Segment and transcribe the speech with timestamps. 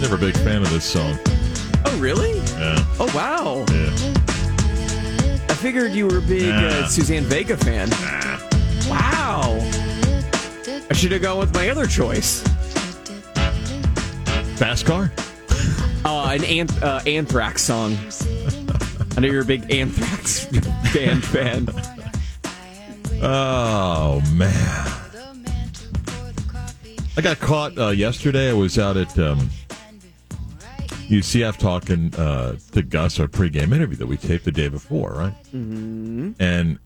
[0.00, 1.18] Never a big fan of this song.
[1.86, 2.36] Oh, really?
[2.38, 2.84] Yeah.
[2.98, 3.64] Oh, wow.
[3.70, 5.46] Yeah.
[5.48, 6.68] I figured you were a big Nah.
[6.68, 7.88] uh, Suzanne Vega fan.
[8.90, 9.58] Wow.
[10.90, 12.44] I should have gone with my other choice.
[14.60, 15.10] Fast car?
[16.04, 17.96] Uh, an anth- uh, Anthrax song.
[19.16, 20.44] I know you're a big Anthrax
[20.92, 21.66] band fan.
[23.22, 24.86] Oh, man.
[27.16, 28.50] I got caught uh, yesterday.
[28.50, 29.48] I was out at um,
[31.08, 35.42] UCF talking uh, to Gus, our pregame interview that we taped the day before, right?
[35.54, 36.32] Mm-hmm.
[36.38, 36.78] And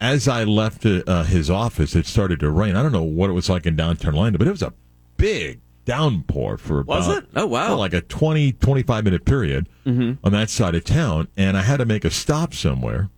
[0.00, 2.74] as I left uh, his office, it started to rain.
[2.74, 4.72] I don't know what it was like in downtown Orlando, but it was a
[5.18, 7.24] big downpour for about Was it?
[7.34, 7.68] Oh, wow.
[7.68, 11.28] well, like a 20, 25 minute period on that side of town.
[11.38, 13.08] And I had to make a stop somewhere.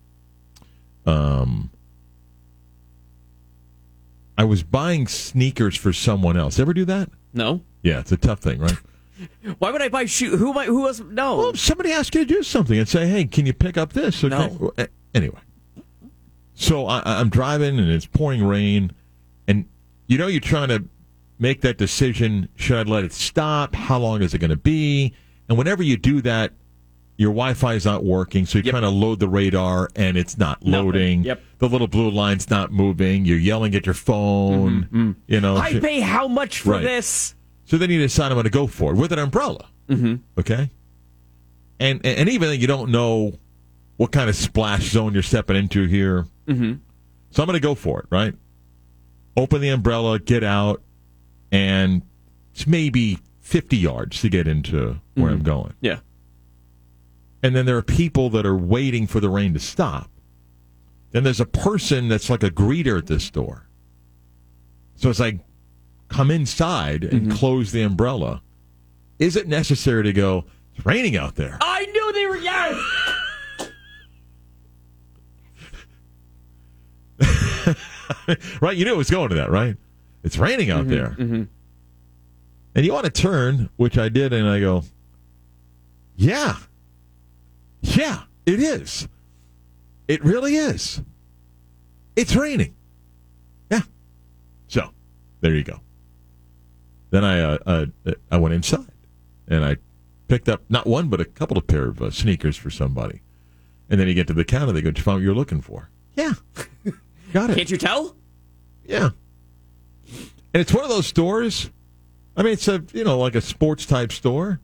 [1.05, 1.71] Um,
[4.37, 6.61] I was buying sneakers for someone else.
[6.61, 7.11] Ever do that?
[7.35, 7.63] No.
[7.83, 8.77] Yeah, it's a tough thing, right?
[9.59, 10.37] Why would I buy shoe?
[10.37, 10.67] Who am I?
[10.67, 11.01] Who else?
[11.01, 11.37] No.
[11.39, 14.23] Well, somebody asks you to do something and say, "Hey, can you pick up this?"
[14.23, 14.37] Okay.
[14.37, 14.73] No.
[15.13, 15.41] Anyway,
[16.55, 18.93] so I, I'm driving and it's pouring rain,
[19.49, 19.65] and
[20.07, 20.85] you know you're trying to
[21.39, 23.75] make that decision: should I let it stop?
[23.75, 25.15] How long is it going to be?
[25.49, 26.53] And whenever you do that,
[27.17, 28.73] your Wi-Fi is not working, so you're Yep.
[28.73, 30.73] trying to load the radar and it's not Nothing.
[30.73, 31.23] loading.
[31.25, 31.43] Yep.
[31.59, 33.25] The little blue line's not moving.
[33.25, 35.17] You're yelling at your phone.
[35.27, 35.57] You know.
[35.57, 36.83] I pay how much for Right.
[36.83, 37.35] this?
[37.65, 39.69] so then you decide I'm going to go for it with an umbrella.
[39.89, 40.17] Mm-hmm.
[40.41, 40.71] Okay.
[41.81, 43.39] And and even then you don't know
[43.97, 46.25] what kind of splash zone you're stepping into here.
[46.47, 46.75] Mm-hmm.
[47.31, 48.07] So I'm going to go for it.
[48.11, 48.35] Right.
[49.37, 50.83] Open the umbrella, get out,
[51.51, 52.03] and
[52.53, 55.45] it's maybe 50 yards to get into where I'm mm-hmm.
[55.45, 55.75] going.
[55.81, 56.01] Yeah.
[57.43, 60.11] And then there are people that are waiting for the rain to stop.
[61.13, 63.69] Then there's a person that's like a greeter at this store.
[64.97, 65.39] So it's like,
[66.09, 67.33] come inside and mm-hmm.
[67.33, 68.43] close the umbrella.
[69.19, 70.45] Is it necessary to go,
[70.75, 71.59] it's raining out there?
[71.61, 72.37] I knew they were.
[72.37, 72.75] Yes.
[78.61, 78.77] right?
[78.77, 79.77] You knew it was going to that, right?
[80.23, 81.15] It's raining out there.
[81.19, 81.49] And
[82.75, 84.85] you want to turn, which I did, and I go,
[86.17, 86.57] yeah.
[87.81, 89.09] Yeah, it is.
[90.09, 91.03] It really is.
[92.17, 92.75] It's raining.
[93.71, 93.83] Yeah.
[94.67, 94.91] So,
[95.41, 95.81] there you go.
[97.11, 97.87] Then I uh, uh,
[98.31, 98.91] I went inside
[99.47, 99.77] and I
[100.27, 103.23] picked up not one but a couple of pair of uh, sneakers for somebody.
[103.89, 105.63] And then you get to the counter, they go, "Did you find what you're looking
[105.63, 106.33] for?" Yeah,
[107.33, 107.57] got it.
[107.57, 108.15] Can't you tell?
[108.85, 109.11] Yeah.
[110.55, 111.71] And it's one of those stores.
[112.37, 114.61] I mean, it's a you know like a sports type store.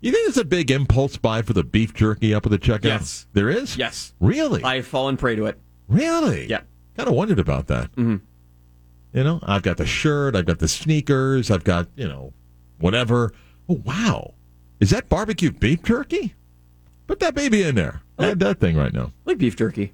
[0.00, 2.84] You think there's a big impulse buy for the beef jerky up at the checkout?
[2.84, 3.26] Yes.
[3.32, 3.76] there is.
[3.76, 4.12] Yes.
[4.20, 5.58] really, I've fallen prey to it.
[5.88, 6.46] really.
[6.46, 6.60] Yeah.
[6.96, 7.90] kind of wondered about that.
[7.92, 8.16] Mm-hmm.
[9.14, 12.32] You know, I've got the shirt, I've got the sneakers, I've got you know
[12.78, 13.32] whatever.
[13.68, 14.34] Oh wow,
[14.80, 16.34] is that barbecue beef jerky?
[17.06, 18.02] Put that baby in there.
[18.18, 19.06] Add that thing right now.
[19.26, 19.92] I like beef jerky.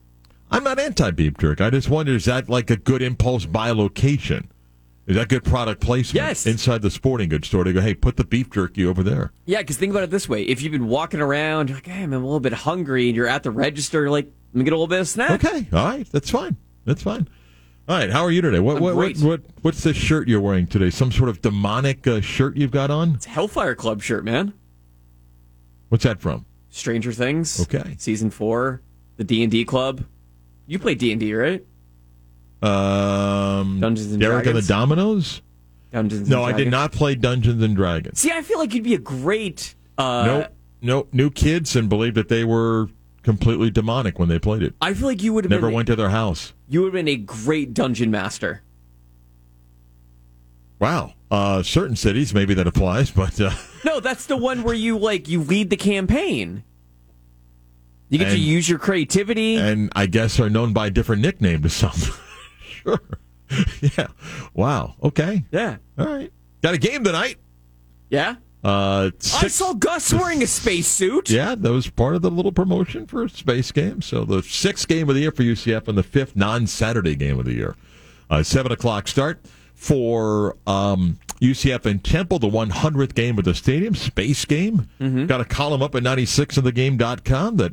[0.51, 1.63] I'm not anti beef jerky.
[1.63, 4.51] I just wonder is that like a good impulse buy location?
[5.11, 6.25] Is that good product placement?
[6.25, 6.47] Yes.
[6.47, 9.33] Inside the sporting goods store, they go, hey, put the beef jerky over there.
[9.45, 12.05] Yeah, because think about it this way: if you've been walking around, you're like, hey,
[12.05, 14.73] I'm a little bit hungry, and you're at the register, you're like, let me get
[14.73, 15.45] a little bit of snack.
[15.45, 16.57] Okay, all right, that's fine.
[16.85, 17.27] That's fine.
[17.89, 18.61] All right, how are you today?
[18.61, 20.91] What what, what, what what's this shirt you're wearing today?
[20.91, 23.17] Some sort of demonic uh, shirt you've got on?
[23.17, 24.55] It's Hellfire Club shirt, man.
[25.89, 26.47] What's that from?
[26.69, 27.61] Stranger Things.
[27.63, 27.97] Okay.
[27.99, 28.81] Season four,
[29.17, 30.05] the D and D Club.
[30.69, 31.67] You play D and D, right?
[32.63, 34.57] Um, Dungeons and Derek Dragons?
[34.57, 35.43] and the Dominoes?
[35.93, 36.29] Dungeons.
[36.29, 38.21] No, and I did not play Dungeons and Dragons.
[38.21, 39.75] See, I feel like you'd be a great.
[39.99, 40.49] Uh, no,
[40.83, 42.89] no, new kids and believed that they were
[43.23, 44.75] completely demonic when they played it.
[44.81, 45.75] I feel like you would have Never been.
[45.75, 46.53] went to their house.
[46.69, 48.63] You would have been a great dungeon master.
[50.79, 51.15] Wow.
[51.31, 53.51] Uh, certain cities, maybe that applies, but uh,
[53.85, 56.65] No, that's the one where you like you lead the campaign.
[58.09, 59.55] You get to use your creativity.
[59.57, 61.93] and I guess are known by a different nickname to some.
[62.83, 63.01] sure.
[63.97, 64.07] yeah.
[64.55, 64.95] Wow.
[65.03, 65.45] Okay.
[65.51, 66.33] yeah, All right.
[66.63, 67.37] Got a game tonight.
[68.09, 68.37] yeah.
[68.63, 69.11] Uh,
[69.41, 71.31] I saw Gus wearing a spacesuit.
[71.31, 74.03] Yeah, that was part of the little promotion for a Space Game.
[74.03, 77.47] So the sixth game of the year for UCF and the fifth non-Saturday game of
[77.47, 77.75] the year.
[78.29, 79.41] Uh, Seven o'clock start
[79.75, 84.91] for um, UCF and Temple, the 100th game of the stadium, Space Game.
[85.27, 87.73] Got a column up at 96inthegame.com that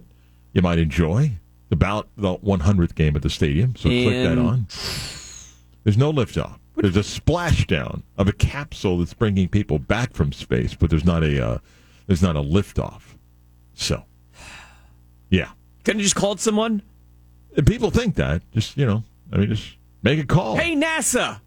[0.54, 1.33] you might enjoy
[1.72, 3.75] about the 100th game at the stadium.
[3.75, 4.68] So click that on.
[5.84, 6.60] There's no liftoff.
[6.75, 11.24] There's a splashdown of a capsule that's bringing people back from space, but there's not
[11.24, 11.58] a uh,
[12.06, 13.02] there's not a liftoff.
[13.74, 14.04] So,
[15.30, 15.50] yeah.
[15.84, 16.84] Couldn't you just called someone?
[17.56, 18.42] And people think that.
[18.52, 20.56] Just you know, I mean, just make a call.
[20.56, 21.42] Hey, NASA.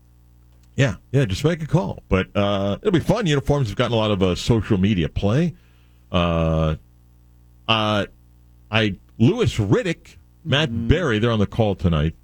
[0.76, 2.02] Yeah, yeah, just make a call.
[2.08, 3.26] But uh, it'll be fun.
[3.26, 5.54] Uniforms have gotten a lot of uh, social media play.
[6.10, 6.76] Uh,
[7.68, 8.06] uh,
[8.70, 10.88] I Louis Riddick, Matt mm-hmm.
[10.88, 12.14] Barrie, they're on the call tonight.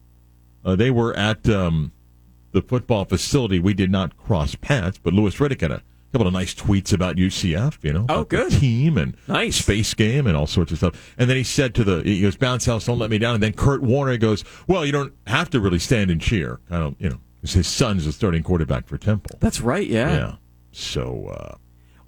[0.64, 1.93] Uh, they were at um,
[2.52, 3.60] the football facility.
[3.60, 7.16] We did not cross paths, but Louis Riddick had a couple of nice tweets about
[7.16, 11.14] UCF, you know, oh, good team and nice space game and all sorts of stuff.
[11.19, 13.43] And then he said to the, he goes, "Bounce house, don't let me down." And
[13.43, 16.94] then Kurt Warner goes, "Well, you don't have to really stand and cheer." Kind of,
[16.98, 19.37] you know, his son's the starting quarterback for Temple.
[19.38, 19.87] That's right.
[19.87, 20.16] Yeah.
[20.16, 20.34] Yeah.
[20.72, 21.26] So.
[21.28, 21.56] Uh,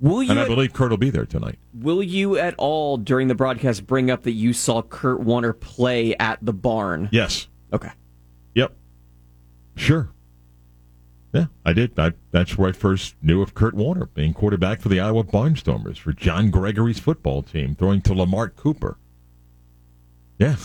[0.01, 1.59] Will you and I believe Kurt will be there tonight.
[1.75, 6.15] Will you at all during the broadcast bring up that you saw Kurt Warner play
[6.17, 7.09] at the barn?
[7.11, 7.49] Yes.
[7.73, 7.91] Okay.
[8.55, 8.77] Yep.
[9.77, 10.11] Sure.
[11.33, 11.99] Yeah, I did.
[11.99, 15.99] I, that's where I first knew of Kurt Warner being quarterback for the Iowa Barnstormers
[15.99, 18.99] for John Gregory's football team, throwing to Lamart Cooper.
[20.39, 20.57] Yeah.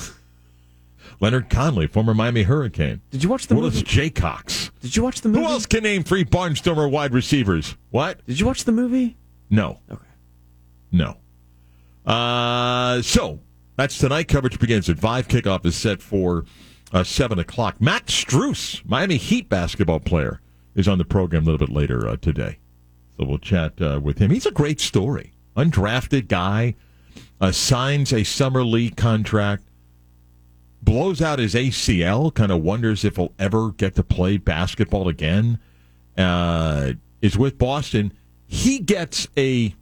[1.20, 3.02] Leonard Conley, former Miami Hurricane.
[3.12, 3.64] Did you watch the movie?
[3.64, 3.88] Willis movie?
[3.88, 4.72] Jacox.
[4.80, 5.44] Did you watch the movie?
[5.44, 7.76] Who else can name three Barnstormer wide receivers?
[7.90, 8.26] What?
[8.26, 9.18] Did you watch the movie?
[9.50, 9.80] No.
[9.92, 10.02] Okay.
[10.92, 11.18] No.
[12.06, 13.40] Uh, so
[13.76, 14.28] that's tonight.
[14.28, 15.28] Coverage begins at five.
[15.28, 16.46] Kickoff is set for
[16.92, 17.82] uh, seven o'clock.
[17.82, 20.42] Max Strus, Miami Heat basketball player,
[20.76, 22.60] is on the program a little bit later uh, today.
[23.18, 24.32] So we'll chat uh, with him.
[24.32, 25.34] He's a great story.
[25.56, 26.76] Undrafted guy,
[27.40, 29.64] uh, signs a summer league contract,
[30.82, 35.60] blows out his ACL, kind of wonders if he'll ever get to play basketball again.
[36.18, 38.14] Uh, is with Boston.
[38.54, 39.74] He gets a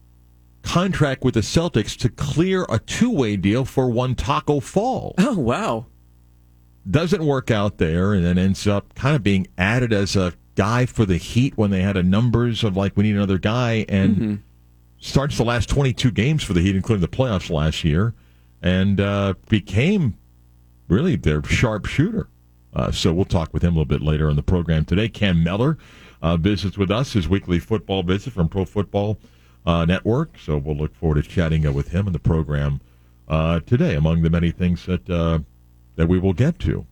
[0.61, 5.13] contract with the Celtics to clear a two way deal for one Tacko Fall.
[5.17, 5.87] Oh, wow.
[6.89, 10.85] Doesn't work out there and then ends up kind of being added as a guy
[10.85, 14.15] for the Heat when they had a numbers of like we need another guy and
[14.15, 14.35] mm-hmm.
[14.99, 18.13] starts the last 22 games for the Heat, including the playoffs last year,
[18.61, 20.17] and uh, became
[20.87, 22.29] really their sharp shooter.
[22.73, 25.09] Uh, so we'll talk with him a little bit later in the program today.
[25.09, 25.77] Cam Mellor
[26.21, 29.17] uh, visits with us, his weekly football visit from Pro Football
[29.65, 30.37] uh, Network.
[30.37, 32.81] So we'll look forward to chatting uh, with him in the program
[33.27, 35.39] uh, today, among the many things that uh,
[35.95, 36.85] that we will get to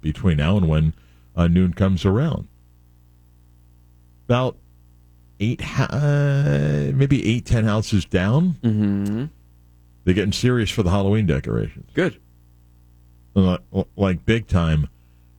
[0.00, 0.94] between now and when
[1.36, 2.48] noon comes around.
[4.26, 4.56] About
[5.40, 5.60] eight,
[6.94, 8.54] maybe eight, ten houses down.
[8.62, 9.26] Mm-hmm.
[10.04, 11.90] They're getting serious for the Halloween decorations.
[11.94, 12.20] Good.
[13.34, 14.88] Like big time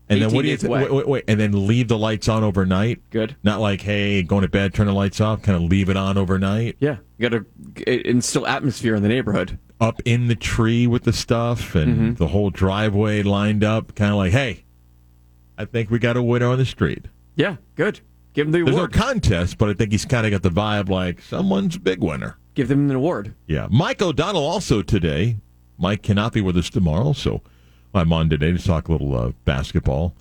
[0.09, 2.43] and then what do you th- wait, wait, wait, and then leave the lights on
[2.43, 3.07] overnight?
[3.11, 3.35] Good.
[3.43, 6.17] Not like hey, going to bed, turn the lights off, kind of leave it on
[6.17, 6.77] overnight.
[6.79, 7.45] Yeah, you got
[7.85, 9.59] to instill atmosphere in the neighborhood.
[9.79, 12.13] Up in the tree with the stuff and mm-hmm.
[12.15, 14.65] the whole driveway lined up, kind of like hey,
[15.57, 17.05] I think we got a winner on the street.
[17.35, 17.99] Yeah, good.
[18.33, 18.95] Give him the There's award.
[18.95, 22.01] no contest, but I think he's kind of got the vibe like someone's a big
[22.01, 22.37] winner.
[22.55, 23.35] Give them an award.
[23.47, 25.37] Yeah, Mike O'Donnell also today.
[25.77, 27.41] Mike cannot be with us tomorrow, so
[27.93, 30.15] I'm on today to talk a little uh, basketball.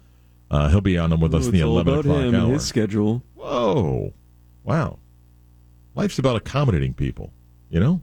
[0.51, 2.53] Uh, he'll be on with us in the 11 o'clock him hour.
[2.53, 3.23] his schedule.
[3.35, 4.15] Whoa.
[4.65, 4.99] Wow.
[5.95, 7.33] Life's about accommodating people,
[7.71, 8.01] you know?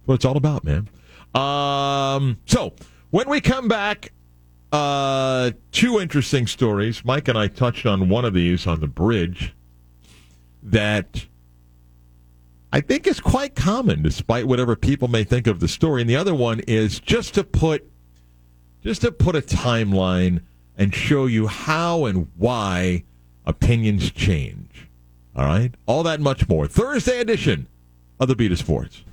[0.00, 0.88] That's what it's all about, man.
[1.34, 2.72] Um, so,
[3.10, 4.12] when we come back,
[4.72, 7.04] uh, two interesting stories.
[7.04, 9.54] Mike and I touched on one of these on the bridge
[10.62, 11.26] that
[12.72, 16.02] I think is quite common, despite whatever people may think of the story.
[16.02, 17.88] And the other one is just to put
[18.82, 20.42] just to put a timeline
[20.76, 23.04] and show you how and why
[23.44, 24.88] opinions change.
[25.34, 25.74] All right?
[25.86, 26.66] All that much more.
[26.66, 27.66] Thursday edition
[28.20, 29.04] of the Beat of Sports.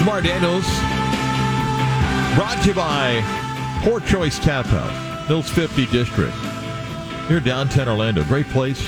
[0.00, 0.64] Mark Daniels.
[2.34, 3.20] Brought to you by
[3.82, 6.32] Poor Choice Tap House, Hills 50 District.
[7.28, 8.24] Here downtown Orlando.
[8.24, 8.80] Great place.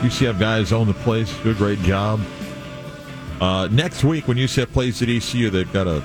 [0.00, 1.32] UCF guys own the place.
[1.42, 2.20] Do a great job.
[3.40, 6.04] Uh, next week, when UCF plays at ECU, they've got a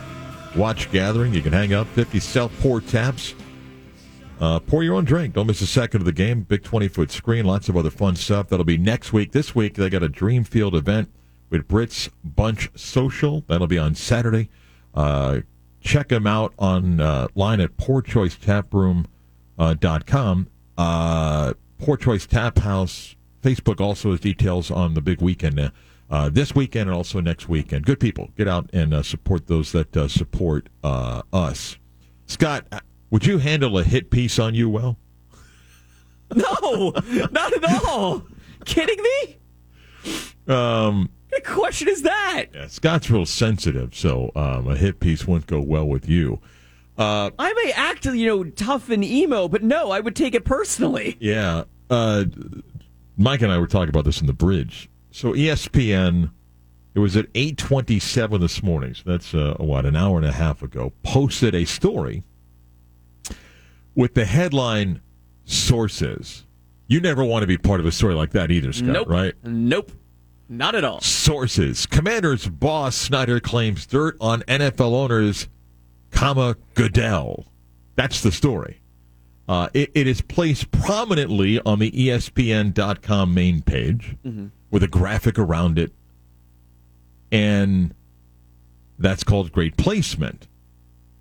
[0.55, 1.33] watch gathering.
[1.33, 3.33] You can hang out 50 South Port taps.
[4.39, 5.33] Uh, pour your own drink.
[5.33, 6.41] Don't miss a second of the game.
[6.41, 7.45] Big 20 foot screen.
[7.45, 8.49] Lots of other fun stuff.
[8.49, 9.31] That'll be next week.
[9.31, 11.09] This week, they got a Dreamfield event
[11.49, 13.43] with Brits Bunch Social.
[13.47, 14.49] That'll be on Saturday.
[14.93, 15.41] Uh,
[15.81, 20.47] check them out online uh, at poorchoicetaproom.com.
[20.77, 25.69] Uh, Poor Choice Tap House Facebook also has details on the big weekend uh,
[26.09, 27.85] uh, this weekend and also next weekend.
[27.85, 31.77] Good people, get out and uh, support those that uh, support uh, us.
[32.25, 34.97] Scott, uh, would you handle a hit piece on you well?
[36.35, 36.93] No,
[37.31, 38.21] not at all.
[38.65, 39.37] Kidding me?
[40.53, 42.45] Um, what question is that?
[42.53, 46.39] Yeah, Scott's real sensitive, so um, a hit piece wouldn't go well with you.
[46.97, 50.45] Uh, I may act, you know, tough and emo, but no, I would take it
[50.45, 51.15] personally.
[51.19, 51.65] Yeah.
[51.89, 52.25] Uh,
[53.17, 54.89] Mike and I were talking about this in the bridge.
[55.11, 56.31] So ESPN,
[56.95, 58.95] it was at 8:27 this morning.
[58.95, 60.91] So that's uh, what an hour and a half ago.
[61.03, 62.23] Posted a story
[63.95, 65.01] with the headline
[65.45, 66.45] "Sources."
[66.87, 68.89] You never want to be part of a story like that either, Scott.
[68.89, 69.09] Nope.
[69.09, 69.33] Right?
[69.43, 69.91] Nope.
[70.49, 71.01] Not at all.
[71.01, 71.85] Sources.
[71.85, 75.47] Commanders boss Snyder claims dirt on NFL owners,
[76.11, 77.45] comma Goodell.
[77.95, 78.81] That's the story.
[79.49, 84.47] Uh, it, it is placed prominently on the ESPN.com main page mm-hmm.
[84.71, 85.93] with a graphic around it,
[87.31, 87.93] and
[88.99, 90.47] that's called great placement.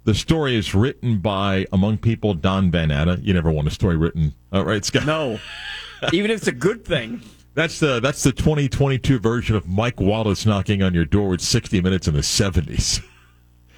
[0.05, 3.19] The story is written by, among people, Don Van Natta.
[3.23, 5.07] You never want a story written, uh, right, Scott?
[5.07, 5.39] No,
[6.13, 7.23] even if it's a good thing.
[7.57, 11.81] That's the that's the 2022 version of Mike Wallace knocking on your door with 60
[11.81, 13.03] Minutes in the 70s.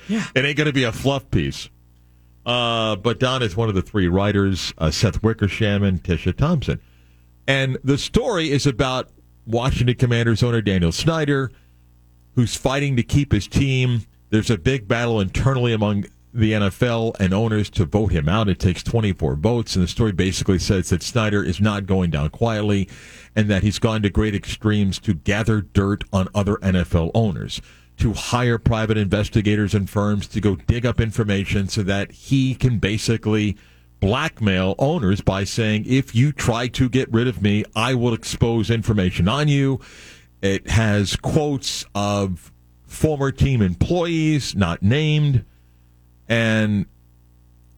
[0.08, 1.68] Yeah, it ain't going to be a fluff piece.
[2.44, 6.80] Uh, but Don is one of the three writers: uh, Seth Wickersham and Tisha Thompson.
[7.46, 9.10] And the story is about
[9.46, 11.52] Washington Commanders owner Daniel Snyder,
[12.34, 14.02] who's fighting to keep his team.
[14.30, 18.48] There's a big battle internally among the NFL and owners to vote him out.
[18.48, 22.30] It takes 24 votes, and the story basically says that Snyder is not going down
[22.30, 22.88] quietly
[23.34, 27.60] and that he's gone to great extremes to gather dirt on other NFL owners,
[27.96, 32.78] to hire private investigators and firms to go dig up information so that he can
[32.78, 33.56] basically
[34.00, 38.70] blackmail owners by saying, if you try to get rid of me, I will expose
[38.70, 39.80] information on you.
[40.40, 42.52] It has quotes of
[42.84, 45.44] former team employees, not named
[46.28, 46.86] and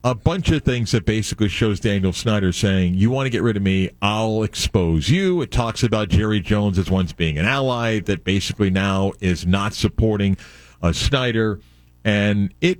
[0.03, 3.55] a bunch of things that basically shows Daniel Snyder saying, "You want to get rid
[3.55, 3.91] of me?
[4.01, 8.69] I'll expose you." It talks about Jerry Jones as once being an ally that basically
[8.69, 10.37] now is not supporting
[10.81, 11.59] uh, Snyder,
[12.03, 12.79] and it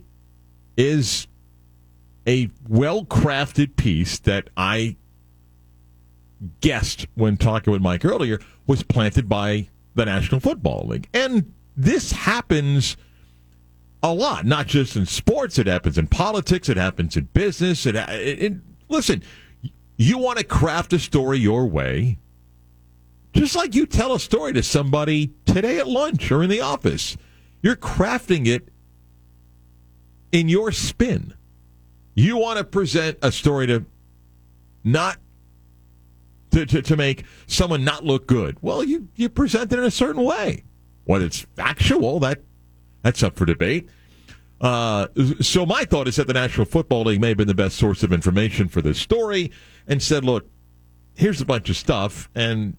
[0.78, 1.28] is
[2.28, 4.96] a well-crafted piece that I
[6.60, 12.12] guessed when talking with Mike earlier was planted by the National Football League, and this
[12.12, 12.98] happens
[14.04, 15.60] a lot, not just in sports.
[15.60, 16.70] It happens in politics.
[16.70, 17.86] It happens in business.
[17.86, 18.54] It, it, it,
[18.90, 19.24] listen,
[19.98, 22.18] you want to craft a story your way,
[23.34, 27.18] just like you tell a story to somebody today at lunch or in the office.
[27.62, 28.70] You're crafting it
[30.32, 31.34] in your spin.
[32.16, 33.86] You want to present a story to
[34.84, 35.18] not
[36.52, 38.58] to, to, to make someone not look good.
[38.62, 40.64] Well, you, you present it in a certain way.
[41.06, 42.42] Whether it's factual, that
[43.02, 43.90] that's up for debate.
[44.62, 45.08] Uh,
[45.42, 48.04] so my thought is that the National Football League may have been the best source
[48.04, 49.52] of information for this story
[49.88, 50.48] and said, look,
[51.16, 52.30] here's a bunch of stuff.
[52.36, 52.78] And,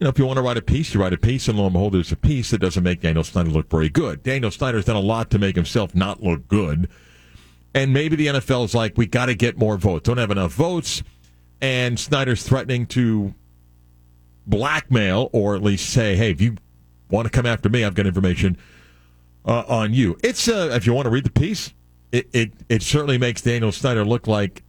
[0.00, 1.46] you know, if you want to write a piece, you write a piece.
[1.46, 4.24] And lo and behold, there's a piece that doesn't make Daniel Snyder look very good.
[4.24, 6.88] Daniel Snyder's done a lot to make himself not look good.
[7.74, 10.08] And maybe the NFL is like, we got to get more votes.
[10.08, 11.04] Don't have enough votes.
[11.60, 13.34] And Snyder's threatening to
[14.46, 16.56] blackmail or at least say, hey, if you
[17.08, 18.56] want to come after me, I've got information
[19.44, 20.18] uh, on you.
[20.22, 21.72] It's uh, if you want to read the piece,
[22.12, 24.62] it, it it certainly makes Daniel Snyder look like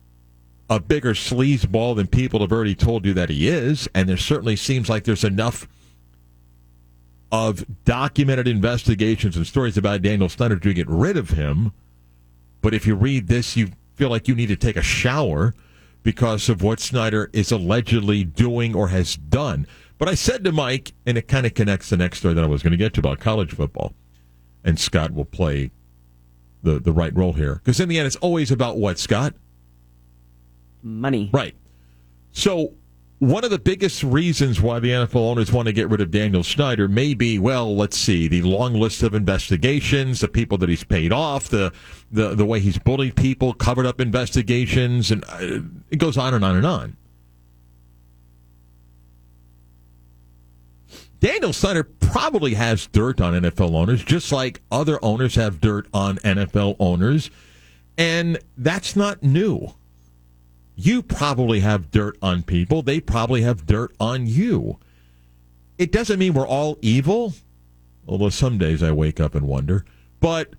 [0.70, 4.56] a bigger sleazeball than people have already told you that he is, and there certainly
[4.56, 5.68] seems like there's enough
[7.32, 11.72] of documented investigations and stories about Daniel Snyder to get rid of him.
[12.62, 15.54] But if you read this, you feel like you need to take a shower
[16.04, 19.68] because of what Snyder is allegedly doing or has done.
[19.98, 22.48] But I said to Mike, and it kind of connects the next story that I
[22.48, 23.94] was going to get to about college football
[24.63, 25.72] and Scott will play
[26.63, 27.56] the the right role here.
[27.56, 29.34] Because in the end it's always about what Scott?
[30.84, 31.30] Money.
[31.34, 31.56] Right.
[32.32, 32.74] So
[33.22, 36.44] one of the biggest reasons why the NFL owners want to get rid of Daniel
[36.44, 40.84] Snyder may be, well, let's see, the long list of investigations, the people that he's
[40.84, 41.72] paid off, the
[42.12, 46.44] the, the way he's bullied people, covered up investigations, and uh, it goes on and
[46.44, 46.98] on and on.
[51.22, 56.18] Daniel Snyder probably has dirt on NFL owners, just like other owners have dirt on
[56.18, 57.30] NFL owners.
[57.96, 59.74] And that's not new.
[60.75, 62.82] You probably have dirt on people.
[62.82, 64.80] They probably have dirt on you.
[65.78, 67.34] It doesn't mean we're all evil,
[68.08, 69.86] although some days I wake up and wonder.
[70.20, 70.56] But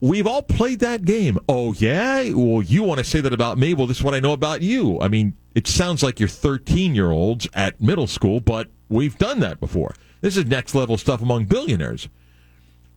[0.00, 1.38] we've all played that game.
[1.48, 2.30] Oh, yeah?
[2.34, 3.72] Well, you want to say that about me?
[3.72, 5.00] Well, this is what I know about you.
[5.00, 9.40] I mean, it sounds like you're 13 year olds at middle school, but we've done
[9.40, 9.94] that before.
[10.20, 12.08] This is next level stuff among billionaires.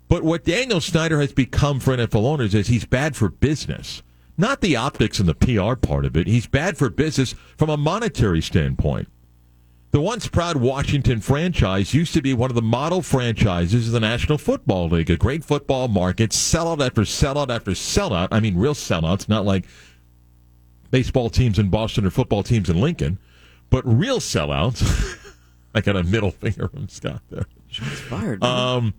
[0.08, 4.02] But what Daniel Snyder has become for NFL owners is he's bad for business.
[4.38, 6.28] Not the optics and the PR part of it.
[6.28, 9.10] He's bad for business from a monetary standpoint.
[9.92, 14.00] The once proud Washington franchise used to be one of the model franchises of the
[14.00, 18.28] National Football League, a great football market, sellout after sellout after sellout.
[18.32, 19.66] I mean, real sellouts, not like
[20.92, 23.18] baseball teams in Boston or football teams in Lincoln,
[23.70, 25.24] but real sellouts.
[25.78, 27.46] I got a middle finger from Scott there.
[27.68, 28.44] Shots fired.
[28.44, 28.94] Um,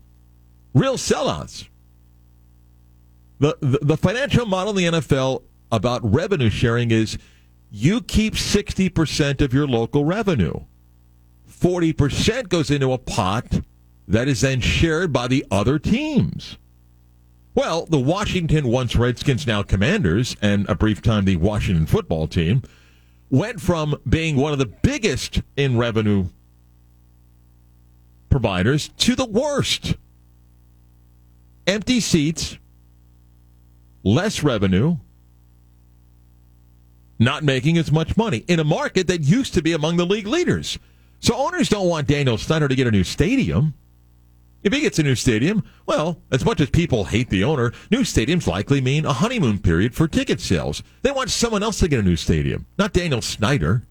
[0.75, 1.69] real sellouts.
[3.41, 7.19] The, the the financial model in the NFL about revenue sharing is
[7.71, 10.55] you keep 60% of your local revenue.
[11.49, 13.61] 40% goes into a pot
[14.07, 16.57] that is then shared by the other teams.
[17.55, 22.63] Well, the Washington once Redskins, now Commanders, and a brief time the Washington football team,
[23.31, 26.29] went from being one of the biggest in revenue
[28.29, 29.95] providers to the worst.
[31.67, 32.59] Empty seats,
[34.03, 34.97] less revenue,
[37.19, 40.27] not making as much money in a market that used to be among the league
[40.27, 40.79] leaders.
[41.21, 43.75] So owners don't want Daniel Snyder to get a new stadium.
[44.63, 48.01] If he gets a new stadium, well, as much as people hate the owner, new
[48.01, 50.83] stadiums likely mean a honeymoon period for ticket sales.
[51.03, 53.87] They want someone else to get a new stadium, not Daniel Snyder.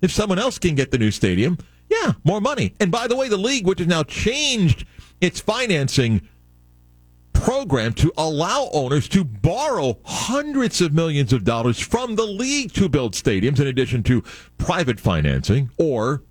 [0.00, 1.58] If someone else can get the new stadium,
[1.92, 2.74] yeah, more money.
[2.80, 4.86] And by the way, the league, which has now changed
[5.20, 6.28] its financing
[7.32, 12.88] program to allow owners to borrow hundreds of millions of dollars from the league to
[12.88, 14.22] build stadiums, in addition to
[14.58, 16.22] private financing or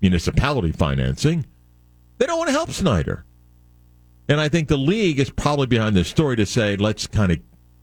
[0.00, 1.46] municipality financing.
[2.18, 3.24] They don't want to help Snyder.
[4.28, 7.38] And I think the league is probably behind this story to say, let's kind of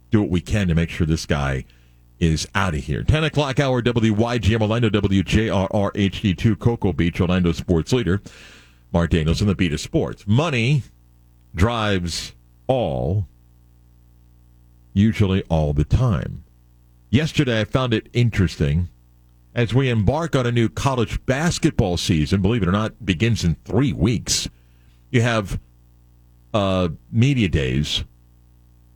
[0.09, 1.65] do what we can to make sure this guy
[2.21, 3.03] is out of here.
[3.03, 8.21] 10 o'clock hour, WYGM Orlando, WJRR HD2, Cocoa Beach, Orlando sports leader.
[8.93, 10.27] Mark Daniels in the beat of sports.
[10.27, 10.83] Money
[11.55, 12.33] drives
[12.67, 13.27] all,
[14.93, 16.43] usually all the time.
[17.09, 18.89] Yesterday, I found it interesting
[19.55, 22.41] as we embark on a new college basketball season.
[22.41, 24.47] Believe it or not, begins in three weeks.
[25.09, 25.59] You have
[26.53, 28.03] uh, media days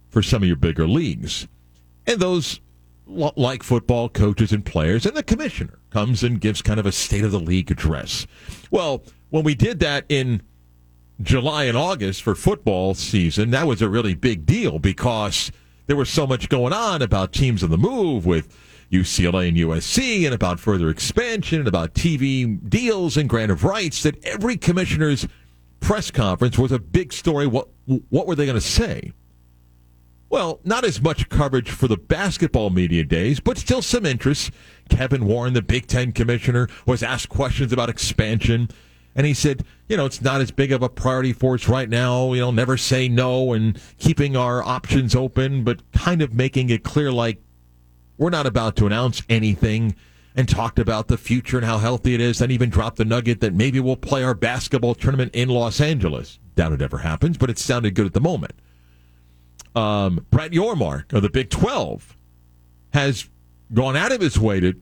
[0.09, 1.47] for some of your bigger leagues,
[2.05, 2.61] and those
[3.07, 7.23] like football coaches and players, and the commissioner comes and gives kind of a state
[7.23, 8.25] of the league address.
[8.71, 10.41] Well, when we did that in
[11.21, 15.51] July and August for football season, that was a really big deal because
[15.87, 18.55] there was so much going on about teams on the move with
[18.91, 24.03] UCLA and USC and about further expansion and about TV deals and grant of rights
[24.03, 25.27] that every commissioner's
[25.79, 27.47] press conference was a big story.
[27.47, 27.69] What
[28.09, 29.11] what were they going to say?
[30.35, 34.51] Well, not as much coverage for the basketball media days, but still some interest.
[34.89, 38.67] Kevin Warren, the Big Ten commissioner, was asked questions about expansion.
[39.15, 41.87] And he said, you know, it's not as big of a priority for us right
[41.87, 42.33] now.
[42.33, 46.83] You know, never say no and keeping our options open, but kind of making it
[46.83, 47.41] clear like
[48.17, 49.95] we're not about to announce anything
[50.35, 52.39] and talked about the future and how healthy it is.
[52.39, 56.39] Then even dropped the nugget that maybe we'll play our basketball tournament in Los Angeles.
[56.55, 58.51] Doubt it ever happens, but it sounded good at the moment.
[59.75, 62.15] Um, Brett Yormark of the Big 12
[62.93, 63.29] has
[63.73, 64.73] gone out of his way to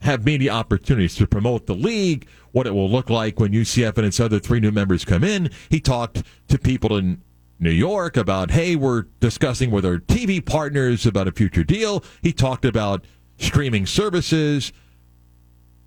[0.00, 4.06] have media opportunities to promote the league, what it will look like when UCF and
[4.06, 5.50] its other three new members come in.
[5.70, 7.22] He talked to people in
[7.58, 12.04] New York about, hey, we're discussing with our TV partners about a future deal.
[12.22, 13.06] He talked about
[13.38, 14.72] streaming services,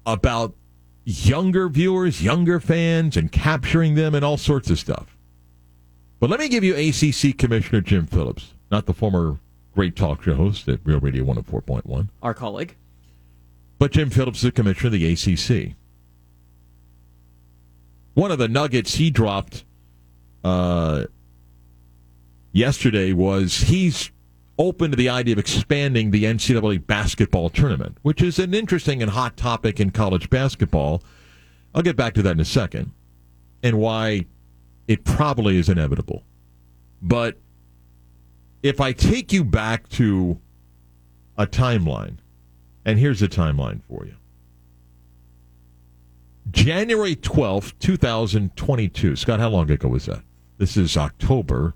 [0.06, 0.56] about
[1.04, 5.17] younger viewers, younger fans, and capturing them and all sorts of stuff.
[6.20, 9.40] But let me give you ACC Commissioner Jim Phillips, not the former
[9.76, 12.10] great talk show host at Real Radio 104.1.
[12.24, 12.76] Our colleague.
[13.78, 15.76] But Jim Phillips is the commissioner of the ACC.
[18.16, 19.64] One of the nuggets he dropped
[20.44, 21.06] uh,
[22.52, 24.10] yesterday was he's
[24.58, 29.12] open to the idea of expanding the NCAA basketball tournament, which is an interesting and
[29.12, 31.04] hot topic in college basketball.
[31.76, 32.92] I'll get back to that in a second
[33.62, 34.26] and why
[34.88, 36.24] it probably is inevitable.
[37.02, 37.38] But
[38.64, 40.40] if I take you back to
[41.38, 42.18] a timeline,
[42.86, 44.16] and here's the timeline for you
[46.52, 49.16] January 12th, 2022.
[49.16, 50.24] Scott, how long ago was that?
[50.58, 51.76] This is October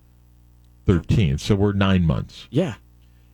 [0.88, 2.48] 13th, so we're nine months.
[2.50, 2.76] Yeah.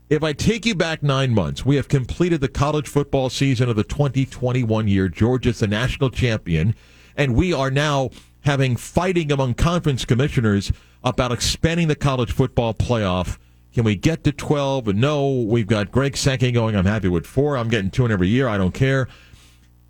[0.09, 3.75] If I take you back nine months, we have completed the college football season of
[3.75, 5.09] the 2021 year.
[5.09, 6.75] Georgia's the national champion,
[7.15, 8.09] and we are now
[8.41, 10.71] having fighting among conference commissioners
[11.03, 13.37] about expanding the college football playoff.
[13.73, 14.87] Can we get to 12?
[14.95, 15.29] No.
[15.29, 17.57] We've got Greg Sankey going, I'm happy with four.
[17.57, 18.47] I'm getting two in every year.
[18.47, 19.07] I don't care.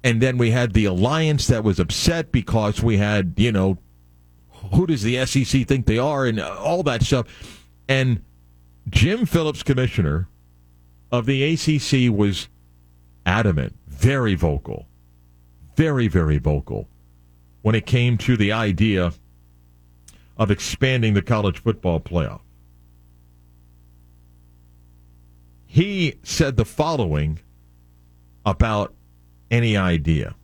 [0.04, 3.78] And then we had the alliance that was upset because we had, you know,
[4.74, 7.28] who does the SEC think they are and all that stuff.
[7.88, 8.24] And
[8.90, 10.28] Jim Phillips, commissioner
[11.12, 12.50] of the ACC, was
[13.26, 14.88] adamant, very vocal,
[15.76, 16.88] very, very vocal
[17.68, 19.12] when it came to the idea
[20.38, 22.40] of expanding the college football playoff.
[25.66, 27.40] He said the following
[28.46, 28.94] about
[29.52, 30.36] any idea.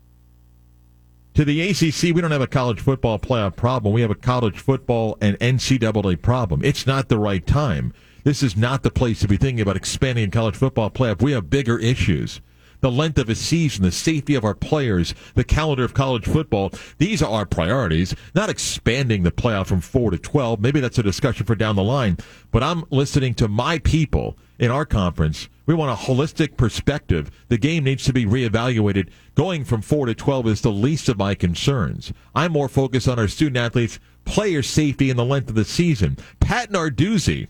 [1.36, 3.94] To the ACC, we don't have a college football playoff problem.
[3.94, 6.62] We have a college football and NCAA problem.
[6.62, 7.94] It's not the right time.
[8.26, 11.22] This is not the place to be thinking about expanding college football playoff.
[11.22, 12.42] We have bigger issues
[12.84, 16.70] the length of a season, the safety of our players, the calendar of college football.
[16.98, 20.60] These are our priorities, not expanding the playoff from 4 to 12.
[20.60, 22.18] Maybe that's a discussion for down the line.
[22.52, 25.48] But I'm listening to my people in our conference.
[25.66, 27.32] We want a holistic perspective.
[27.48, 29.12] The game needs to be reevaluated.
[29.34, 32.12] Going from 4 to 12 is the least of my concerns.
[32.36, 36.18] I'm more focused on our student athletes, player safety, and the length of the season.
[36.42, 37.48] Pat Narduzzi,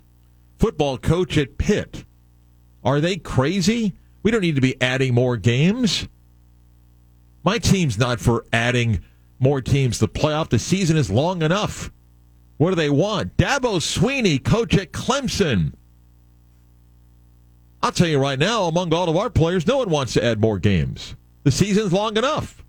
[0.59, 2.05] football coach at Pitt.
[2.83, 3.93] Are they crazy?
[4.23, 6.07] We don't need to be adding more games.
[7.43, 9.03] My team's not for adding
[9.37, 9.99] more teams.
[9.99, 11.91] to The playoff, the season is long enough.
[12.57, 13.35] What do they want?
[13.35, 15.73] Dabo Swinney, coach at Clemson.
[17.81, 20.39] I'll tell you right now, among all of our players, no one wants to add
[20.39, 21.17] more games.
[21.43, 22.63] The season's long enough.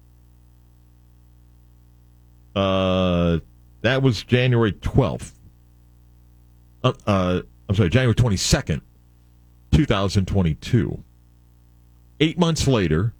[2.56, 3.38] Uh,
[3.82, 5.32] that was January 12th.
[6.82, 8.80] Uh, uh, I'm sorry, January 22nd,
[9.72, 11.04] 2022.
[12.20, 13.12] Eight months later,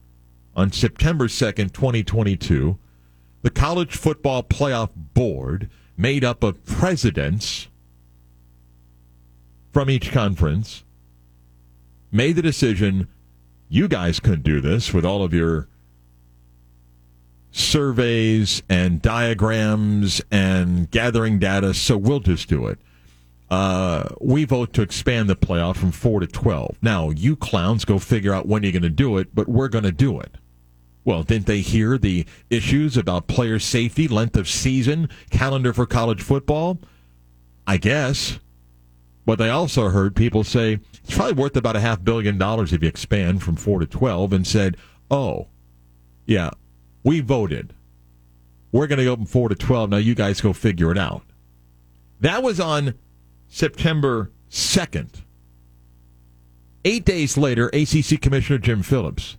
[0.55, 2.79] on September 2nd, 2022,
[3.43, 7.69] the College Football Playoff Board, made up of presidents
[9.73, 10.85] from each conference,
[12.13, 13.09] made the decision
[13.69, 15.69] you guys couldn't do this with all of your
[17.51, 22.79] surveys and diagrams and gathering data, so we'll just do it
[23.55, 26.77] uh, we vote to expand the playoff from 4 to 12.
[26.83, 29.85] Now, you clowns go figure out when you're going to do it, but we're going
[29.85, 30.35] to do it.
[31.05, 36.21] Well, didn't they hear the issues about player safety, length of season, calendar for college
[36.21, 36.81] football?
[37.65, 38.41] I guess.
[39.25, 42.83] But they also heard people say it's probably worth about a half billion dollars if
[42.83, 44.77] you expand from 4 to 12 and said,
[45.13, 45.47] oh,
[46.27, 46.51] yeah,
[47.05, 47.73] we voted.
[48.73, 49.91] We're going to go from 4 to 12.
[49.91, 51.23] Now you guys go figure it out.
[52.21, 52.95] That was on
[53.55, 55.23] September 2nd.
[56.85, 59.37] Eight days later, ACC Commissioner Jim Phillips.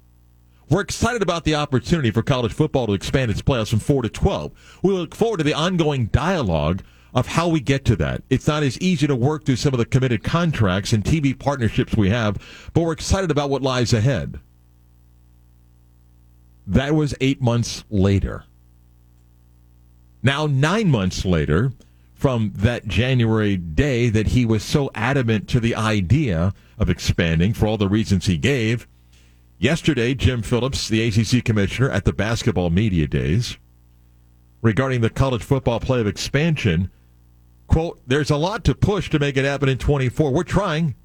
[0.69, 4.09] We're excited about the opportunity for college football to expand its playoffs from 4 to
[4.09, 4.79] 12.
[4.83, 6.81] We look forward to the ongoing dialogue
[7.13, 8.23] of how we get to that.
[8.29, 11.97] It's not as easy to work through some of the committed contracts and TV partnerships
[11.97, 12.37] we have,
[12.73, 14.39] but we're excited about what lies ahead.
[16.65, 18.45] That was eight months later.
[20.23, 21.73] Now, nine months later,
[22.15, 27.67] from that January day that he was so adamant to the idea of expanding for
[27.67, 28.87] all the reasons he gave.
[29.59, 33.57] Yesterday, Jim Phillips, the ACC commissioner at the basketball media days,
[34.61, 36.89] regarding the college football play of expansion,
[37.67, 40.31] quote, there's a lot to push to make it happen in 24.
[40.31, 40.95] We're trying.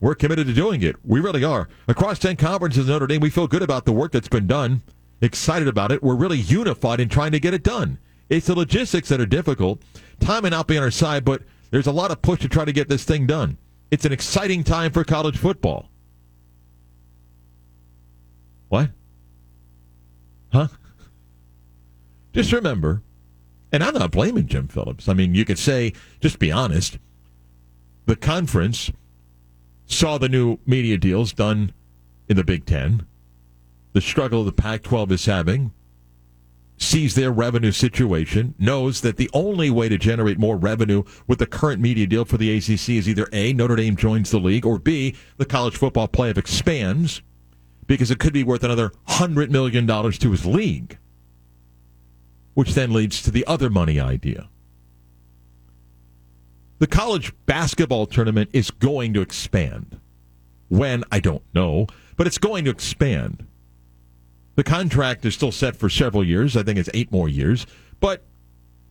[0.00, 0.96] We're committed to doing it.
[1.04, 1.68] We really are.
[1.88, 4.82] Across 10 conferences in Notre Dame, we feel good about the work that's been done,
[5.20, 6.02] excited about it.
[6.02, 7.98] We're really unified in trying to get it done.
[8.28, 9.82] It's the logistics that are difficult.
[10.20, 12.64] Time may not be on our side, but there's a lot of push to try
[12.64, 13.58] to get this thing done.
[13.90, 15.88] It's an exciting time for college football.
[18.68, 18.90] What?
[20.52, 20.68] Huh?
[22.32, 23.02] Just remember,
[23.72, 25.08] and I'm not blaming Jim Phillips.
[25.08, 26.98] I mean, you could say, just be honest,
[28.06, 28.90] the conference
[29.86, 31.72] saw the new media deals done
[32.28, 33.06] in the Big Ten,
[33.94, 35.72] the struggle the Pac 12 is having,
[36.78, 41.46] sees their revenue situation, knows that the only way to generate more revenue with the
[41.46, 44.78] current media deal for the ACC is either A, Notre Dame joins the league, or
[44.78, 47.20] B, the college football playoff expands
[47.86, 50.98] because it could be worth another $100 million to his league,
[52.54, 54.48] which then leads to the other money idea.
[56.78, 59.98] The college basketball tournament is going to expand.
[60.68, 61.86] When, I don't know,
[62.16, 63.46] but it's going to expand.
[64.58, 66.56] The contract is still set for several years.
[66.56, 67.64] I think it's eight more years,
[68.00, 68.24] but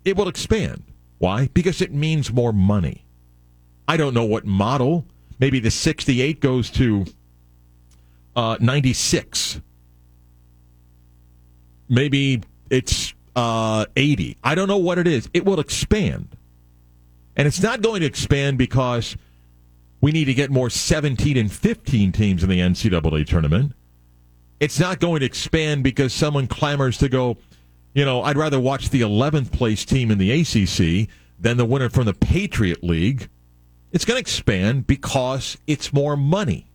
[0.06, 0.82] it will expand.
[1.18, 1.50] Why?
[1.54, 3.04] Because it means more money.
[3.86, 5.06] I don't know what model.
[5.40, 7.06] Maybe the 68 goes to
[8.34, 9.60] uh, 96.
[11.90, 14.38] Maybe it's uh, 80.
[14.46, 15.30] I don't know what it is.
[15.34, 16.30] It will expand.
[17.36, 19.18] And it's not going to expand because
[20.00, 23.74] we need to get more 17 and 15 teams in the NCAA tournament.
[24.60, 27.38] It's not going to expand because someone clamors to go,
[27.94, 31.90] you know, I'd rather watch the 11th place team in the ACC than the winner
[31.90, 33.30] from the Patriot League.
[33.92, 36.68] It's going to expand because it's more money.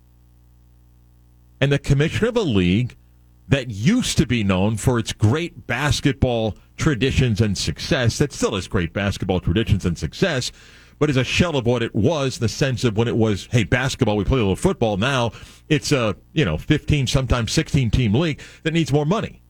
[1.60, 2.96] And the commissioner of a league
[3.48, 8.66] that used to be known for its great basketball traditions and success, that still has
[8.66, 10.50] great basketball traditions and success,
[11.02, 13.64] but is a shell of what it was the sense of when it was, hey,
[13.64, 14.96] basketball, we play a little football.
[14.96, 15.32] Now
[15.68, 19.42] it's a, you know, 15, sometimes 16 team league that needs more money.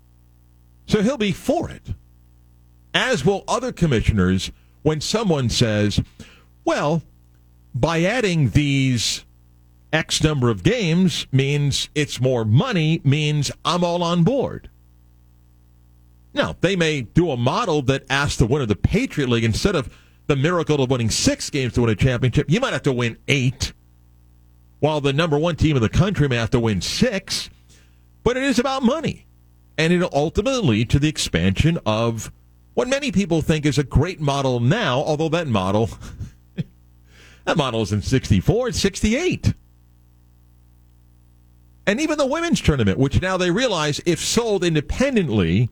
[0.87, 1.89] So he'll be for it.
[2.95, 6.01] As will other commissioners when someone says,
[6.65, 7.03] well,
[7.75, 9.27] by adding these
[9.93, 14.71] X number of games means it's more money, means I'm all on board.
[16.33, 19.77] Now, they may do a model that asks the winner of the Patriot League instead
[19.77, 19.95] of
[20.27, 23.19] the miracle of winning six games to win a championship, you might have to win
[23.29, 23.73] eight,
[24.81, 27.51] while the number one team in the country may have to win six.
[28.25, 29.27] But it is about money.
[29.77, 32.31] And it'll ultimately lead to the expansion of
[32.75, 35.91] what many people think is a great model now, although that model
[37.45, 39.55] that model is in 64 and 68.
[41.87, 45.69] And even the women's tournament, which now they realize if sold independently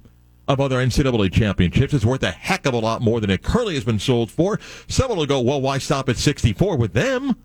[0.50, 3.74] of other NCAA championships, is worth a heck of a lot more than it currently
[3.74, 4.58] has been sold for.
[4.88, 7.36] Someone will go, well, why stop at 64 with them?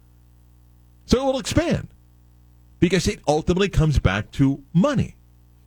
[1.05, 1.87] So it will expand
[2.79, 5.15] because it ultimately comes back to money.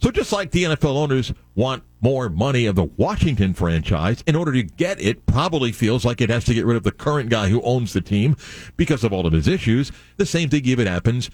[0.01, 4.53] So just like the NFL owners want more money of the Washington franchise, in order
[4.53, 7.48] to get it, probably feels like it has to get rid of the current guy
[7.48, 8.37] who owns the team
[8.77, 9.90] because of all of his issues.
[10.16, 11.31] The same thing even happens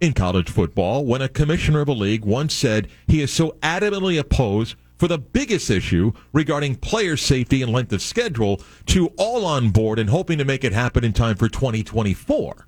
[0.00, 4.18] in college football when a commissioner of a league once said he is so adamantly
[4.18, 9.70] opposed for the biggest issue regarding player safety and length of schedule to all on
[9.70, 12.66] board and hoping to make it happen in time for 2024.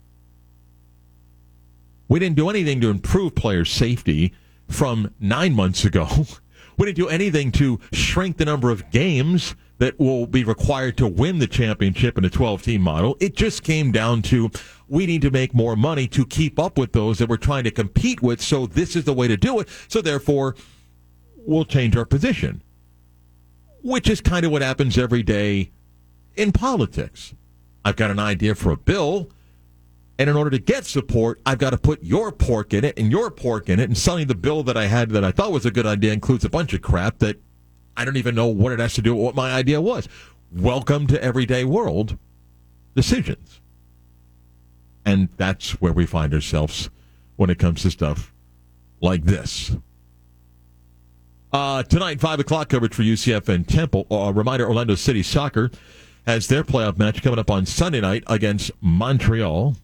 [2.09, 4.33] We didn't do anything to improve player safety
[4.69, 6.09] from nine months ago.
[6.77, 11.07] We didn't do anything to shrink the number of games that will be required to
[11.07, 13.19] win the championship in a 12 team model.
[13.21, 14.51] It just came down to
[14.89, 17.71] we need to make more money to keep up with those that we're trying to
[17.71, 18.41] compete with.
[18.41, 19.69] So this is the way to do it.
[19.89, 20.57] So therefore,
[21.47, 22.63] we'll change our position,
[23.83, 25.71] which is kind of what happens every day
[26.37, 27.35] in politics.
[27.85, 29.31] I've got an idea for a bill.
[30.19, 33.11] And in order to get support, I've got to put your pork in it and
[33.11, 33.85] your pork in it.
[33.85, 36.45] And suddenly the bill that I had that I thought was a good idea includes
[36.45, 37.41] a bunch of crap that
[37.97, 40.09] I don't even know what it has to do with what my idea was.
[40.53, 42.19] Welcome to everyday world
[42.95, 43.61] decisions.
[45.07, 46.91] And that's where we find ourselves
[47.37, 48.35] when it comes to stuff
[49.01, 49.75] like this.
[51.53, 54.07] Uh, tonight, 5 o'clock coverage for UCF and Temple.
[54.11, 55.71] Uh, reminder Orlando City Soccer
[56.27, 59.77] has their playoff match coming up on Sunday night against Montreal.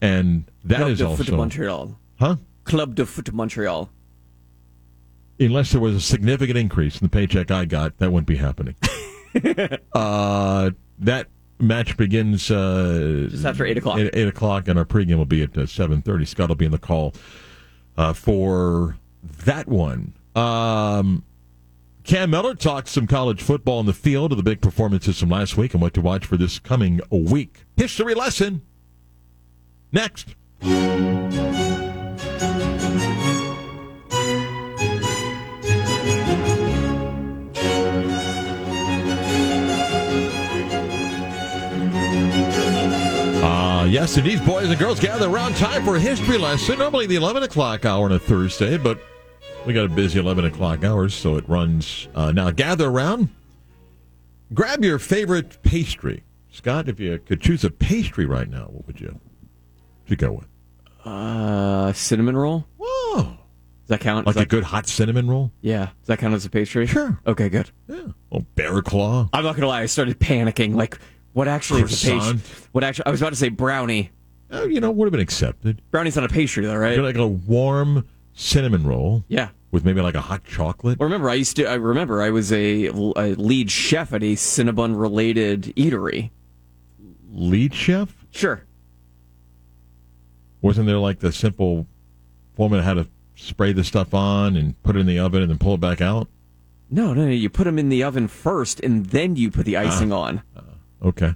[0.00, 1.24] And that Club is de also.
[1.24, 1.98] Foot Montreal.
[2.18, 2.36] Huh?
[2.64, 3.90] Club de Foot Montreal.
[5.40, 8.76] Unless there was a significant increase in the paycheck I got, that wouldn't be happening.
[9.92, 10.70] uh,
[11.00, 11.26] that
[11.58, 13.98] match begins uh, Just after 8 o'clock.
[13.98, 16.24] Eight, eight o'clock, and our pregame will be at uh, seven thirty.
[16.24, 17.14] Scott will be in the call
[17.96, 18.96] uh, for
[19.44, 20.12] that one.
[20.34, 21.24] Um,
[22.04, 25.56] Cam Mellor talked some college football in the field of the big performances from last
[25.56, 27.64] week and what to watch for this coming week.
[27.76, 28.62] History lesson
[29.92, 30.34] next.
[43.42, 46.78] Uh, yes, indeed, boys and girls gather around time for a history lesson.
[46.78, 49.00] Normally the 11 o'clock hour on a Thursday, but
[49.66, 52.08] we got a busy 11 o'clock hours, so it runs.
[52.14, 53.28] Uh, now, gather around.
[54.52, 56.24] Grab your favorite pastry.
[56.50, 59.18] Scott, if you could choose a pastry right now, what would you,
[60.06, 60.46] you go with?
[61.06, 62.66] Uh, cinnamon roll?
[62.78, 63.22] Whoa.
[63.22, 64.26] Does that count?
[64.26, 65.52] Like Does a that- good hot cinnamon roll?
[65.60, 65.86] Yeah.
[66.00, 66.86] Does that count as a pastry?
[66.86, 67.18] Sure.
[67.26, 67.70] Okay, good.
[67.88, 68.08] Yeah.
[68.30, 69.28] Oh, bear claw.
[69.32, 69.82] I'm not gonna lie.
[69.82, 70.74] I started panicking.
[70.74, 70.98] Like,
[71.32, 72.40] what actually is a pastry?
[72.72, 73.06] What actually?
[73.06, 74.10] I was about to say brownie.
[74.50, 75.80] Oh, you know, would have been accepted.
[75.90, 76.94] Brownie's not a pastry, though, right?
[76.94, 79.50] You're like a warm cinnamon roll yeah.
[79.70, 80.98] with maybe like a hot chocolate.
[80.98, 81.66] Well, remember, I used to.
[81.66, 86.30] I remember I was a, a lead chef at a Cinnabon related eatery.
[87.30, 88.26] Lead chef?
[88.30, 88.64] Sure.
[90.60, 91.86] Wasn't there like the simple
[92.54, 95.58] formula how to spray the stuff on and put it in the oven and then
[95.58, 96.28] pull it back out?
[96.90, 97.30] No, no, no.
[97.30, 100.42] You put them in the oven first, and then you put the icing on.
[101.02, 101.34] Okay.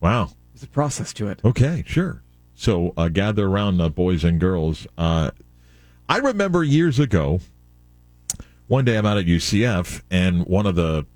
[0.00, 0.30] Wow.
[0.52, 1.40] There's a process to it.
[1.44, 2.22] Okay, sure.
[2.54, 4.86] So uh, gather around, uh, boys and girls.
[6.08, 7.40] I remember years ago,
[8.68, 11.06] one day I'm out at UCF, and one of the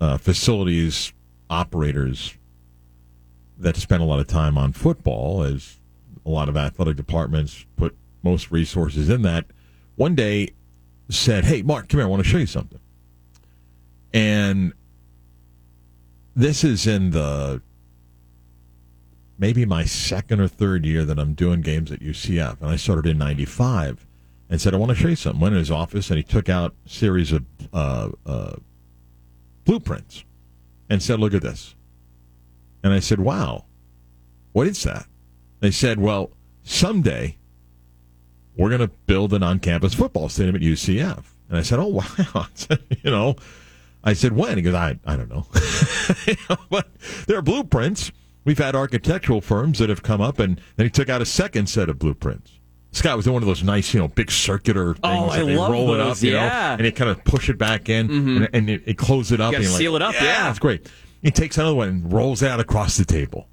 [0.00, 1.12] uh, facilities
[1.50, 2.36] operators
[3.58, 5.78] that spent a lot of time on football, as
[6.24, 9.46] a lot of athletic departments put most resources in that,
[9.96, 10.50] one day
[11.08, 12.06] said, Hey, Mark, come here.
[12.06, 12.80] I want to show you something.
[14.12, 14.72] And
[16.34, 17.62] this is in the
[19.38, 22.60] maybe my second or third year that I'm doing games at UCF.
[22.60, 24.06] And I started in 95
[24.48, 25.40] and said, I want to show you something.
[25.40, 28.56] Went in his office and he took out a series of uh, uh,
[29.64, 30.24] blueprints
[30.88, 31.74] and said, Look at this.
[32.82, 33.64] And I said, Wow,
[34.52, 35.06] what is that?
[35.60, 36.30] They said, Well,
[36.62, 37.36] someday
[38.56, 41.24] we're going to build an on campus football stadium at UCF.
[41.48, 41.86] And I said, Oh,
[42.34, 42.46] wow.
[43.02, 43.36] you know,
[44.04, 44.56] I said, When?
[44.56, 45.46] He goes, I, I don't know.
[46.48, 46.56] know.
[46.70, 46.88] But
[47.26, 48.12] there are blueprints.
[48.44, 51.68] We've had architectural firms that have come up, and then he took out a second
[51.68, 52.55] set of blueprints.
[52.96, 55.00] Scott was one of those nice, you know, big circular things.
[55.04, 56.72] Oh, I love roll it those, up, you know, yeah.
[56.72, 58.36] and they kind of push it back in, Mm-hmm.
[58.36, 59.52] and, and it, it close it up.
[59.52, 60.48] You and seal like, it up, yeah.
[60.48, 60.90] it's great.
[61.22, 63.48] He takes another one and rolls it out across the table,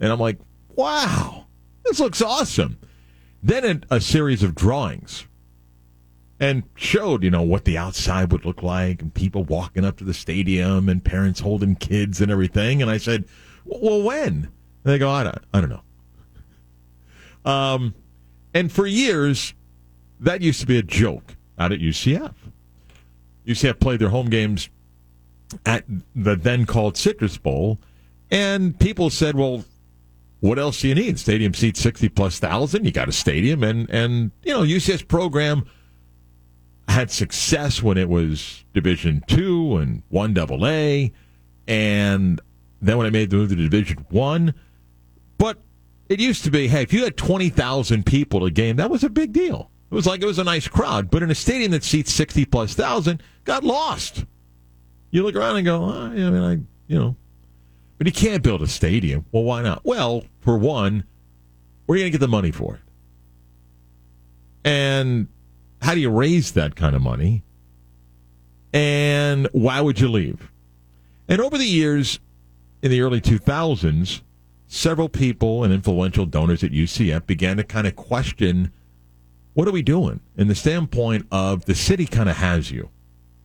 [0.00, 0.38] and I'm like,
[0.74, 1.46] wow,
[1.84, 2.78] this looks awesome.
[3.42, 5.26] Then a, a series of drawings,
[6.40, 10.04] and showed you know what the outside would look like, and people walking up to
[10.04, 12.80] the stadium, and parents holding kids and everything.
[12.80, 13.26] And I said,
[13.64, 14.26] well, when?
[14.32, 14.48] And
[14.84, 15.82] they go, I don't, I don't know.
[17.50, 17.94] Um,
[18.56, 19.52] and for years,
[20.18, 22.32] that used to be a joke out at UCF.
[23.46, 24.70] UCF played their home games
[25.66, 27.78] at the then called Citrus Bowl,
[28.30, 29.66] and people said, "Well,
[30.40, 31.18] what else do you need?
[31.18, 32.86] Stadium seats sixty plus thousand.
[32.86, 35.66] You got a stadium, and and you know UCF's program
[36.88, 41.12] had success when it was Division two and one double A,
[41.68, 42.40] and
[42.80, 44.54] then when I made the move to Division one,
[45.36, 45.58] but
[46.08, 49.10] it used to be, hey, if you had 20,000 people a game, that was a
[49.10, 49.70] big deal.
[49.90, 51.10] It was like it was a nice crowd.
[51.10, 54.24] But in a stadium that seats 60 plus thousand, got lost.
[55.10, 56.52] You look around and go, oh, I mean, I,
[56.92, 57.16] you know.
[57.98, 59.24] But you can't build a stadium.
[59.32, 59.84] Well, why not?
[59.84, 61.04] Well, for one,
[61.86, 62.80] where are you going to get the money for it?
[64.64, 65.28] And
[65.80, 67.44] how do you raise that kind of money?
[68.72, 70.50] And why would you leave?
[71.28, 72.18] And over the years,
[72.82, 74.20] in the early 2000s,
[74.76, 78.72] several people and influential donors at UCF began to kind of question
[79.54, 80.20] what are we doing?
[80.36, 82.90] In the standpoint of the city kind of has you.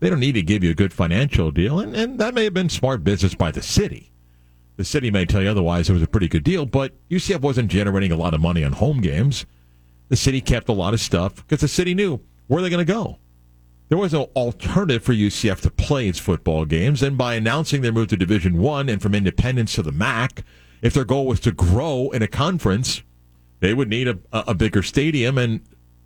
[0.01, 2.53] They don't need to give you a good financial deal, and, and that may have
[2.53, 4.11] been smart business by the city.
[4.75, 7.71] The city may tell you otherwise it was a pretty good deal, but UCF wasn't
[7.71, 9.45] generating a lot of money on home games.
[10.09, 12.85] The city kept a lot of stuff because the city knew where they're they going
[12.85, 13.19] to go.
[13.87, 17.93] There was no alternative for UCF to play its football games, and by announcing their
[17.93, 20.43] move to Division One and from independence to the MAC,
[20.81, 23.03] if their goal was to grow in a conference,
[23.59, 25.37] they would need a, a bigger stadium.
[25.37, 25.61] And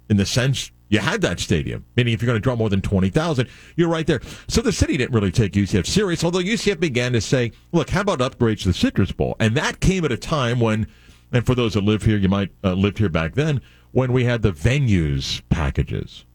[0.09, 2.81] in the sense, you had that stadium, meaning if you're going to draw more than
[2.81, 4.21] 20,000, you're right there.
[4.47, 8.01] So the city didn't really take UCF serious, although UCF began to say, look, how
[8.01, 9.35] about upgrades to the Citrus Bowl?
[9.39, 10.87] And that came at a time when,
[11.31, 13.61] and for those that live here, you might uh, lived here back then,
[13.91, 16.25] when we had the venues packages.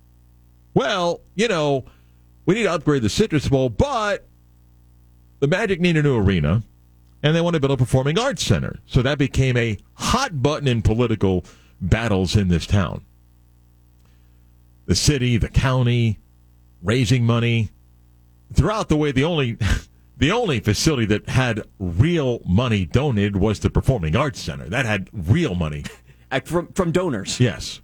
[0.74, 1.84] Well, you know,
[2.46, 4.26] we need to upgrade the Citrus Bowl, but
[5.40, 6.62] the Magic need a new arena
[7.22, 8.78] and they want to build a performing arts center.
[8.86, 11.44] So that became a hot button in political
[11.80, 13.04] battles in this town.
[14.86, 16.18] The city, the county,
[16.82, 17.70] raising money.
[18.52, 19.56] Throughout the way, the only
[20.16, 24.68] the only facility that had real money donated was the Performing Arts Center.
[24.68, 25.84] That had real money.
[26.44, 27.40] From from donors.
[27.40, 27.80] Yes.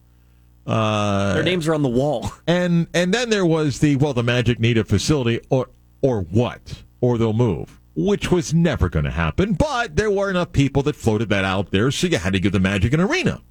[0.66, 2.30] Uh, Their names are on the wall.
[2.46, 5.70] and and then there was the well, the Magic need a facility or
[6.00, 9.54] or what, or they'll move, which was never going to happen.
[9.54, 12.52] But there were enough people that floated that out there, so you had to give
[12.52, 13.42] the Magic an arena.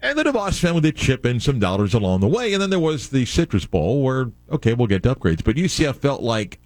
[0.00, 2.78] And the DeVos family did chip in some dollars along the way, and then there
[2.78, 6.60] was the Citrus Bowl, where okay, we'll get to upgrades, but UCF felt like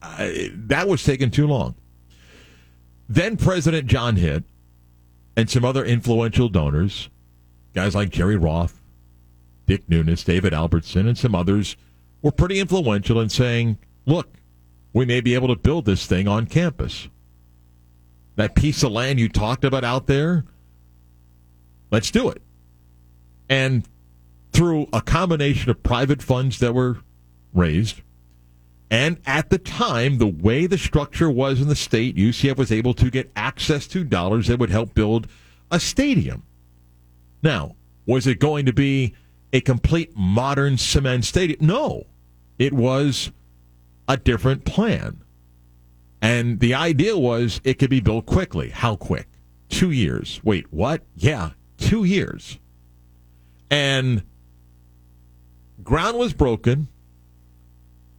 [0.00, 1.74] uh, that was taking too long.
[3.08, 4.44] Then President John Hitt
[5.36, 7.10] and some other influential donors
[7.74, 8.80] guys like Jerry Roth,
[9.66, 11.76] Dick Nunis, David Albertson, and some others
[12.20, 14.28] were pretty influential in saying, look,
[14.92, 17.08] we may be able to build this thing on campus.
[18.36, 20.44] That piece of land you talked about out there,
[21.90, 22.42] let's do it.
[23.48, 23.86] And
[24.52, 26.98] through a combination of private funds that were
[27.52, 28.00] raised,
[28.90, 32.92] and at the time, the way the structure was in the state, UCF was able
[32.94, 35.26] to get access to dollars that would help build
[35.70, 36.42] a stadium.
[37.42, 39.14] Now, was it going to be
[39.52, 41.58] a complete modern cement stadium?
[41.62, 42.04] No.
[42.58, 43.32] It was
[44.08, 45.22] a different plan.
[46.20, 48.70] And the idea was it could be built quickly.
[48.70, 49.28] How quick?
[49.68, 50.40] Two years.
[50.44, 51.02] Wait, what?
[51.16, 52.58] Yeah, two years.
[53.70, 54.22] And
[55.82, 56.88] ground was broken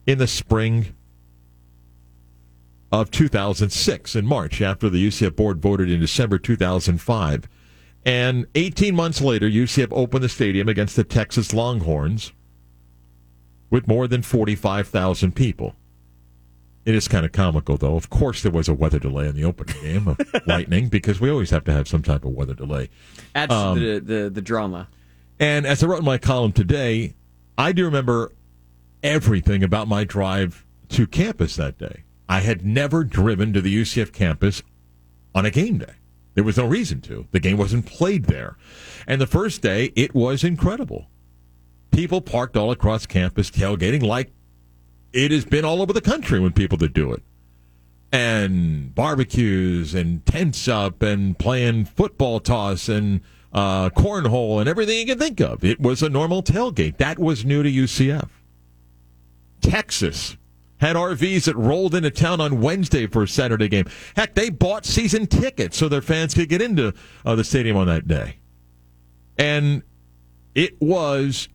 [0.05, 0.93] in the spring
[2.91, 7.47] of 2006 in March after the UCF board voted in December 2005
[8.05, 12.33] And 18 months later, UCF opened the stadium against the Texas Longhorns
[13.73, 15.75] with more than 45,000 people.
[16.85, 17.95] It is kind of comical, though.
[17.95, 21.31] Of course, there was a weather delay in the opening game of lightning because we
[21.31, 22.91] always have to have some type of weather delay.
[23.33, 24.89] Adds um, to the, the, the drama.
[25.39, 27.15] And as I wrote in my column today,
[27.57, 28.33] I do remember
[29.01, 32.03] everything about my drive to campus that day.
[32.29, 34.61] I had never driven to the UCF campus
[35.33, 35.95] on a game day.
[36.35, 37.25] There was no reason to.
[37.31, 38.55] The game wasn't played there.
[39.07, 41.07] And the first day, it was incredible.
[41.93, 44.31] People parked all across campus tailgating like
[45.13, 47.21] it has been all over the country when people that do it.
[48.11, 53.21] And barbecues and tents up and playing football toss and
[53.53, 55.63] uh, cornhole and everything you can think of.
[55.63, 56.97] It was a normal tailgate.
[56.97, 58.29] That was new to UCF.
[59.61, 60.35] Texas
[60.77, 63.85] had RVs that rolled into town on Wednesday for a Saturday game.
[64.15, 66.93] Heck, they bought season tickets so their fans could get into
[67.25, 68.37] uh, the stadium on that day.
[69.37, 69.83] And
[70.55, 71.47] it was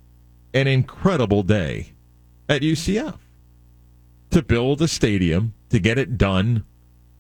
[0.55, 1.93] an incredible day
[2.49, 3.19] at UCF
[4.31, 6.65] to build a stadium, to get it done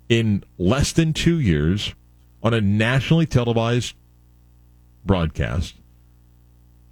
[0.09, 1.95] in less than two years
[2.43, 3.95] on a nationally televised
[5.05, 5.74] broadcast.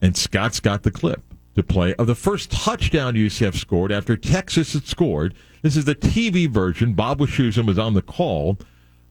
[0.02, 1.22] And Scott's got the clip
[1.54, 5.34] to play of the first touchdown UCF scored after Texas had scored.
[5.62, 6.92] This is the TV version.
[6.92, 8.58] Bob Wischusen was on the call.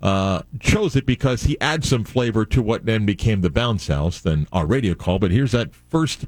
[0.01, 4.19] Uh, chose it because he adds some flavor to what then became the bounce house,
[4.19, 5.17] then our radio call.
[5.17, 6.25] But here's that first,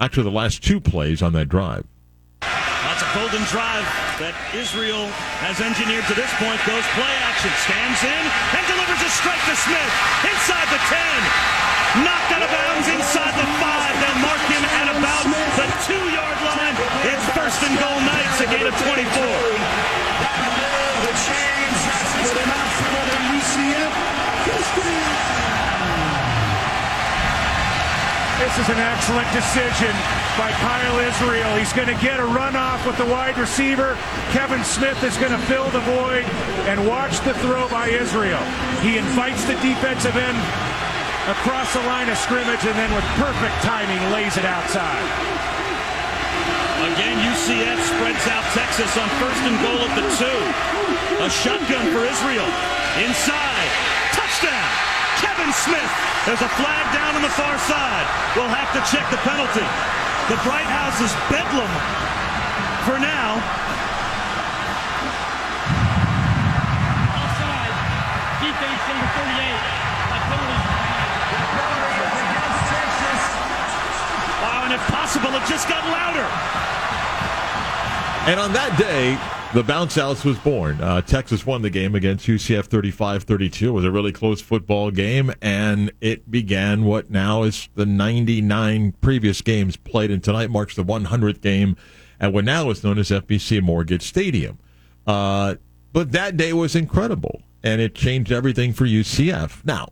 [0.00, 1.86] actually the last two plays on that drive.
[2.40, 3.84] That's a golden drive
[4.16, 5.04] that Israel
[5.44, 6.56] has engineered to this point.
[6.64, 8.22] Goes play action, stands in,
[8.56, 9.92] and delivers a strike to Smith
[10.24, 12.00] inside the 10.
[12.00, 14.00] Knocked out of bounds inside the 5.
[14.00, 15.28] They'll mark him at about
[15.60, 16.72] the two yard line.
[17.04, 19.04] It's first and goal Knights, a gain of 24.
[19.04, 22.08] The chains has
[22.40, 23.20] enough for the
[28.40, 29.92] This is an excellent decision
[30.40, 31.60] by Kyle Israel.
[31.60, 34.00] He's going to get a runoff with the wide receiver.
[34.32, 36.24] Kevin Smith is going to fill the void
[36.64, 38.40] and watch the throw by Israel.
[38.80, 40.40] He invites the defensive end
[41.28, 45.04] across the line of scrimmage and then with perfect timing lays it outside.
[46.96, 50.40] Again, UCF spreads out Texas on first and goal at the two.
[51.20, 52.48] A shotgun for Israel.
[53.04, 53.68] Inside.
[54.16, 54.70] Touchdown.
[55.20, 56.09] Kevin Smith.
[56.26, 58.06] There's a flag down on the far side.
[58.36, 59.64] We'll have to check the penalty.
[60.28, 61.72] The Bright House is bedlam
[62.84, 63.40] for now.
[67.16, 67.74] Offside.
[68.44, 69.80] Defense number 38.
[74.70, 76.28] and if possible, it just got louder.
[78.30, 79.18] And on that day,
[79.52, 80.80] the bounce house was born.
[80.80, 83.68] Uh, Texas won the game against UCF 35 32.
[83.68, 88.92] It was a really close football game, and it began what now is the 99
[89.00, 91.76] previous games played, and tonight marks the 100th game
[92.20, 94.58] at what now is known as FBC Mortgage Stadium.
[95.06, 95.56] Uh,
[95.92, 99.64] but that day was incredible, and it changed everything for UCF.
[99.64, 99.88] Now,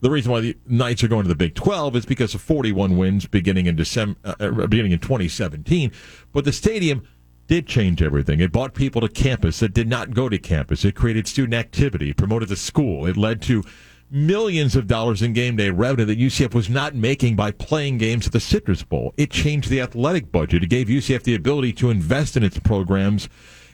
[0.00, 2.96] the reason why the Knights are going to the Big 12 is because of 41
[2.96, 5.92] wins beginning in December, uh, uh beginning in 2017.
[6.32, 7.06] But the stadium
[7.50, 8.38] did change everything.
[8.38, 10.84] It brought people to campus that did not go to campus.
[10.84, 13.06] It created student activity, promoted the school.
[13.06, 13.64] It led to
[14.08, 18.28] millions of dollars in game day revenue that UCF was not making by playing games
[18.28, 19.12] at the Citrus Bowl.
[19.16, 20.62] It changed the athletic budget.
[20.62, 23.28] It gave UCF the ability to invest in its programs.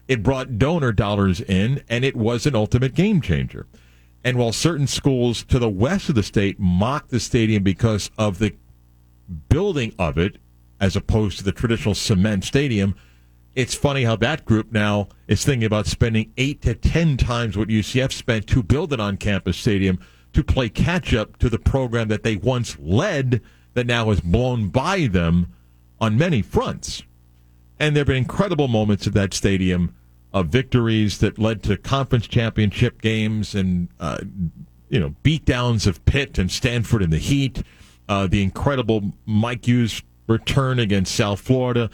[0.08, 3.66] It brought donor dollars in, and it was an ultimate game changer.
[4.24, 8.38] And while certain schools to the west of the state mocked the stadium because of
[8.38, 8.54] the
[9.50, 10.38] building of it,
[10.80, 12.94] as opposed to the traditional cement stadium,
[13.56, 17.68] it's funny how that group now is thinking about spending eight to ten times what
[17.68, 19.98] UCF spent to build an on campus stadium
[20.34, 23.40] to play catch up to the program that they once led
[23.72, 25.54] that now is blown by them
[25.98, 27.02] on many fronts.
[27.80, 29.94] And there have been incredible moments at that stadium
[30.34, 34.18] of victories that led to conference championship games and uh,
[34.90, 37.62] you know beatdowns of Pitt and Stanford in the Heat.
[38.06, 41.88] Uh, the incredible Mike Hughes return against South Florida.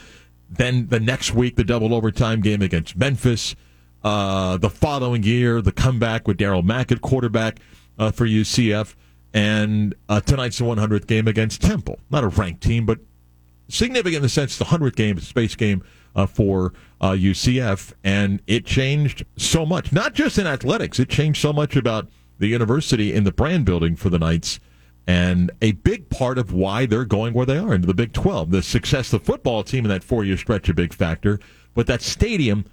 [0.52, 3.56] Then the next week, the double overtime game against Memphis.
[4.04, 7.58] Uh, the following year, the comeback with Darriel Mack at quarterback
[7.98, 8.94] uh, for UCF.
[9.32, 11.98] And uh, tonight's the 100th game against Temple.
[12.10, 12.98] Not a ranked team, but
[13.68, 15.82] significant in the sense the 100th game, space game
[16.14, 19.92] uh, for uh, UCF, and it changed so much.
[19.92, 23.96] Not just in athletics, it changed so much about the university in the brand building
[23.96, 24.60] for the Knights,
[25.06, 28.50] and a big part of why they're going where they are into the Big 12.
[28.50, 31.40] The success of the football team in that four-year stretch a big factor,
[31.74, 32.64] but that stadium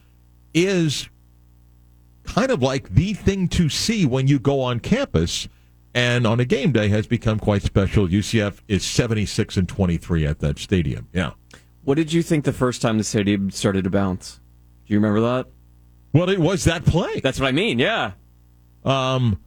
[0.54, 1.10] is
[2.24, 5.48] kind of like the thing to see when you go on campus
[5.96, 8.08] and on a game day has become quite special.
[8.08, 11.08] UCF is 76 and 23 at that stadium.
[11.14, 11.32] Yeah.
[11.84, 14.40] What did you think the first time the stadium started to bounce?
[14.86, 15.48] Do you remember that?
[16.14, 17.20] Well, it was that play.
[17.20, 17.80] That's what I mean.
[17.80, 18.12] Yeah.
[18.86, 19.40] Um,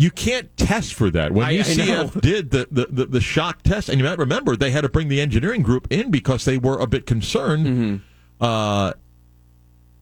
[0.00, 1.32] you can't test for that.
[1.32, 2.20] When I- I UCF know.
[2.20, 5.08] did the, the, the, the shock test, and you might remember they had to bring
[5.08, 7.66] the engineering group in because they were a bit concerned.
[7.66, 7.96] Mm-hmm.
[8.44, 8.92] Uh,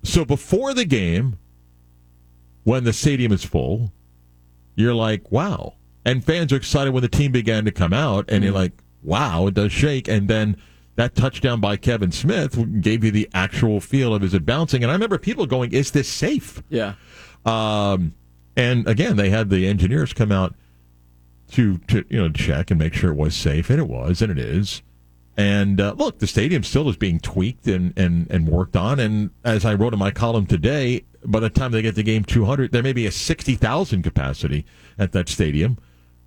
[0.04, 1.38] so before the game,
[2.64, 3.90] when the stadium is full,
[4.74, 5.74] you're like, wow.
[6.04, 8.60] And fans are excited when the team began to come out, and you're Mm-hmm.
[8.62, 8.72] like,
[9.02, 10.08] wow, it does shake.
[10.08, 10.56] And then
[10.96, 14.82] that touchdown by Kevin Smith gave you the actual feel of is it bouncing?
[14.82, 16.62] And I remember people going, is this safe?
[16.68, 16.94] Yeah.
[17.44, 18.14] Um,
[18.56, 20.54] and again, they had the engineers come out
[21.52, 24.32] to to you know check and make sure it was safe, and it was, and
[24.32, 24.82] it is.
[25.36, 28.98] And uh, look, the stadium still is being tweaked and, and, and worked on.
[28.98, 32.24] And as I wrote in my column today, by the time they get to game
[32.24, 34.64] 200, there may be a 60,000 capacity
[34.98, 35.76] at that stadium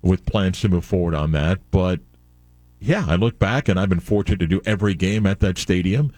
[0.00, 1.58] with plans to move forward on that.
[1.72, 2.00] But
[2.78, 6.12] yeah, I look back and I've been fortunate to do every game at that stadium.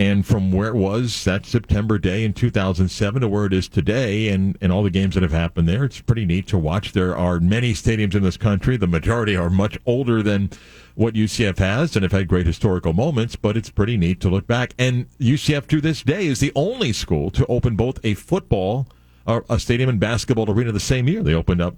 [0.00, 4.28] And from where it was that September day in 2007 to where it is today,
[4.28, 6.92] and, and all the games that have happened there, it's pretty neat to watch.
[6.92, 8.78] There are many stadiums in this country.
[8.78, 10.48] The majority are much older than
[10.94, 14.46] what UCF has and have had great historical moments, but it's pretty neat to look
[14.46, 14.72] back.
[14.78, 18.86] And UCF to this day is the only school to open both a football,
[19.26, 21.22] or a stadium and basketball arena the same year.
[21.22, 21.76] They opened up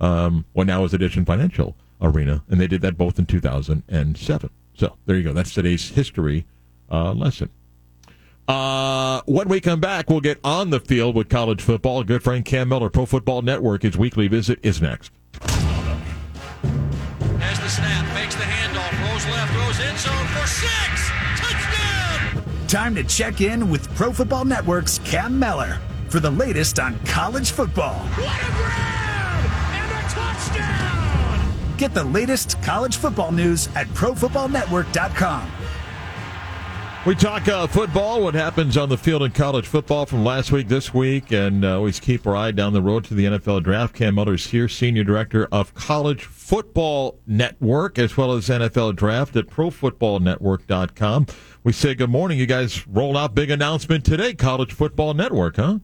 [0.00, 4.50] um, what now is Addition Financial Arena, and they did that both in 2007.
[4.74, 5.32] So there you go.
[5.32, 6.46] That's today's history
[6.88, 7.50] uh, lesson.
[8.46, 12.04] Uh, when we come back, we'll get on the field with college football.
[12.04, 15.10] Good friend Cam Mellor, Pro Football Network, his weekly visit is next.
[17.40, 21.10] Has the snap, makes the handoff, rolls left, throws end zone for six.
[21.40, 22.44] Touchdown!
[22.68, 25.78] Time to check in with Pro Football Network's Cam Mellor
[26.10, 27.94] for the latest on college football.
[27.94, 29.44] What a grab!
[29.72, 31.54] And a touchdown!
[31.78, 35.50] Get the latest college football news at ProFootballNetwork.com.
[37.06, 40.68] We talk uh, football, what happens on the field in college football from last week,
[40.68, 43.94] this week, and uh, always keep our eye down the road to the NFL draft.
[43.94, 49.48] Cam Mellor's here, Senior Director of College Football Network, as well as NFL Draft at
[49.48, 51.26] ProFootballNetwork.com.
[51.62, 52.38] We say good morning.
[52.38, 55.80] You guys roll out big announcement today, College Football Network, huh?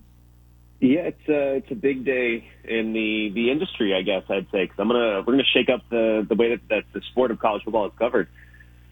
[0.81, 4.62] Yeah, it's a it's a big day in the the industry, I guess I'd say,
[4.62, 7.39] because I'm gonna we're gonna shake up the the way that, that the sport of
[7.39, 8.29] college football is covered.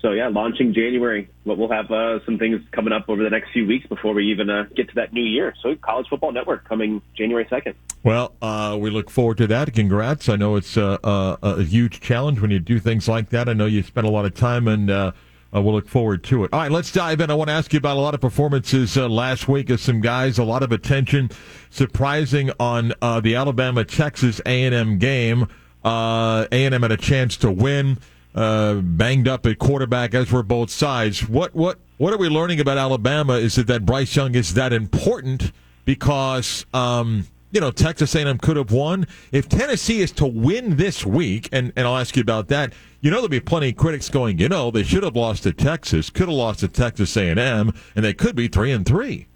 [0.01, 3.51] So yeah, launching January, but we'll have uh, some things coming up over the next
[3.53, 5.55] few weeks before we even uh, get to that new year.
[5.61, 7.75] So College Football Network coming January second.
[8.05, 9.73] Well, uh, we look forward to that.
[9.75, 10.29] Congrats.
[10.29, 13.49] I know it's a, a, a huge challenge when you do things like that.
[13.49, 15.13] I know you spent a lot of time, and uh,
[15.55, 16.53] uh, we'll look forward to it.
[16.53, 17.31] All right, let's dive in.
[17.31, 20.01] I want to ask you about a lot of performances uh, last week of some
[20.01, 21.31] guys, a lot of attention,
[21.71, 25.49] surprising on uh, the Alabama Texas A&M game.
[25.85, 27.99] Uh, A&M had a chance to win.
[28.35, 31.27] Uh, banged up at quarterback, as were both sides.
[31.27, 33.35] What what what are we learning about Alabama?
[33.35, 35.51] Is it that Bryce Young is that important?
[35.85, 39.07] Because um, you know Texas A&M could have won.
[39.33, 42.73] If Tennessee is to win this week, and and I'll ask you about that.
[43.01, 44.39] You know there'll be plenty of critics going.
[44.39, 48.05] You know they should have lost to Texas, could have lost to Texas A&M, and
[48.05, 49.27] they could be three and three.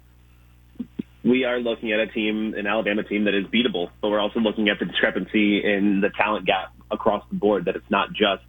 [1.23, 4.39] We are looking at a team, an Alabama team that is beatable, but we're also
[4.39, 7.65] looking at the discrepancy in the talent gap across the board.
[7.65, 8.43] That it's not just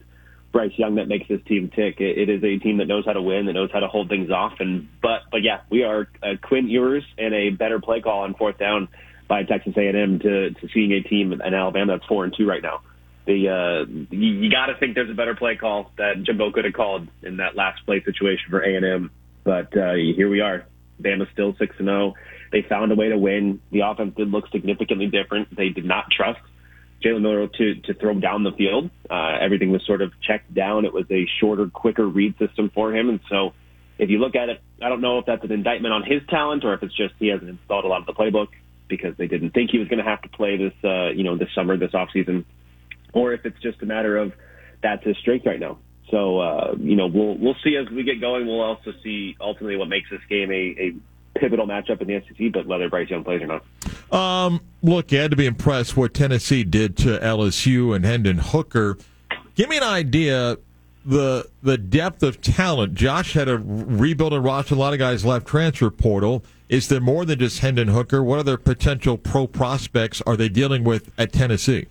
[0.54, 1.96] Bryce Young that makes this team tick.
[1.98, 4.08] It, it is a team that knows how to win, that knows how to hold
[4.08, 4.54] things off.
[4.60, 8.34] And but but yeah, we are uh, Quinn Ewers and a better play call on
[8.34, 8.88] fourth down
[9.28, 12.62] by Texas A&M to to seeing a team in Alabama that's four and two right
[12.62, 12.82] now.
[13.26, 16.64] The uh, you, you got to think there's a better play call that Jimbo could
[16.64, 19.10] have called in that last play situation for A&M.
[19.42, 20.66] But uh, here we are.
[21.02, 22.14] Bama's still six and zero.
[22.52, 23.60] They found a way to win.
[23.72, 25.54] The offense did look significantly different.
[25.56, 26.38] They did not trust
[27.04, 28.90] Jalen Milroe to to throw down the field.
[29.10, 30.84] Uh, everything was sort of checked down.
[30.84, 33.52] It was a shorter, quicker read system for him, and so
[33.98, 36.64] if you look at it, I don't know if that's an indictment on his talent
[36.64, 38.48] or if it's just he hasn't installed a lot of the playbook
[38.88, 41.36] because they didn't think he was going to have to play this, uh, you know,
[41.36, 42.44] this summer, this offseason,
[43.12, 44.32] or if it's just a matter of
[44.82, 45.78] that's his strength right now.
[46.10, 48.46] So uh, you know, we'll we'll see as we get going.
[48.46, 50.94] We'll also see ultimately what makes this game a, a
[51.38, 53.64] pivotal matchup in the SEC, but whether Bryce Young plays or not.
[54.14, 58.96] Um, look, you had to be impressed what Tennessee did to LSU and Hendon Hooker.
[59.56, 60.58] Give me an idea
[61.04, 62.94] the the depth of talent.
[62.94, 64.74] Josh had a rebuild and roster.
[64.74, 66.44] A lot of guys left transfer portal.
[66.68, 68.22] Is there more than just Hendon Hooker?
[68.22, 71.86] What other potential pro prospects are they dealing with at Tennessee?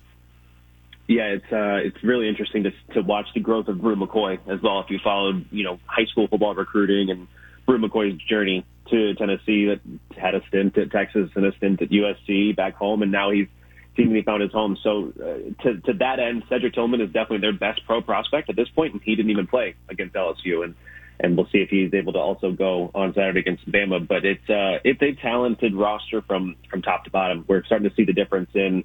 [1.06, 4.62] Yeah, it's uh, it's really interesting to to watch the growth of Bru McCoy as
[4.62, 4.80] well.
[4.80, 7.28] If you followed, you know, high school football recruiting and
[7.66, 9.80] Bru McCoy's journey to Tennessee, that
[10.16, 13.48] had a stint at Texas and a stint at USC back home, and now he's
[13.96, 14.76] seemingly found his home.
[14.82, 18.56] So uh, to to that end, Cedric Tillman is definitely their best pro prospect at
[18.56, 20.64] this point, and he didn't even play against LSU.
[20.64, 20.74] And
[21.20, 24.06] and we'll see if he's able to also go on Saturday against Bama.
[24.06, 27.44] But it's uh, it's a talented roster from from top to bottom.
[27.46, 28.84] We're starting to see the difference in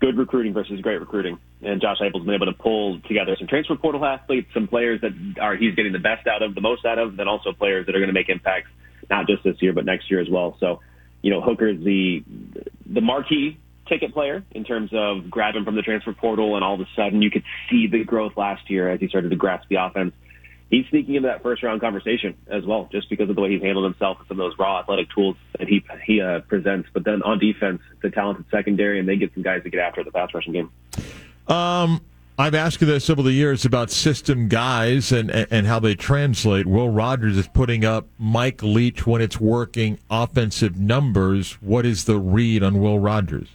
[0.00, 1.38] good recruiting versus great recruiting.
[1.62, 5.12] And Josh Heupel's been able to pull together some transfer portal athletes, some players that
[5.40, 7.96] are he's getting the best out of, the most out of, then also players that
[7.96, 8.70] are going to make impacts
[9.10, 10.56] not just this year but next year as well.
[10.60, 10.80] So,
[11.22, 12.24] you know, Hooker's the
[12.86, 16.80] the marquee ticket player in terms of grabbing from the transfer portal, and all of
[16.80, 19.76] a sudden you could see the growth last year as he started to grasp the
[19.76, 20.14] offense
[20.70, 23.62] he's sneaking into that first round conversation as well, just because of the way he's
[23.62, 26.88] handled himself and some of those raw athletic tools that he he uh, presents.
[26.92, 30.04] But then on defense, the talented secondary, and they get some guys to get after
[30.04, 30.70] the pass rushing game.
[31.46, 32.00] Um,
[32.40, 36.66] I've asked you this over the years about system guys and, and how they translate.
[36.66, 41.54] Will Rogers is putting up Mike Leach when it's working offensive numbers.
[41.60, 43.48] What is the read on Will Rogers?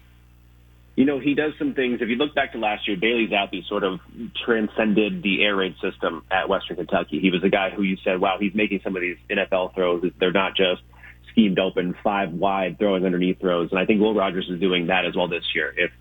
[0.96, 2.02] you know, he does some things.
[2.02, 4.00] If you look back to last year, Bailey Zappe sort of
[4.46, 7.20] transcended the air raid system at Western Kentucky.
[7.20, 10.06] He was a guy who you said, wow, he's making some of these NFL throws.
[10.20, 10.84] They're not just
[11.32, 13.72] schemed open, five wide, throwing underneath throws.
[13.72, 15.74] And I think Will Rogers is doing that as well this year.
[15.76, 15.92] If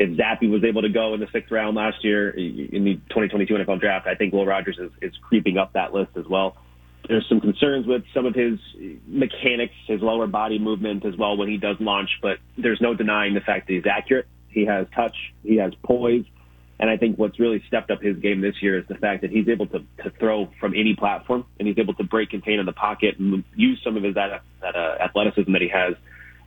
[0.00, 3.54] if Zappe was able to go in the sixth round last year in the 2022
[3.54, 6.56] NFL draft, I think Will Rogers is, is creeping up that list as well.
[7.06, 8.58] There's some concerns with some of his
[9.06, 13.34] mechanics, his lower body movement as well when he does launch, but there's no denying
[13.34, 15.16] the fact that he's accurate he has touch.
[15.42, 16.24] He has poise.
[16.78, 19.30] And I think what's really stepped up his game this year is the fact that
[19.30, 22.66] he's able to, to throw from any platform and he's able to break contain in
[22.66, 25.94] the pocket and use some of his that, that uh, athleticism that he has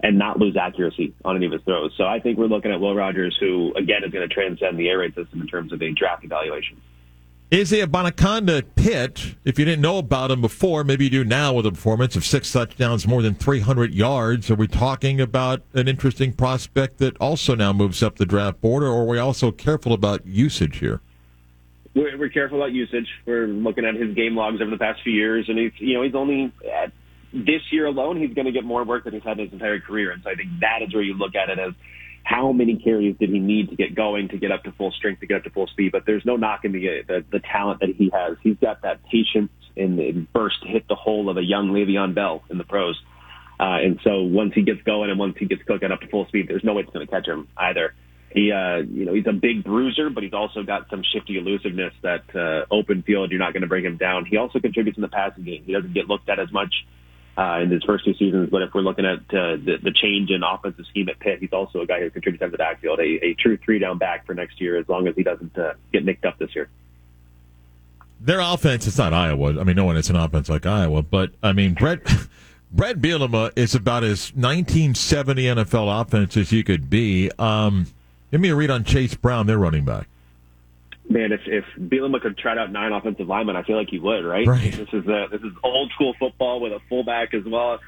[0.03, 1.93] and not lose accuracy on any of his throws.
[1.97, 4.89] So I think we're looking at Will Rogers, who again is going to transcend the
[4.89, 6.79] air raid system in terms of a draft evaluation.
[7.49, 11.23] Is he Israel Abanikanda Pitt, if you didn't know about him before, maybe you do
[11.23, 14.49] now with a performance of six touchdowns, more than 300 yards.
[14.49, 18.81] Are we talking about an interesting prospect that also now moves up the draft board,
[18.81, 21.01] or are we also careful about usage here?
[21.93, 23.07] We're, we're careful about usage.
[23.25, 26.01] We're looking at his game logs over the past few years, and he's, you know,
[26.01, 26.91] he's only at
[27.33, 30.11] this year alone, he's going to get more work than he's had his entire career.
[30.11, 31.73] And so I think that is where you look at it as
[32.23, 35.19] how many carries did he need to get going, to get up to full strength,
[35.19, 35.91] to get up to full speed?
[35.91, 38.37] But there's no knocking the the, the talent that he has.
[38.41, 42.13] He's got that patience and, and burst to hit the hole of a young Le'Veon
[42.13, 43.01] Bell in the pros.
[43.59, 46.25] Uh, and so once he gets going and once he gets cooking up to full
[46.27, 47.93] speed, there's no way it's going to catch him either.
[48.31, 51.93] He, uh, you know, he's a big bruiser, but he's also got some shifty elusiveness
[52.01, 54.25] that uh, open field you're not going to bring him down.
[54.25, 55.63] He also contributes in the passing game.
[55.65, 56.73] He doesn't get looked at as much
[57.37, 58.49] uh, in his first two seasons.
[58.49, 61.53] But if we're looking at uh, the, the change in offensive scheme at Pitt, he's
[61.53, 64.33] also a guy who contributes on the backfield, a, a true three down back for
[64.33, 66.69] next year, as long as he doesn't uh, get nicked up this year.
[68.19, 69.59] Their offense, it's not Iowa.
[69.59, 72.01] I mean, no one is an offense like Iowa, but I mean, Brett.
[72.75, 77.29] Bret Bielema is about as 1970 NFL offense as you could be.
[77.37, 77.85] Um,
[78.31, 80.07] give me a read on Chase Brown, their running back
[81.09, 84.25] man, if if Bielema could trot out nine offensive linemen, I feel like he would,
[84.25, 84.47] right?
[84.47, 84.71] right.
[84.71, 87.79] This is a, this is old school football with a fullback as well.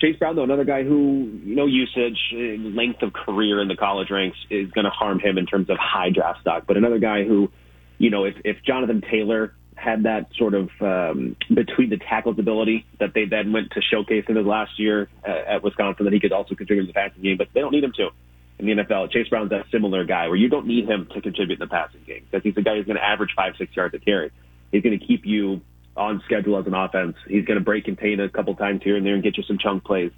[0.00, 4.10] Chase Brown, though, another guy who, you know, usage, length of career in the college
[4.10, 6.64] ranks is going to harm him in terms of high draft stock.
[6.68, 7.50] But another guy who,
[7.98, 12.86] you know, if, if Jonathan Taylor had that sort of um, between the tackles ability
[13.00, 16.20] that they then went to showcase in his last year uh, at Wisconsin, that he
[16.20, 18.10] could also contribute to the passing game, but they don't need him to
[18.58, 19.10] in the NFL.
[19.10, 22.00] Chase Brown's that similar guy where you don't need him to contribute in the passing
[22.06, 24.30] game because he's a guy who's going to average five, six yards a carry.
[24.72, 25.60] He's going to keep you
[25.96, 27.16] on schedule as an offense.
[27.26, 29.58] He's going to break contain a couple times here and there and get you some
[29.58, 30.12] chunk plays.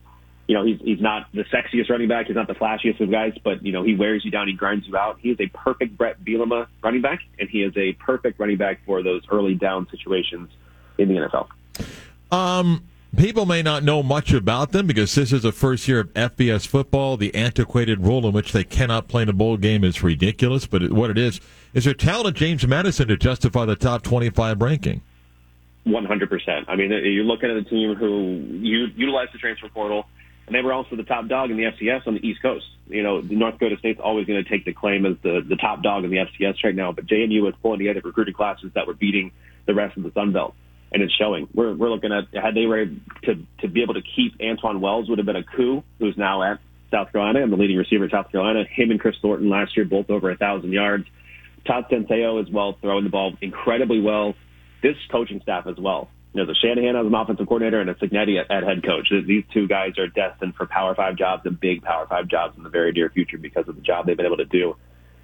[0.47, 2.27] You know, he's he's not the sexiest running back.
[2.27, 4.49] He's not the flashiest of guys, but you know, he wears you down.
[4.49, 5.19] He grinds you out.
[5.21, 8.81] He is a perfect Bret Bielema running back, and he is a perfect running back
[8.85, 10.51] for those early down situations
[10.99, 11.47] in the NFL.
[12.37, 12.85] Um,
[13.17, 16.67] People may not know much about them because this is the first year of FBS
[16.67, 17.17] football.
[17.17, 20.91] The antiquated rule in which they cannot play in a bowl game is ridiculous, but
[20.93, 21.41] what it is
[21.75, 25.03] is there talent of James Madison to justify the top 25 ranking.
[25.87, 26.65] 100%.
[26.69, 30.07] I mean, you're looking at a team who utilized the transfer portal,
[30.47, 32.67] and they were also the top dog in the FCS on the East Coast.
[32.87, 35.57] You know, the North Dakota State's always going to take the claim as the, the
[35.57, 38.87] top dog in the FCS right now, but JMU is pulling together recruiting classes that
[38.87, 39.33] were beating
[39.67, 40.55] the rest of the Sun Belt
[40.93, 41.49] and it's showing.
[41.55, 45.09] We're we're looking at had they were to to be able to keep Antwane Wells
[45.09, 46.59] would have been a coup, who's now at
[46.91, 48.65] South Carolina and the leading receiver at South Carolina.
[48.69, 51.07] Him and Kris Thornton last year both over a thousand yards.
[51.67, 54.35] Todd Centeio as well throwing the ball incredibly well.
[54.83, 56.09] This coaching staff as well.
[56.33, 59.09] You know, the Shanahan as an offensive coordinator and a Cignetti at, at head coach.
[59.11, 62.63] These two guys are destined for Power Five jobs and big Power Five jobs in
[62.63, 64.77] the very near future because of the job they've been able to do.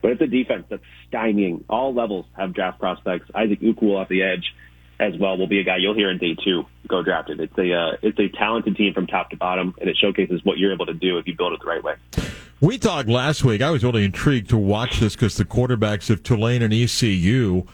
[0.02, 1.64] But it's a defense that's stymieing.
[1.68, 3.30] All levels have draft prospects.
[3.34, 4.52] Isaac Ukwu off the edge
[4.98, 7.40] as well will be a guy you'll hear in day two go drafted.
[7.40, 10.58] It's a uh, it's a talented team from top to bottom, and it showcases what
[10.58, 11.94] you're able to do if you build it the right way.
[12.60, 13.60] We talked last week.
[13.60, 17.64] I was really intrigued to watch this because the quarterbacks of Tulane and ECU,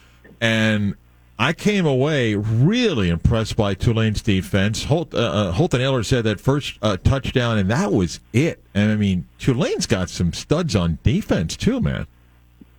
[0.41, 0.95] and
[1.39, 4.83] I came away really impressed by Tulane's defense.
[4.83, 8.61] Holt, uh, uh, Holton Ahlers said that first uh, touchdown, and that was it.
[8.73, 12.07] And I mean, Tulane's got some studs on defense too, man.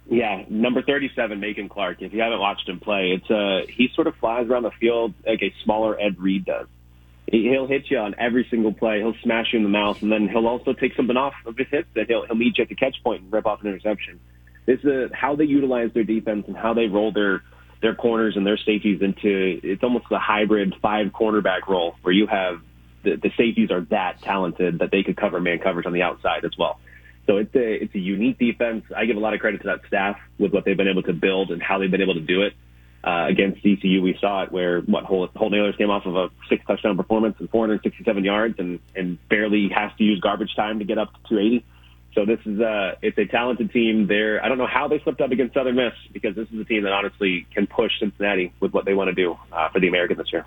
[0.06, 2.02] Yeah, number 37, Macon Clark.
[2.02, 5.14] If you haven't watched him play, it's uh, he sort of flies around the field
[5.26, 6.66] like a smaller Ed Reed does.
[7.26, 8.98] He'll hit you on every single play.
[8.98, 11.68] He'll smash you in the mouth, and then he'll also take something off of his
[11.70, 14.20] hits that he'll he'll meet you at the catch point and rip off an interception.
[14.66, 17.42] This is how they utilize their defense and how they roll their
[17.80, 22.26] their corners and their safeties into it's almost a hybrid five cornerback role where you
[22.26, 22.60] have
[23.04, 26.44] the, the safeties are that talented that they could cover man coverage on the outside
[26.44, 26.78] as well.
[27.26, 28.84] So it's a it's a unique defense.
[28.94, 31.12] I give a lot of credit to that staff with what they've been able to
[31.12, 32.54] build and how they've been able to do it.
[33.02, 36.64] Uh, against CCU, we saw it where what Holt Ahlers came off of a six
[36.66, 40.98] touchdown performance and 467 yards and and barely has to use garbage time to get
[40.98, 41.64] up to 280.
[42.14, 44.06] So this is a it's a talented team.
[44.06, 46.64] There, I don't know how they slipped up against Southern Miss because this is a
[46.64, 49.88] team that honestly can push Cincinnati with what they want to do uh, for the
[49.88, 50.46] American this year.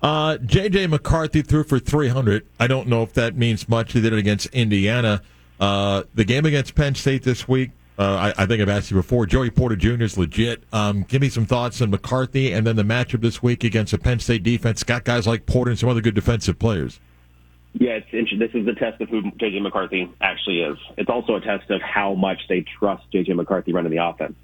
[0.00, 0.86] Uh, J.J.
[0.86, 2.46] McCarthy threw for 300.
[2.58, 3.92] I don't know if that means much.
[3.92, 5.22] He did it against Indiana.
[5.60, 8.96] Uh, the game against Penn State this week, uh, I, I, think I've asked you
[8.96, 9.26] before.
[9.26, 10.02] Joey Porter Jr.
[10.04, 10.62] is legit.
[10.72, 13.98] Um, give me some thoughts on McCarthy and then the matchup this week against a
[13.98, 14.84] Penn State defense.
[14.84, 17.00] Got guys like Porter and some other good defensive players.
[17.72, 18.38] Yeah, it's interesting.
[18.38, 20.78] This is the test of who JJ McCarthy actually is.
[20.96, 24.36] It's also a test of how much they trust JJ McCarthy running the offense.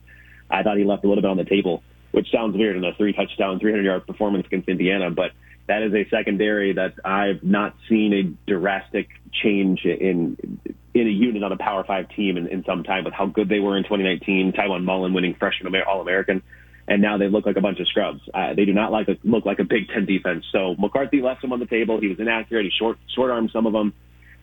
[0.50, 2.92] I thought he left a little bit on the table, which sounds weird in a
[2.94, 5.30] three touchdown, 300 yard performance against Indiana, but
[5.66, 10.36] that is a secondary that I've not seen a drastic change in
[10.94, 13.48] in a unit on a Power Five team in, in some time with how good
[13.48, 14.52] they were in 2019.
[14.52, 16.42] Tiawan Mullen winning freshman All American,
[16.86, 18.20] and now they look like a bunch of scrubs.
[18.32, 20.44] Uh, they do not like a, look like a Big Ten defense.
[20.52, 22.00] So McCarthy left them on the table.
[22.00, 22.64] He was inaccurate.
[22.64, 23.92] He short short armed some of them.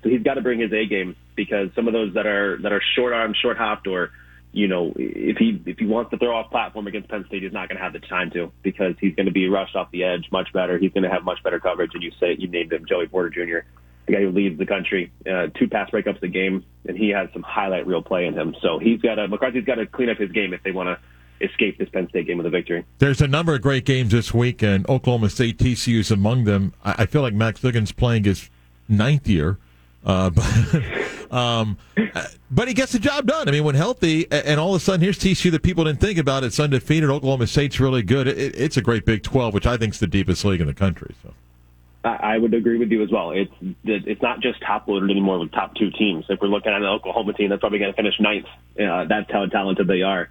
[0.04, 2.74] So he's got to bring his A game because some of those that are that
[2.74, 4.10] are short armed, short hopped, or
[4.52, 7.54] you know, if he if he wants to throw off platform against Penn State, he's
[7.54, 10.04] not going to have the time to because he's going to be rushed off the
[10.04, 10.78] edge much better.
[10.78, 11.92] He's going to have much better coverage.
[11.94, 13.66] And you say you named him Joey Porter Jr
[14.06, 17.30] the guy who leads the country, uh, two pass breakups a game, and he has
[17.34, 18.56] some highlight reel play in him.
[18.62, 21.46] So he's got to McCarthy's got to clean up his game if they want to
[21.46, 22.86] escape this Penn State game with a victory.
[23.00, 26.74] There's a number of great games this week, and Oklahoma State TCU is among them.
[26.84, 28.50] I, feel like Max Duggan's playing his
[28.88, 29.58] ninth year.
[30.06, 31.78] Uh, but, um,
[32.50, 33.48] but he gets the job done.
[33.48, 36.18] I mean, when healthy, and all of a sudden, here's TCU that people didn't think
[36.18, 36.44] about.
[36.44, 37.10] It's undefeated.
[37.10, 38.28] Oklahoma State's really good.
[38.28, 40.74] It, it's a great Big 12, which I think is the deepest league in the
[40.74, 41.16] country.
[41.24, 41.34] So.
[42.04, 43.32] I would agree with you as well.
[43.32, 43.52] It's
[43.84, 46.26] it's not just top loaded anymore with top two teams.
[46.30, 48.48] If we're looking at an Oklahoma team that's probably going to finish ninth,
[48.80, 50.28] uh, that's how talented they are.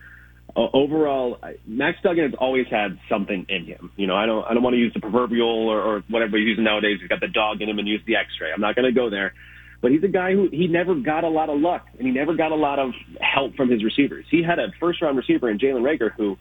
[0.56, 3.92] Uh, overall, Max Duggan has always had something in him.
[3.96, 6.48] You know, I don't I don't want to use the proverbial or, or whatever he's
[6.48, 6.98] using nowadays.
[7.00, 8.50] He's got the dog in him and use the X-ray.
[8.52, 9.32] I'm not going to go there.
[9.80, 12.34] But he's a guy who he never got a lot of luck and he never
[12.34, 12.90] got a lot of
[13.20, 14.26] help from his receivers.
[14.30, 16.36] He had a first round receiver in Jalen Reagor who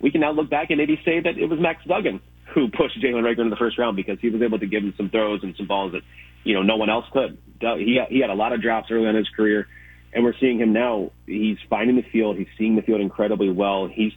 [0.00, 2.20] we can now look back and maybe say that it was Max Duggan
[2.54, 4.94] who pushed Jalen Reagor in the first round because he was able to give him
[4.96, 6.02] some throws and some balls that
[6.44, 7.38] you know no one else could.
[7.60, 9.66] He he had a lot of drops early in his career,
[10.12, 11.10] and we're seeing him now.
[11.26, 12.36] He's finding the field.
[12.38, 13.88] He's seeing the field incredibly well.
[13.92, 14.12] He's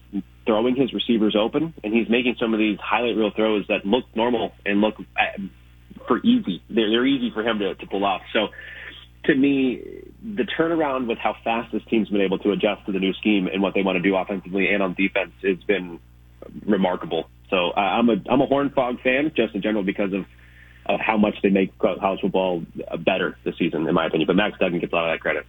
[0.46, 4.06] throwing his receivers open, and he's making some of these highlight reel throws that look
[4.16, 5.42] normal and look uh,
[6.08, 6.62] for easy.
[6.70, 8.22] They're, they're easy for him to, to pull off.
[8.34, 8.48] So
[9.26, 9.82] to me,
[10.24, 13.48] the turnaround with how fast this team's been able to adjust to the new scheme
[13.52, 16.00] and what they want to do offensively and on defense has been
[16.66, 17.30] remarkable.
[17.50, 20.26] So uh, I'm a I'm a Horned Frog fan just in general because of
[20.86, 22.64] of how much they make college football
[23.00, 24.28] better this season, in my opinion.
[24.28, 25.45] But Max Duggan gets a lot of that credit.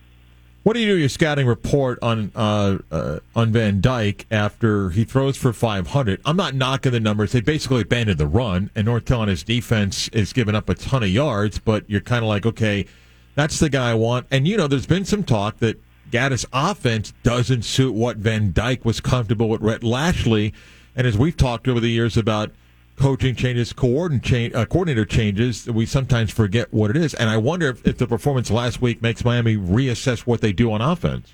[0.64, 5.04] What do you do your scouting report on uh, uh, on Van Dyke after he
[5.04, 6.20] throws for 500?
[6.24, 7.32] I'm not knocking the numbers.
[7.32, 11.08] They basically abandoned the run, and North Carolina's defense is giving up a ton of
[11.08, 11.58] yards.
[11.58, 12.86] But you're kind of like, okay,
[13.34, 14.26] that's the guy I want.
[14.30, 15.80] And you know, there's been some talk that
[16.10, 20.52] Gattis' offense doesn't suit what Van Dyke was comfortable with Rhett Lashlee.
[20.98, 22.50] And as we've talked over the years about
[22.96, 27.14] coaching changes, uh, coordinator changes, we sometimes forget what it is.
[27.14, 30.80] And I wonder if, the performance last week makes Miami reassess what they do on
[30.80, 31.32] offense.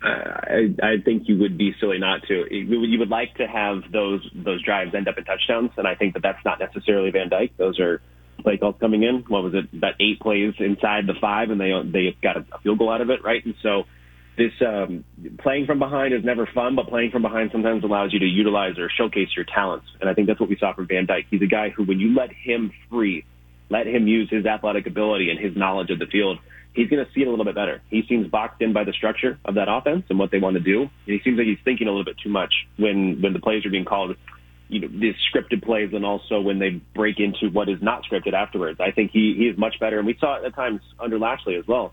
[0.00, 2.46] I, I think you would be silly not to.
[2.54, 6.14] You would like to have those those drives end up in touchdowns, and I think
[6.14, 7.56] that that's not necessarily Van Dyke.
[7.56, 8.00] Those are
[8.44, 9.24] play calls coming in.
[9.26, 9.76] What was it?
[9.76, 13.10] About eight plays inside the five, and they they got a field goal out of
[13.10, 13.44] it, right?
[13.44, 13.86] And so
[14.38, 15.04] this um,
[15.40, 18.78] playing from behind is never fun, but playing from behind sometimes allows you to utilize
[18.78, 19.86] or showcase your talents.
[20.00, 21.26] And I think that's what we saw from Van Dyke.
[21.30, 23.24] He's a guy who, when you let him free,
[23.68, 26.38] let him use his athletic ability and his knowledge of the field,
[26.72, 27.82] he's going to see it a little bit better.
[27.90, 30.62] He seems boxed in by the structure of that offense and what they want to
[30.62, 30.82] do.
[30.82, 33.66] And he seems like he's thinking a little bit too much when when the plays
[33.66, 34.16] are being called.
[34.70, 38.34] You know, these scripted plays, and also when they break into what is not scripted
[38.34, 38.80] afterwards.
[38.80, 41.56] I think he he is much better, and we saw it at times under Lashlee
[41.56, 41.92] as well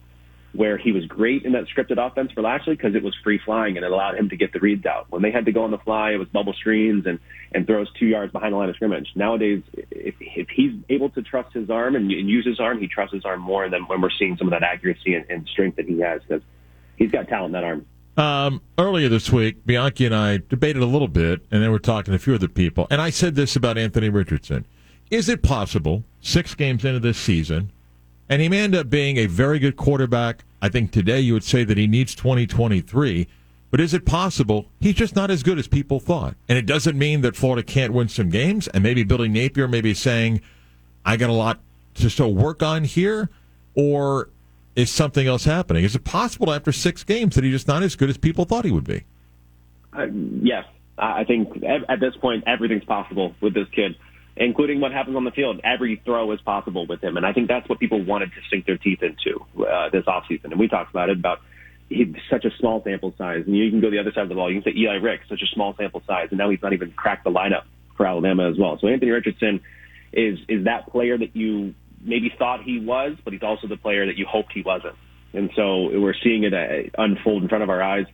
[0.55, 3.77] where he was great in that scripted offense for Lashlee because it was free flying
[3.77, 5.07] and it allowed him to get the reads out.
[5.09, 7.19] When they had to go on the fly, it was bubble screens and,
[7.53, 9.09] and throws two yards behind the line of scrimmage.
[9.15, 12.87] Nowadays, if, if he's able to trust his arm and, and use his arm, he
[12.87, 15.75] trusts his arm more than when we're seeing some of that accuracy and, and strength
[15.75, 16.43] that he has because
[16.95, 17.85] he's got talent in that arm.
[18.17, 22.13] Um, earlier this week, Bianchi and I debated a little bit, and then we're talking
[22.13, 24.65] to a few other people, and I said this about Anthony Richardson.
[25.11, 27.71] Is it possible, six games into this season,
[28.29, 30.43] and he may end up being a very good quarterback?
[30.61, 33.27] I think today you would say that he needs 2023,
[33.71, 36.35] but is it possible he's just not as good as people thought?
[36.47, 39.81] And it doesn't mean that Florida can't win some games, and maybe Billy Napier may
[39.81, 40.41] be saying,
[41.05, 41.59] I got a lot
[41.95, 43.29] to still work on here,
[43.75, 44.29] or
[44.75, 45.83] is something else happening?
[45.83, 48.65] Is it possible after six games that he's just not as good as people thought
[48.65, 49.03] he would be?
[49.93, 50.07] Uh,
[50.41, 50.65] yes,
[50.97, 53.95] I think at this point everything's possible with this kid,
[54.37, 55.61] including what happens on the field.
[55.63, 58.65] Every throw is possible with him, and I think that's what people wanted to sink
[58.65, 60.45] their teeth into uh, this offseason.
[60.45, 61.39] And we talked about it about
[61.89, 64.35] he's such a small sample size, and you can go the other side of the
[64.35, 64.51] ball.
[64.51, 66.91] You can say Eli Rick, such a small sample size, and now he's not even
[66.91, 67.63] cracked the lineup
[67.95, 68.77] for Alabama as well.
[68.79, 69.61] So Anthony Richardson
[70.11, 74.05] is is that player that you maybe thought he was, but he's also the player
[74.05, 74.95] that you hoped he wasn't.
[75.33, 78.05] And so we're seeing it uh, unfold in front of our eyes.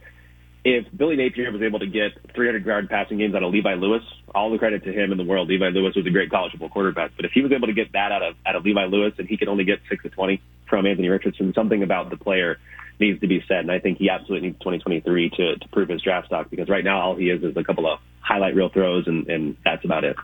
[0.64, 4.04] If Billy Napier was able to get 300 yard passing games out of Levi Lewis,
[4.36, 5.48] all the credit to him in the world.
[5.48, 7.92] Levi Lewis was a great college football quarterback, but if he was able to get
[7.94, 10.42] that out of out of Levi Lewis and he could only get six to 20
[10.70, 12.60] from Anthony Richardson, something about the player
[13.00, 13.60] needs to be said.
[13.60, 16.84] And I think he absolutely needs 2023 to to prove his draft stock because right
[16.84, 20.04] now all he is is a couple of highlight reel throws and and that's about
[20.04, 20.16] it.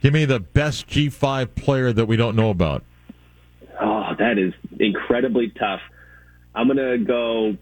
[0.00, 2.84] Give me the best G5 player that we don't know about.
[3.80, 5.80] Oh, that is incredibly tough.
[6.54, 7.56] I'm gonna go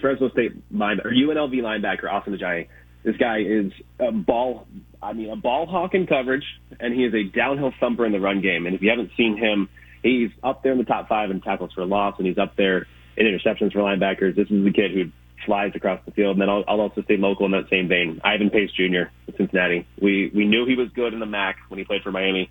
[0.00, 2.68] Fresno State linebacker UNLV linebacker Austin Ajiake.
[3.02, 4.66] This guy is a ball.
[5.02, 6.44] I mean, a ball hawk in coverage,
[6.78, 8.66] and he is a downhill thumper in the run game.
[8.66, 9.68] And if you haven't seen him,
[10.02, 12.86] he's up there in the top five in tackles for loss, and he's up there
[13.16, 14.36] in interceptions for linebackers.
[14.36, 15.10] This is the kid who
[15.46, 16.32] flies across the field.
[16.32, 18.20] And then I'll, I'll also stay local in that same vein.
[18.22, 19.08] Ivan Pace Jr.
[19.28, 19.86] at Cincinnati.
[20.00, 22.50] We we knew he was good in the MAC when he played for Miami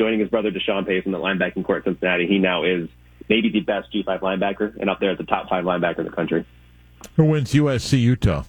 [0.00, 2.88] joining his brother Deshawn Pace in the linebacking court at Cincinnati, he now is
[3.28, 6.10] maybe the best G5 linebacker and up there at the top five linebacker in the
[6.10, 6.46] country.
[7.16, 8.44] Who wins USC Utah?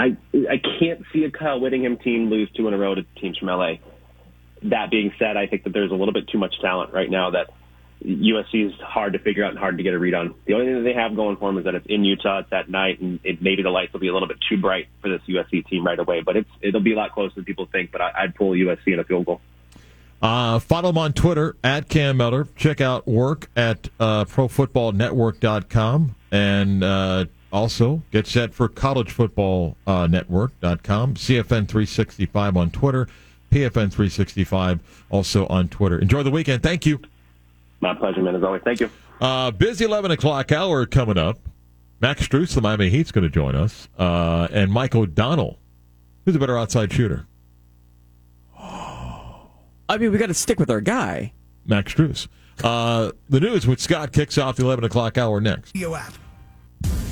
[0.00, 3.36] I I can't see a Kyle Whittingham team lose two in a row to teams
[3.36, 3.74] from LA.
[4.62, 7.30] That being said, I think that there's a little bit too much talent right now
[7.30, 7.50] that
[8.04, 10.34] USC is hard to figure out and hard to get a read on.
[10.46, 12.52] The only thing that they have going for them is that it's in Utah, it's
[12.52, 15.10] at night, and it, maybe the lights will be a little bit too bright for
[15.10, 16.22] this USC team right away.
[16.22, 17.92] But it's it'll be a lot closer than people think.
[17.92, 19.42] But I, I'd pull USC in a field goal.
[20.22, 22.48] Uh, follow him on Twitter at Cam Mellor.
[22.56, 32.56] Check out work at uh, ProFootballNetwork.com and uh, also get set for CollegeFootballNetwork.com, CFN 365
[32.56, 33.06] on Twitter,
[33.50, 35.98] PFN 365 also on Twitter.
[35.98, 36.62] Enjoy the weekend.
[36.62, 37.00] Thank you.
[37.80, 38.62] My pleasure, man, as always.
[38.62, 38.90] Thank you.
[39.20, 41.38] Uh, busy 11 o'clock hour coming up.
[42.00, 45.58] Max Strus, the Miami Heat's going to join us, uh, and Mike O'Donnell.
[46.24, 47.26] Who's a better outside shooter?
[48.58, 51.32] I mean, we got to stick with our guy.
[51.66, 52.28] Max Strus.
[52.62, 55.74] Uh, the news with Scott kicks off the 11 o'clock hour next.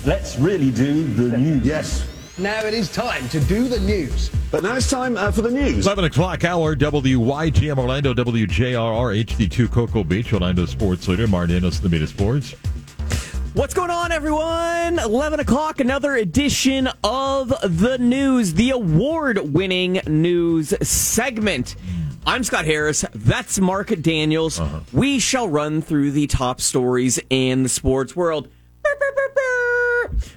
[0.04, 1.66] Let's really do the news.
[1.66, 2.08] Yes.
[2.38, 4.30] Now it is time to do the news.
[4.50, 5.86] But now it's time uh, for the news.
[5.86, 11.88] 11 o'clock hour, WYGM Orlando, WJRR, HD2 Cocoa Beach, Orlando sports leader, Martin Ennis, the
[11.88, 12.54] Media Sports.
[13.54, 15.00] What's going on, everyone?
[15.00, 21.74] 11 o'clock, another edition of the news, the award winning news segment.
[22.28, 23.06] I'm Scott Harris.
[23.14, 24.60] That's Mark Daniels.
[24.60, 24.80] Uh-huh.
[24.92, 28.50] We shall run through the top stories in the sports world.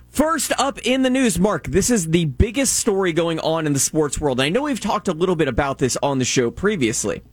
[0.07, 3.79] First up in the news, Mark, this is the biggest story going on in the
[3.79, 4.39] sports world.
[4.39, 7.23] I know we've talked a little bit about this on the show previously.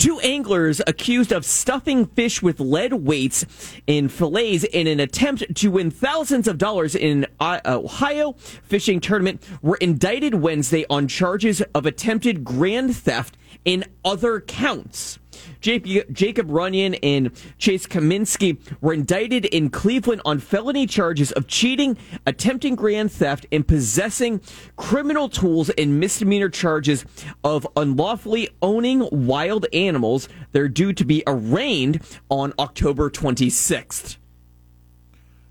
[0.00, 3.44] Two anglers accused of stuffing fish with lead weights
[3.86, 9.42] in fillets in an attempt to win thousands of dollars in uh, Ohio fishing tournament
[9.60, 13.36] were indicted Wednesday on charges of attempted grand theft
[13.66, 15.18] in other counts.
[15.60, 22.74] Jacob Runyan and Chase Cominsky were indicted in Cleveland on felony charges of cheating, attempting
[22.74, 24.40] grand theft, and possessing
[24.76, 27.04] criminal tools and misdemeanor charges
[27.44, 30.28] of unlawfully owning wild animals.
[30.52, 34.16] They're due to be arraigned on October 26th.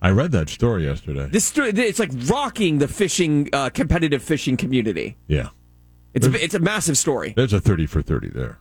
[0.02, 1.28] I read that story yesterday.
[1.30, 5.18] This story, it's like rocking the fishing, uh, competitive fishing community.
[5.28, 5.50] Yeah.
[6.14, 7.34] It's a, it's a massive story.
[7.36, 8.60] There's a 30 for 30 there.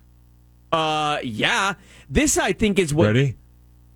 [0.73, 1.75] Uh, yeah.
[2.09, 3.07] This, I think, is what.
[3.09, 3.37] Ready?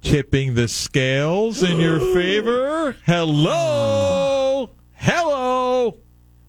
[0.03, 2.97] Tipping the scales in your favor.
[3.07, 4.70] Hello.
[4.95, 5.99] Hello.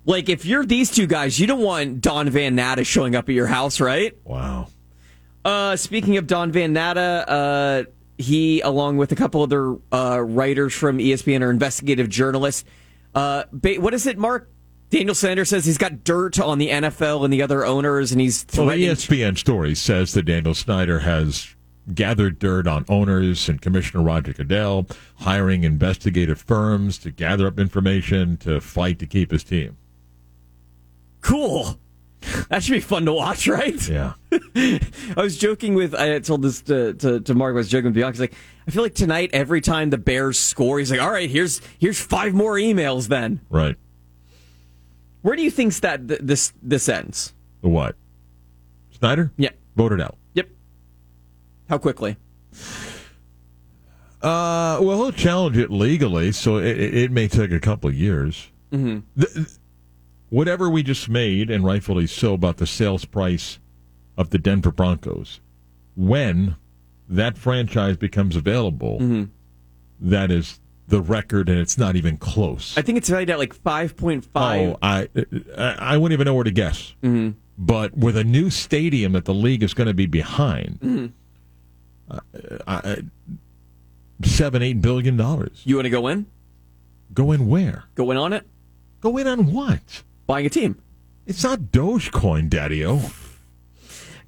[0.06, 3.36] Like, if you're these two guys, you don't want Don Van Natta showing up at
[3.36, 4.18] your house, right?
[4.26, 4.68] Wow.
[5.46, 7.84] Uh, speaking of Don Van Natta, uh,
[8.18, 12.66] he, along with a couple other uh, writers from ESPN, are investigative journalists.
[13.16, 14.50] Uh, ba- what is it, Mark?
[14.94, 18.46] Daniel Snyder says he's got dirt on the NFL and the other owners, and he's
[18.56, 18.74] Well, the.
[18.90, 21.56] ESPN story says that Daniel Snyder has
[21.96, 24.86] gathered dirt on owners and Commissioner Roger Goodell,
[25.22, 29.78] hiring investigative firms to gather up information to fight to keep his team.
[31.22, 31.80] cool.
[32.50, 33.90] That should be fun to watch, right?
[33.90, 34.14] Yeah.
[34.32, 34.80] I
[35.18, 35.94] was joking with.
[35.94, 37.54] I told this to, to, to Mark.
[37.54, 38.14] I was joking with Bianchi.
[38.14, 38.34] He's like,
[38.68, 42.00] I feel like tonight, every time the Bears score, he's like, "All right, here's here's
[42.00, 43.76] five more emails." Then, Right.
[45.24, 47.34] Where do you think that th- this this ends?
[47.62, 47.96] The what?
[49.00, 49.32] Snyder?
[49.38, 49.50] Yeah.
[49.76, 50.18] Voted out.
[50.36, 50.50] Yep.
[51.68, 52.16] How quickly?
[54.22, 58.50] Uh, well, he'll challenge it legally, so it, it may take a couple of years.
[58.72, 59.00] Mm-hmm.
[59.18, 59.52] The,
[60.30, 63.60] whatever we just made, and rightfully so, about the sales price
[64.16, 65.42] of the Denver Broncos,
[65.96, 66.56] when
[67.10, 69.24] that franchise becomes available, Mm-hmm.
[70.10, 72.78] that is the record, and it's not even close.
[72.78, 74.70] I think it's valued at like five point five.
[74.72, 75.08] Oh, I,
[75.58, 76.94] I wouldn't even know where to guess.
[77.04, 77.38] Mm-hmm.
[77.58, 81.06] But with a new stadium that the league is going to be behind, Mm-hmm.
[82.12, 82.20] uh,
[82.68, 83.04] I,
[84.24, 85.62] seven eight billion dollars.
[85.64, 86.26] You want to go in?
[87.14, 87.86] Go in where?
[87.96, 88.46] Go in on it?
[89.02, 90.04] Go in on what?
[90.26, 90.82] Buying a team.
[91.26, 92.98] It's not Dogecoin, Daddy-O.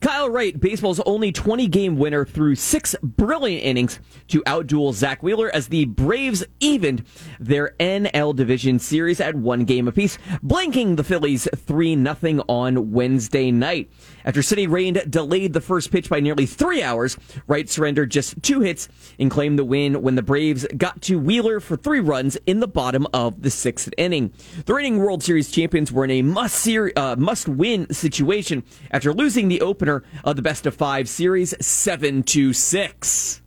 [0.02, 5.50] Kyle Wright, baseball's only 20 game winner through six brilliant innings to outduel Zack Wheeler
[5.54, 7.04] as the Braves evened
[7.40, 13.52] their NL Division series at one game apiece, blanking the Phillies 3 0 on Wednesday
[13.52, 13.90] night.
[14.26, 17.16] After City Rain delayed the first pitch by nearly three hours,
[17.48, 21.60] Wright surrendered just two hits and claimed the win when the Braves got to Wheeler
[21.60, 24.34] for three runs in the bottom of the sixth inning.
[24.66, 29.14] The reigning World Series champions were in a must ser- uh, must win situation after
[29.14, 33.44] losing the opener of the best of five series seven to six.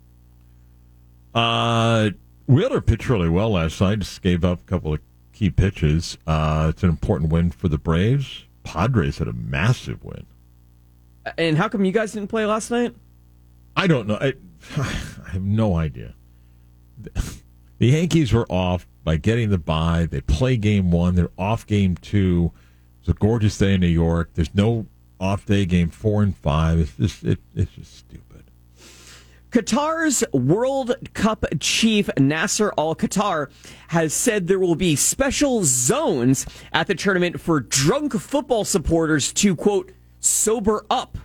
[1.34, 2.10] Uh,
[2.46, 3.98] Wheeler pitched really well last night.
[3.98, 5.00] Just gave up a couple of
[5.32, 6.18] key pitches.
[6.26, 8.44] Uh, it's an important win for the Braves.
[8.62, 10.26] Padres had a massive win.
[11.36, 12.94] And how come you guys didn't play last night?
[13.76, 14.16] I don't know.
[14.20, 14.34] I,
[14.76, 16.14] I have no idea.
[17.78, 20.06] The Yankees were off by getting the bye.
[20.10, 21.14] They play game one.
[21.14, 22.52] They're off game two.
[23.00, 24.30] It's a gorgeous day in New York.
[24.34, 24.86] There's no
[25.20, 26.80] off day game four and five.
[26.80, 28.50] It's just it, it's just stupid.
[29.50, 33.50] Qatar's World Cup chief Nasser Al Khater
[33.88, 39.56] has said there will be special zones at the tournament for drunk football supporters to
[39.56, 41.18] quote sober up.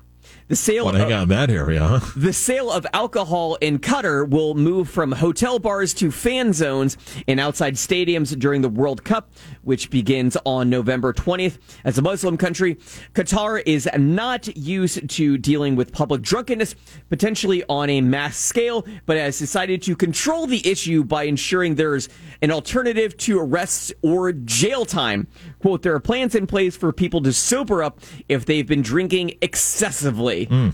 [0.49, 1.99] The sale Want to hang of- out in that area, huh?
[2.17, 7.39] the sale of alcohol in Qatar will move from hotel bars to fan zones in
[7.39, 9.31] outside stadiums during the World Cup,
[9.61, 11.57] which begins on November 20th.
[11.85, 12.75] As a Muslim country,
[13.13, 16.75] Qatar is not used to dealing with public drunkenness,
[17.09, 22.09] potentially on a mass scale, but has decided to control the issue by ensuring there's
[22.41, 25.25] an alternative to arrests or jail time.
[25.64, 29.38] Quote, there are plans in place for people to sober up if they've been drinking
[29.41, 30.45] excessively.
[30.51, 30.74] And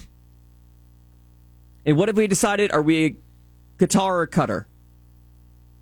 [1.96, 2.72] what have we decided?
[2.72, 3.18] Are we
[3.78, 4.66] Qatar or Qatar?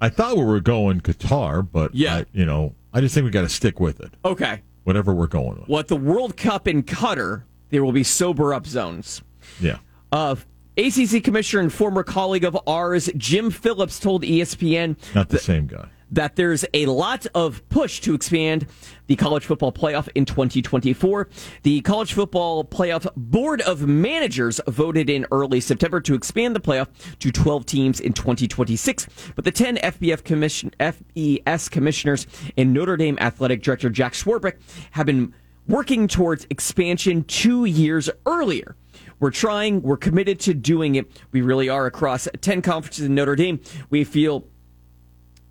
[0.02, 2.18] I thought we were going Qatar, but Yeah.
[2.18, 4.12] I, you know, I just think we got to stick with it.
[4.26, 4.62] Okay.
[4.84, 5.70] Whatever we're going with.
[5.70, 9.22] What the World Cup in Qatar, there will be sober up zones.
[9.62, 9.78] Yeah.
[10.12, 10.36] Uh,
[10.78, 15.88] ACC commissioner and former colleague of ours, Jim Phillips, told ESPN Not the same guy.
[16.12, 18.68] that there's a lot of push to expand
[19.08, 21.28] the college football playoff in 2024.
[21.64, 26.88] The College Football Playoff Board of Managers voted in early September to expand the playoff
[27.20, 32.28] to 12 teams in 2026, but the 10 FBF commission, FES commissioners
[32.58, 34.58] and Notre Dame athletic director Jack Swarbrick
[34.92, 35.34] have been
[35.68, 38.76] working towards expansion two years earlier.
[39.20, 41.10] We're trying, we're committed to doing it.
[41.32, 43.60] We really are across 10 conferences in Notre Dame.
[43.90, 44.46] We feel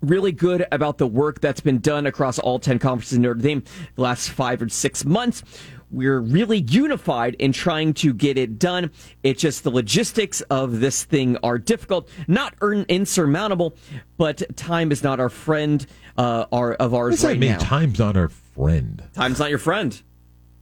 [0.01, 3.63] really good about the work that's been done across all 10 conferences in Notre Dame
[3.95, 5.43] the last five or six months.
[5.89, 8.91] We're really unified in trying to get it done.
[9.23, 13.75] It's just the logistics of this thing are difficult, not insurmountable,
[14.17, 15.85] but time is not our friend
[16.17, 17.51] uh, our, of What ours that right mean?
[17.53, 17.59] now.
[17.59, 19.01] Time's not our friend.
[19.13, 20.01] Time's not your friend.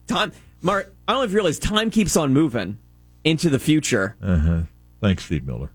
[0.08, 0.32] Time,
[0.62, 2.78] Mark, I don't know if you realize time keeps on moving
[3.24, 4.16] into the future.
[4.22, 4.62] Uh huh.
[5.02, 5.72] Thanks, Steve Miller.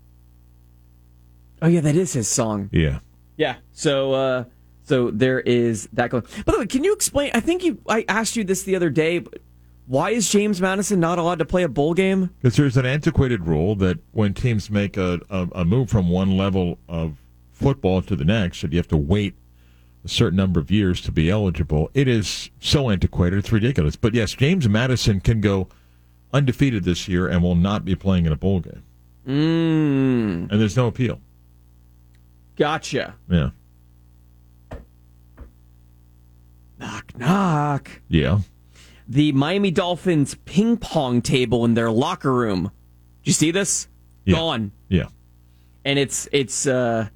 [1.61, 2.69] Oh, yeah, that is his song.
[2.71, 2.99] Yeah.
[3.41, 3.55] Yeah.
[3.71, 4.43] So uh
[4.83, 6.23] so there is that going.
[6.45, 8.91] By the way, can you explain I think you I asked you this the other
[8.91, 9.41] day, but
[9.87, 12.29] why is James Madison not allowed to play a bowl game?
[12.39, 16.37] Because there's an antiquated rule that when teams make a, a, a move from one
[16.37, 17.17] level of
[17.51, 19.33] football to the next, that you have to wait
[20.05, 21.89] a certain number of years to be eligible.
[21.95, 23.95] It is so antiquated, it's ridiculous.
[23.95, 25.67] But yes, James Madison can go
[26.31, 28.83] undefeated this year and will not be playing in a bowl game.
[29.27, 30.51] Mm.
[30.51, 31.19] and there's no appeal.
[32.57, 33.15] Gotcha.
[33.29, 33.49] Yeah,
[36.79, 37.89] Knock, knock.
[38.07, 38.39] yeah.
[39.07, 42.71] The Miami Dolphins ping pong table in their locker room.
[43.23, 43.87] Did you see this?
[44.25, 44.35] Yeah.
[44.37, 44.71] Gone.
[44.89, 45.07] Yeah.
[45.85, 47.09] And it's it's uh,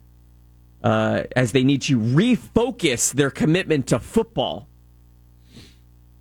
[0.83, 4.67] uh, as they need to refocus their commitment to football.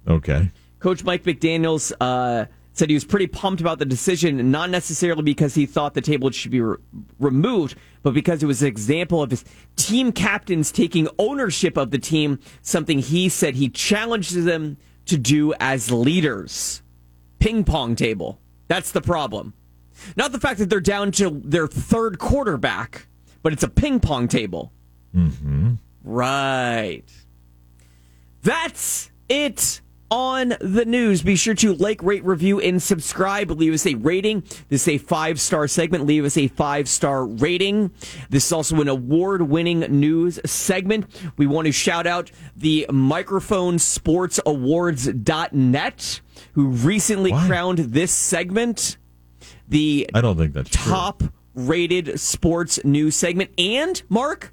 [0.07, 0.51] Okay.
[0.79, 5.55] Coach Mike McDaniels uh, said he was pretty pumped about the decision, not necessarily because
[5.55, 6.77] he thought the table should be re-
[7.21, 9.45] removed, but because it was an example of his
[9.77, 15.55] team captains taking ownership of the team, something he said he challenged them to do
[15.61, 16.83] as leaders.
[17.39, 18.41] Ping pong table.
[18.67, 19.55] That's the problem.
[20.17, 23.07] Not the fact that they're down to their third quarterback,
[23.43, 24.73] but it's a ping pong table.
[25.15, 25.75] Mm-hmm.
[26.03, 27.05] Right.
[28.43, 29.81] That's it
[30.15, 31.23] on the news.
[31.23, 33.51] Be sure to like, rate, review, and subscribe.
[33.51, 34.43] Leave us a rating.
[34.69, 36.07] This is a five star segment.
[36.07, 37.91] Leave us a five star rating.
[38.31, 41.07] This is also an award winning news segment.
[41.37, 46.21] We want to shout out the Microphone Sports Awards.net,
[46.53, 48.99] who recently crowned this segment
[49.67, 54.53] the I don't think that's top rated sports news segment and, Mark,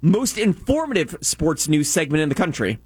[0.00, 2.78] most informative sports news segment in the country.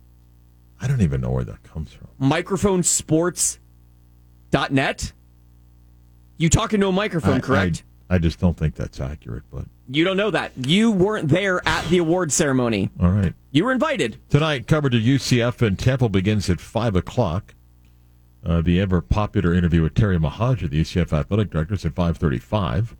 [0.80, 2.08] I don't even know where that comes from.
[2.20, 5.12] Microphonesports.net.
[6.38, 7.82] You talking to a microphone, I- correct?
[8.10, 10.52] I, I just don't think that's accurate, but you don't know that.
[10.56, 12.90] You weren't there at the award ceremony.
[13.00, 13.32] all right.
[13.50, 14.18] You were invited.
[14.28, 17.54] Tonight, coverage of UCF and Temple begins at 5 o'clock.
[18.44, 22.94] Uh, the ever popular interview with Terry Mohajir, the UCF athletic director, is at 5.35.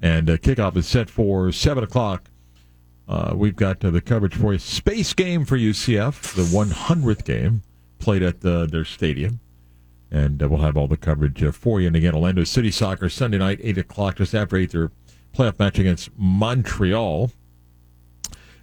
[0.00, 2.30] And uh, kickoff is set for 7 o'clock.
[3.08, 4.58] Uh, we've got uh, the coverage for you.
[4.58, 7.62] Space game for UCF, the 100th game,
[7.98, 9.40] played at the, their stadium.
[10.10, 11.86] And uh, we'll have all the coverage uh, for you.
[11.86, 14.90] And again, Orlando City Soccer, Sunday night, 8 o'clock, just after 8, their
[15.34, 17.30] playoff match against Montreal.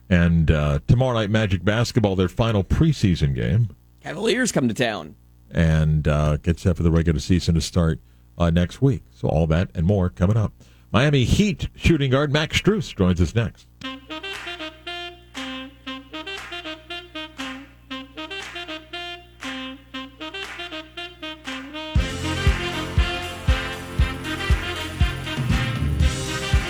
[0.10, 3.70] And uh, tomorrow night, Magic Basketball, their final preseason game,
[4.02, 5.16] Cavaliers come to town.
[5.50, 8.00] and uh, get set for the regular season to start
[8.38, 9.04] uh, next week.
[9.12, 10.52] So all that and more coming up.
[10.92, 13.66] Miami Heat shooting guard Max Strus joins us next.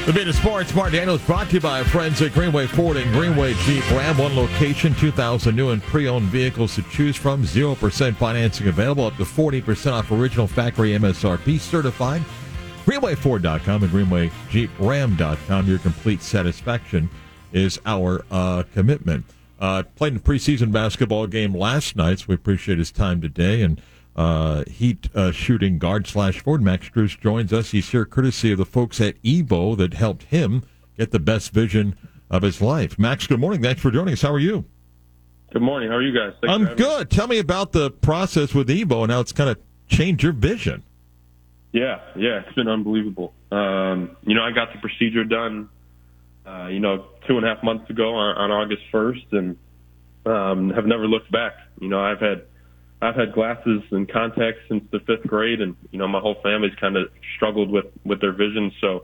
[0.06, 2.98] The Beat of Sports, Mark Daniels, brought to you by our friends at Greenway Ford
[2.98, 4.18] and Greenway Jeep Ram.
[4.18, 7.44] One location, 2,000 new and pre-owned vehicles to choose from.
[7.44, 12.22] 0% financing available, up to 40% off original factory MSRP certified.
[12.86, 15.68] GreenwayFord.com and GreenwayJeepRam.com.
[15.70, 17.10] Your complete satisfaction
[17.54, 19.24] is our uh, commitment.
[19.58, 23.62] Uh, played in preseason basketball game last night, so we appreciate his time today.
[23.62, 23.82] And
[24.16, 27.72] uh, Heat uh, shooting guard slash forward Max Strus joins us.
[27.72, 30.64] He's here courtesy of the folks at Evo that helped him
[30.98, 31.96] get the best vision
[32.30, 33.00] of his life.
[33.00, 33.62] Max, good morning.
[33.62, 34.22] Thanks for joining us.
[34.22, 34.66] How are you?
[35.52, 35.90] Good morning.
[35.90, 36.34] How are you guys?
[36.42, 36.84] Thanks I'm having me.
[36.84, 37.10] good.
[37.12, 39.58] Tell me about the process with Evo and how it's kind of
[39.88, 40.84] changed your vision.
[41.72, 43.34] Yeah, yeah, it's been unbelievable.
[43.52, 45.70] Um, you know, I got the procedure done,
[46.46, 49.58] uh, you know, two and a half months ago on, on August 1st, and
[50.26, 51.54] um, have never looked back.
[51.80, 52.44] You know, I've had
[53.04, 56.74] I've had glasses and contacts since the fifth grade, and you know, my whole family's
[56.80, 58.72] kind of struggled with with their vision.
[58.80, 59.04] So,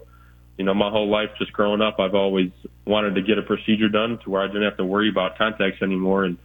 [0.57, 2.51] you know, my whole life just growing up, I've always
[2.85, 5.81] wanted to get a procedure done to where I didn't have to worry about contacts
[5.81, 6.23] anymore.
[6.23, 6.37] And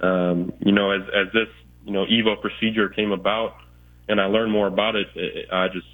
[0.00, 1.48] um, you know, as as this
[1.84, 3.56] you know Evo procedure came about,
[4.08, 5.86] and I learned more about it, it I just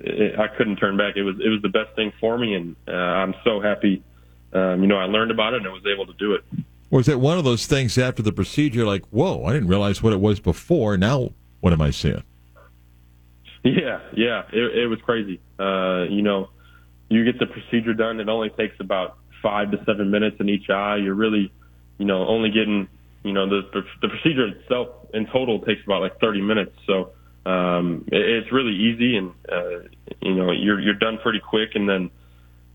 [0.00, 1.16] it, I couldn't turn back.
[1.16, 4.02] It was it was the best thing for me, and uh, I'm so happy.
[4.52, 6.44] Um, you know, I learned about it and I was able to do it.
[6.90, 10.02] Or is it one of those things after the procedure, like, whoa, I didn't realize
[10.02, 10.96] what it was before.
[10.96, 11.30] Now,
[11.60, 12.22] what am I seeing?
[13.64, 15.40] Yeah, yeah, it, it was crazy.
[15.58, 16.50] Uh, you know,
[17.08, 18.20] you get the procedure done.
[18.20, 20.96] It only takes about five to seven minutes in each eye.
[20.96, 21.52] You're really,
[21.98, 22.88] you know, only getting,
[23.24, 26.72] you know, the the, procedure itself in total takes about like 30 minutes.
[26.86, 27.10] So
[27.44, 29.88] um, it, it's really easy, and uh,
[30.20, 32.10] you know, you're you're done pretty quick, and then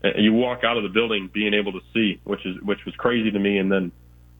[0.04, 2.94] uh, you walk out of the building being able to see, which is which was
[2.96, 3.58] crazy to me.
[3.58, 3.92] And then,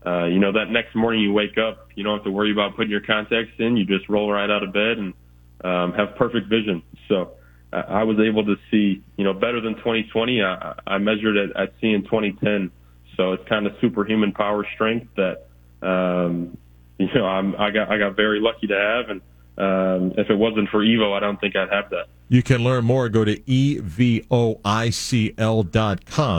[0.06, 2.76] uh, you know, that next morning you wake up, you don't have to worry about
[2.76, 3.76] putting your contacts in.
[3.76, 5.14] You just roll right out of bed and
[5.62, 6.82] um, have perfect vision.
[7.08, 7.32] So
[7.72, 10.42] uh, I was able to see, you know, better than 2020.
[10.42, 12.70] I, I measured it at seeing 2010.
[13.16, 15.46] So it's kind of superhuman power strength that,
[15.86, 16.56] um,
[16.98, 19.20] you know, I'm, I got I got very lucky to have, and
[19.62, 22.06] um, if it wasn't for Evo, I don't think I'd have that.
[22.28, 23.08] You can learn more.
[23.08, 24.28] Go to evoicl.com.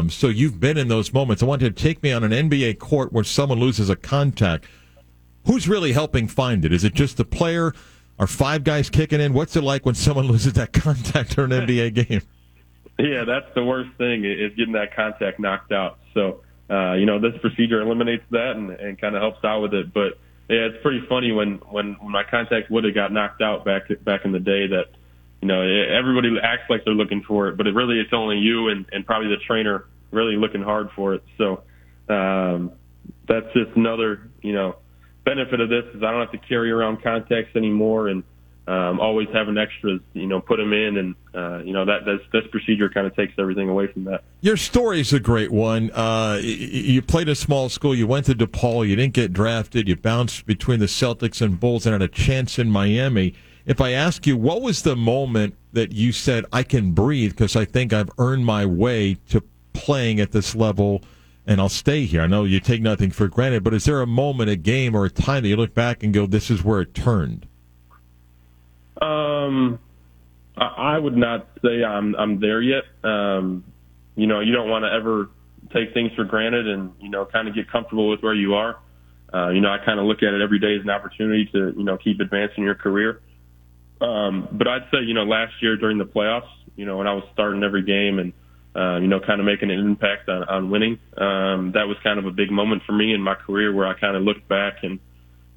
[0.10, 1.42] So you've been in those moments.
[1.42, 4.66] I want you to take me on an NBA court where someone loses a contact.
[5.46, 6.74] Who's really helping find it?
[6.74, 7.74] Is it just the player?
[8.20, 9.32] Are five guys kicking in?
[9.34, 12.22] What's it like when someone loses that contact during an NBA game?
[13.00, 16.00] Yeah, that's the worst thing is getting that contact knocked out.
[16.14, 19.74] So, uh, you know, this procedure eliminates that and, and kind of helps out with
[19.74, 19.94] it.
[19.94, 23.64] But yeah, it's pretty funny when when, when my contact would have got knocked out
[23.64, 24.88] back back in the day that
[25.42, 28.70] you know everybody acts like they're looking for it, but it really it's only you
[28.70, 31.24] and, and probably the trainer really looking hard for it.
[31.38, 31.64] So
[32.10, 32.74] um,
[33.28, 34.76] that's just another you know
[35.24, 38.24] benefit of this is I don't have to carry around contacts anymore and
[38.66, 42.22] um, always having extras, you know, put them in, and uh, you know that this,
[42.32, 44.24] this procedure kind of takes everything away from that.
[44.40, 45.92] Your story is a great one.
[45.92, 47.94] Uh, you played a small school.
[47.94, 48.88] You went to DePaul.
[48.88, 49.90] You didn't get drafted.
[49.90, 53.34] You bounced between the Celtics and Bulls and had a chance in Miami.
[53.66, 57.58] If I ask you, what was the moment that you said, "I can breathe" because
[57.58, 61.04] I think I've earned my way to playing at this level?
[61.46, 62.22] and I'll stay here.
[62.22, 65.04] I know you take nothing for granted, but is there a moment, a game, or
[65.04, 67.48] a time that you look back and go, "This is where it turned"?
[69.46, 69.80] Um,
[70.56, 72.84] I would not say I'm I'm there yet.
[73.04, 73.64] Um,
[74.16, 75.30] you know, you don't want to ever
[75.74, 78.78] take things for granted, and you know, kind of get comfortable with where you are.
[79.34, 81.74] Uh, you know, I kind of look at it every day as an opportunity to
[81.76, 83.22] you know keep advancing your career.
[84.00, 87.14] Um, but I'd say you know last year during the playoffs, you know, when I
[87.14, 88.34] was starting every game and
[88.76, 91.00] uh, you know, kind of making an impact on, on winning.
[91.18, 94.00] Um, that was kind of a big moment for me in my career where I
[94.00, 95.00] kind of looked back and,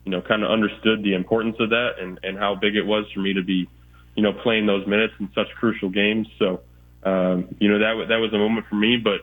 [0.06, 3.04] you know, kind of understood the importance of that and, and how big it was
[3.12, 3.68] for me to be,
[4.14, 6.28] you know, playing those minutes in such crucial games.
[6.38, 6.60] So,
[7.02, 9.22] um, you know, that that was a moment for me, but,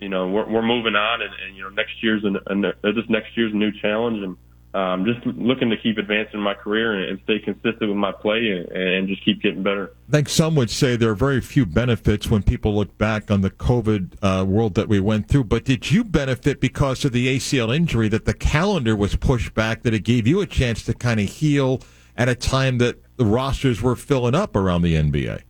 [0.00, 3.08] you know, we're, we're moving on and, and, you know, next year's an, an, this
[3.08, 4.36] next year's a new challenge and,
[4.74, 8.50] um, just looking to keep advancing my career and, and stay consistent with my play
[8.50, 9.92] and, and, just keep getting better.
[10.08, 13.40] I think some would say there are very few benefits when people look back on
[13.40, 15.44] the COVID uh, world that we went through.
[15.44, 19.84] But did you benefit because of the ACL injury that the calendar was pushed back,
[19.84, 21.80] that it gave you a chance to kind of heal
[22.14, 25.42] at a time that the rosters were filling up around the NBA?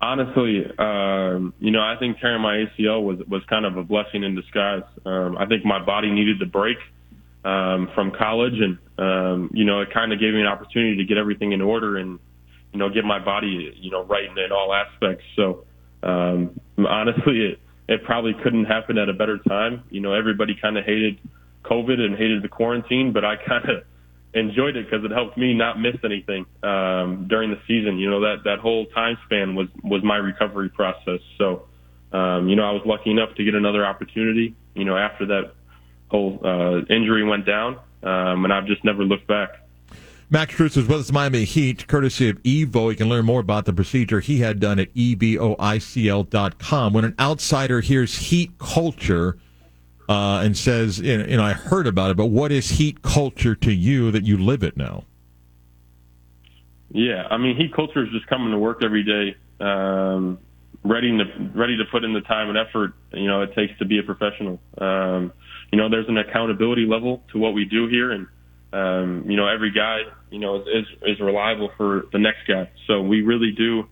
[0.00, 4.24] Honestly, um, you know, I think tearing my ACL was was kind of a blessing
[4.24, 4.82] in disguise.
[5.04, 6.78] Um, I think my body needed the break
[7.44, 11.04] um, from college, and um, you know, it kind of gave me an opportunity to
[11.04, 12.18] get everything in order and
[12.72, 15.24] you know get my body you know right in, in all aspects.
[15.36, 15.64] So
[16.02, 17.58] um, honestly, it
[17.88, 19.84] it probably couldn't happen at a better time.
[19.90, 21.18] You know, everybody kind of hated
[21.64, 23.84] COVID and hated the quarantine, but I kind of
[24.32, 27.98] enjoyed it because it helped me not miss anything um, during the season.
[27.98, 31.20] You know, that that whole time span was was my recovery process.
[31.36, 31.66] So,
[32.12, 34.54] um, you know, I was lucky enough to get another opportunity.
[34.74, 35.52] You know, after that
[36.10, 39.60] whole uh, injury went down, um, and I've just never looked back.
[40.32, 42.90] Max Strus is with us, Miami Heat, courtesy of Evo.
[42.90, 46.92] You can learn more about the procedure he had done at evoicl.com.
[46.92, 49.38] When an outsider hears heat culture
[50.08, 53.02] uh, and says, you know, you know, I heard about it, but what is heat
[53.02, 55.02] culture to you that you live it now?
[56.92, 60.38] Yeah, I mean, heat culture is just coming to work every day, um,
[60.84, 61.24] ready to
[61.54, 64.02] ready to put in the time and effort you know it takes to be a
[64.02, 64.60] professional.
[64.78, 65.32] Um,
[65.72, 68.26] you know, there's an accountability level to what we do here, and
[68.72, 72.70] um, you know, every guy, you know, is is reliable for the next guy.
[72.86, 73.84] So we really do,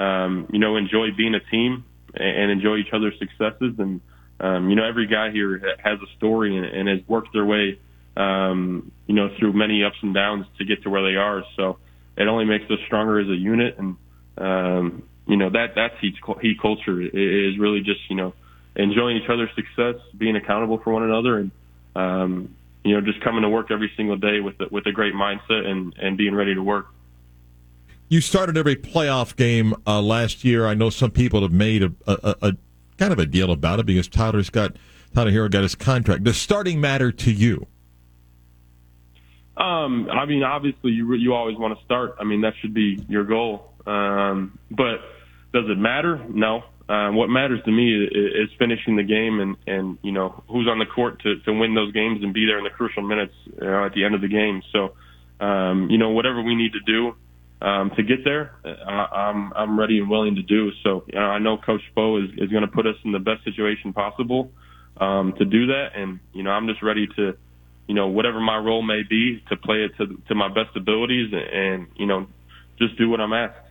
[0.00, 1.84] um, you know, enjoy being a team
[2.14, 3.74] and enjoy each other's successes.
[3.78, 4.00] And
[4.40, 7.78] um, you know, every guy here has a story and, and has worked their way,
[8.16, 11.42] um, you know, through many ups and downs to get to where they are.
[11.56, 11.78] So
[12.16, 13.78] it only makes us stronger as a unit.
[13.78, 13.96] And
[14.38, 18.34] um, you know, that that's heat, heat culture is really just you know
[18.76, 21.50] enjoying each other's success, being accountable for one another, and
[21.94, 22.54] um,
[22.84, 25.66] you know, just coming to work every single day with a, with a great mindset
[25.66, 26.86] and and being ready to work.
[28.08, 30.66] You started every playoff game uh, last year.
[30.66, 32.52] I know some people have made a, a, a,
[32.98, 34.76] kind of a deal about it because Tyler's got
[35.12, 36.22] Tyler Herro got his contract.
[36.22, 37.66] Does starting matter to you?
[39.56, 42.16] Um, I mean, obviously, you you always want to start.
[42.20, 43.72] I mean, that should be your goal.
[43.86, 45.00] Um, but
[45.52, 46.20] does it matter?
[46.28, 46.64] No.
[46.88, 50.68] Um, what matters to me is, is finishing the game and, and, you know, who's
[50.68, 53.34] on the court to, to win those games and be there in the crucial minutes
[53.44, 54.62] you know, at the end of the game.
[54.72, 54.94] So,
[55.44, 57.16] um, you know, whatever we need to do,
[57.60, 60.70] um, to get there, I, I'm, I'm ready and willing to do.
[60.84, 63.18] So, you know, I know Coach Spo is, is going to put us in the
[63.18, 64.50] best situation possible,
[64.98, 65.88] um, to do that.
[65.96, 67.36] And, you know, I'm just ready to,
[67.88, 71.32] you know, whatever my role may be to play it to, to my best abilities
[71.32, 72.26] and, and you know,
[72.78, 73.65] just do what I'm asked.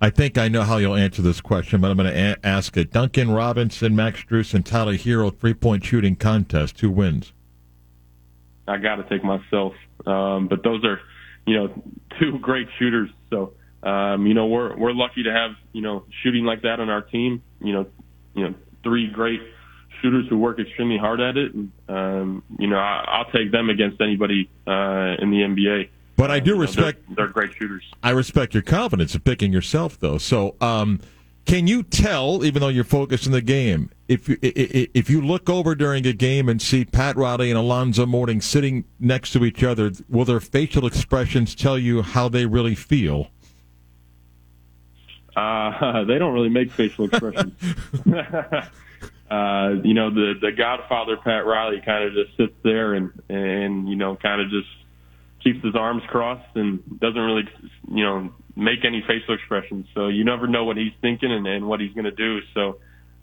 [0.00, 2.76] I think I know how you'll answer this question, but I'm going to a- ask
[2.76, 2.92] it.
[2.92, 6.80] Duncan Robinson, Max Strus, and Tyler Herro three point shooting contest.
[6.80, 7.32] Who wins?
[8.68, 9.72] I got to take myself.
[10.06, 11.00] Um, but those are,
[11.46, 11.82] you know,
[12.20, 13.10] two great shooters.
[13.30, 16.90] So, um, you know, we're we're lucky to have you know shooting like that on
[16.90, 17.42] our team.
[17.60, 17.86] You know,
[18.34, 18.54] you know,
[18.84, 19.40] three great
[20.00, 21.54] shooters who work extremely hard at it.
[21.54, 25.88] And, um, you know, I, I'll take them against anybody uh, in the NBA.
[26.18, 27.00] But I do respect.
[27.06, 27.84] They're, they're, great shooters.
[28.02, 30.18] I respect your confidence in picking yourself, though.
[30.18, 31.00] So, um,
[31.46, 35.48] Can you tell, even though you're focused in the game, if you, if you look
[35.48, 39.62] over during a game and see Pat Riley and Alonzo Mourning sitting next to each
[39.62, 43.30] other, will their facial expressions tell you how they really feel?
[45.36, 47.54] Uh, they don't really make facial expressions.
[49.30, 53.88] uh, you know, the the Godfather Pat Riley kind of just sits there and and
[53.88, 54.68] you know kind of just
[55.42, 57.48] keeps his arms crossed and doesn't really
[57.90, 59.86] you know make any facial expressions.
[59.94, 62.40] So you never know what he's thinking and, and what he's going to do.
[62.54, 62.78] So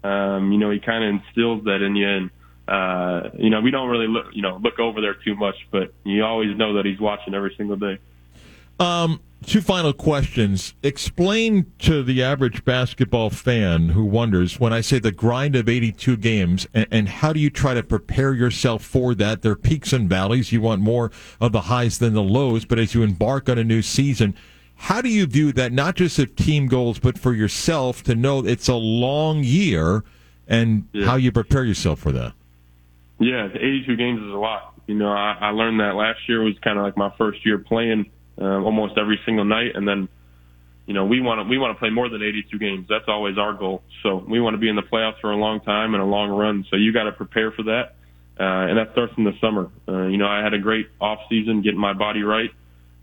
[0.06, 2.08] um, you know, he kind of instills that in you.
[2.08, 2.30] And
[2.68, 5.92] uh, you know, we don't really look you know look over there too much, but
[6.04, 7.98] you always know that he's watching every single day.
[8.78, 10.74] Um, two final questions.
[10.82, 16.16] Explain to the average basketball fan who wonders when I say the grind of 82
[16.16, 19.42] games, and, and, how do you try to prepare yourself for that?
[19.42, 20.52] There are peaks and valleys.
[20.52, 21.10] You want more
[21.40, 24.34] of the highs than the lows, but as you embark on a new season,
[24.76, 28.44] how do you view that, not just of team goals, but for yourself to know
[28.44, 30.04] it's a long year
[30.46, 31.06] and yeah.
[31.06, 32.32] how you prepare yourself for that?
[33.18, 34.74] Yeah, 82 games is a lot.
[34.86, 37.58] You know, I, I learned that last year was kind of like my first year
[37.58, 38.10] playing
[38.40, 39.72] uh, almost every single night.
[39.74, 40.08] And then,
[40.86, 42.86] you know, we want to we want to play more than 82 games.
[42.88, 43.82] That's always our goal.
[44.02, 46.30] So we want to be in the playoffs for a long time and a long
[46.30, 46.64] run.
[46.70, 47.96] So you got to prepare for that,
[48.38, 49.70] uh, and that starts in the summer.
[49.88, 52.50] Uh, you know, I had a great off season, getting my body right,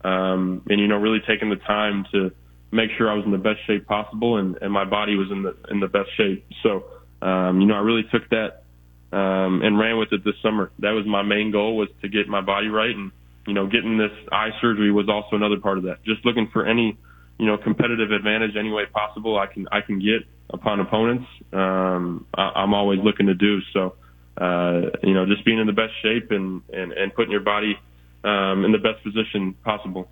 [0.03, 2.31] um, and you know, really taking the time to
[2.71, 5.43] make sure I was in the best shape possible, and, and my body was in
[5.43, 6.45] the in the best shape.
[6.63, 6.85] So,
[7.21, 8.63] um, you know, I really took that
[9.11, 10.71] um, and ran with it this summer.
[10.79, 13.11] That was my main goal was to get my body right and
[13.45, 16.03] you know, getting this eye surgery was also another part of that.
[16.03, 16.97] Just looking for any,
[17.37, 21.25] you know, competitive advantage any way possible I can I can get upon opponents.
[21.51, 23.95] Um, I, I'm always looking to do so.
[24.37, 27.77] Uh, you know, just being in the best shape and and, and putting your body
[28.23, 30.09] um, in the best position possible.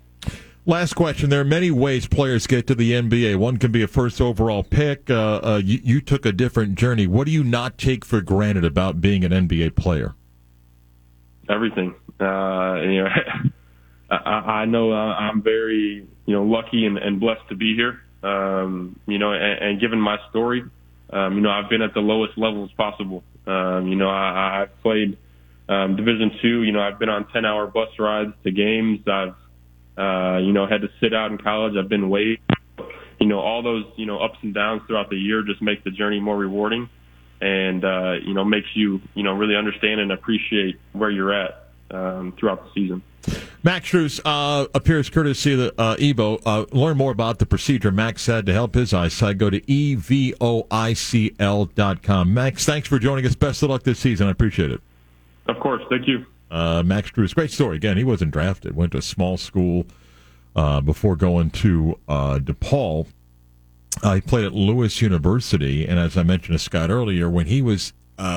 [0.64, 1.28] Last question.
[1.28, 3.34] There are many ways players get to the NBA.
[3.34, 5.10] One can be a first overall pick.
[5.10, 7.08] Uh, uh, you, you took a different journey.
[7.08, 10.14] What do you not take for granted about being an NBA player?
[11.52, 11.94] Everything.
[12.20, 13.08] Uh, you know,
[14.10, 18.00] I, I know uh, I'm very, you know, lucky and, and blessed to be here.
[18.22, 20.62] Um, you know, and, and given my story,
[21.10, 23.22] um, you know, I've been at the lowest levels possible.
[23.46, 25.18] Um, you know, I, I've played
[25.68, 26.62] um, Division two.
[26.62, 29.00] You know, I've been on 10 hour bus rides to games.
[29.06, 29.34] I've,
[29.98, 31.74] uh, you know, had to sit out in college.
[31.76, 32.40] I've been waived.
[33.20, 35.90] You know, all those, you know, ups and downs throughout the year just make the
[35.90, 36.88] journey more rewarding
[37.42, 41.66] and, uh, you know, makes you, you know, really understand and appreciate where you're at
[41.90, 43.02] um, throughout the season.
[43.62, 46.42] Max Strus uh, appears courtesy of the uh, Evo.
[46.44, 49.38] Uh, learn more about the procedure Max had to help his eyesight.
[49.38, 50.34] Go to evoicl.com.
[52.34, 53.36] Max, thanks for joining us.
[53.36, 54.26] Best of luck this season.
[54.26, 54.80] I appreciate it.
[55.46, 55.82] Of course.
[55.88, 56.26] Thank you.
[56.50, 57.76] Uh, Max Strus, great story.
[57.76, 58.76] Again, he wasn't drafted.
[58.76, 59.86] Went to a small school
[60.54, 61.98] uh, before going to
[64.02, 67.62] uh, he played at Lewis University, and as I mentioned to Scott earlier, when he
[67.62, 67.92] was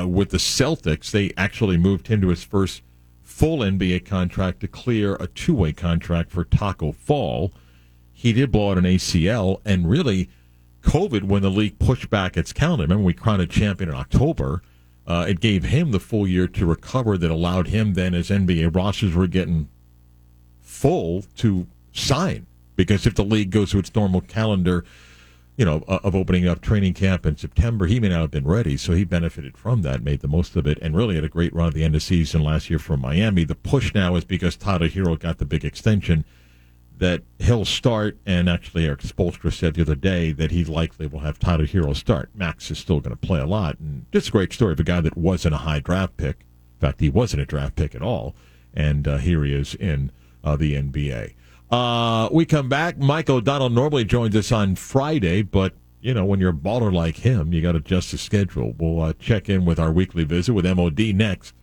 [0.05, 2.81] with the Celtics, they actually moved him to his first–
[3.35, 7.51] full NBA contract to clear a two way contract for Tacko Fall.
[8.13, 10.29] He did blow out an ACL, and really,
[10.83, 14.61] COVID, when the league pushed back its calendar, remember we crowned a champion in October,
[15.05, 18.73] uh, it gave him the full year to recover that allowed him then, as NBA
[18.73, 19.67] rosters were getting
[20.61, 22.47] full, to sign.
[22.77, 24.85] Because if the league goes to its normal calendar,
[25.57, 27.85] you know, of opening up training camp in September.
[27.85, 30.67] He may not have been ready, so he benefited from that, made the most of
[30.67, 32.79] it, and really had a great run at the end of the season last year
[32.79, 33.45] from Miami.
[33.45, 36.25] The push now is because Tyler Herro got the big extension
[36.97, 41.19] that he'll start, and actually Erik Spoelstra said the other day that he likely will
[41.19, 42.29] have Tyler Herro start.
[42.33, 44.83] Max is still going to play a lot, and just a great story of a
[44.83, 46.37] guy that wasn't a high draft pick.
[46.75, 48.35] In fact, he wasn't a draft pick at all,
[48.73, 50.11] and uh, here he is in
[50.43, 51.33] uh, the NBA.
[51.71, 52.97] Uh, we come back.
[52.97, 57.17] Mike O'Donnell normally joins us on Friday, but you know when you're a baller like
[57.17, 58.73] him, you got to adjust the schedule.
[58.77, 61.53] We'll uh, check in with our weekly visit with MOD next.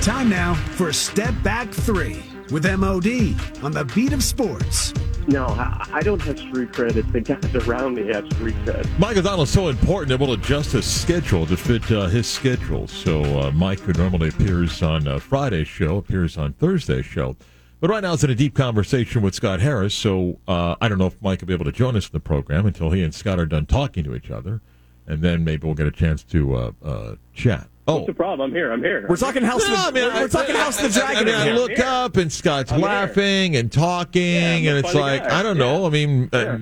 [0.00, 4.92] Time now for Step Back Three with MOD on the beat of sports.
[5.28, 6.96] No, I don't have street cred.
[6.96, 8.88] It's the guys around me have street cred.
[8.98, 12.88] Mike O'Donnell is so important that we'll adjust his schedule to fit uh, his schedule.
[12.88, 17.36] So uh, Mike, who normally appears on uh, Friday's show, appears on Thursday's show.
[17.82, 19.92] But right now, it's in a deep conversation with Scott Harris.
[19.92, 22.20] So uh, I don't know if Mike will be able to join us in the
[22.20, 24.60] program until he and Scott are done talking to each other,
[25.08, 27.66] and then maybe we'll get a chance to uh, uh, chat.
[27.88, 28.48] Oh, What's the problem?
[28.48, 28.70] I'm here.
[28.72, 29.04] I'm here.
[29.08, 29.66] We're talking House.
[29.66, 31.28] No, the, we're, we're talking House of the Dragon.
[31.28, 33.60] I, I look up and Scott's I'm laughing here.
[33.60, 35.40] and talking, yeah, and it's like guy.
[35.40, 35.80] I don't know.
[35.80, 35.86] Yeah.
[35.86, 36.58] I mean, uh,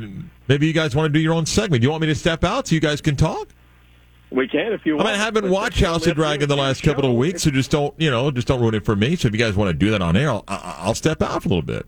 [0.49, 1.83] maybe you guys want to do your own segment.
[1.83, 3.51] Do you want me to step out so you guys can talk?
[4.31, 5.09] We can if you want.
[5.09, 7.71] I, mean, I haven't watched House of Dragon the last couple of weeks, so just
[7.71, 9.17] don't you know just don't ruin it for me.
[9.17, 11.49] So if you guys want to do that on air, I'll, I'll step out for
[11.49, 11.85] a little bit.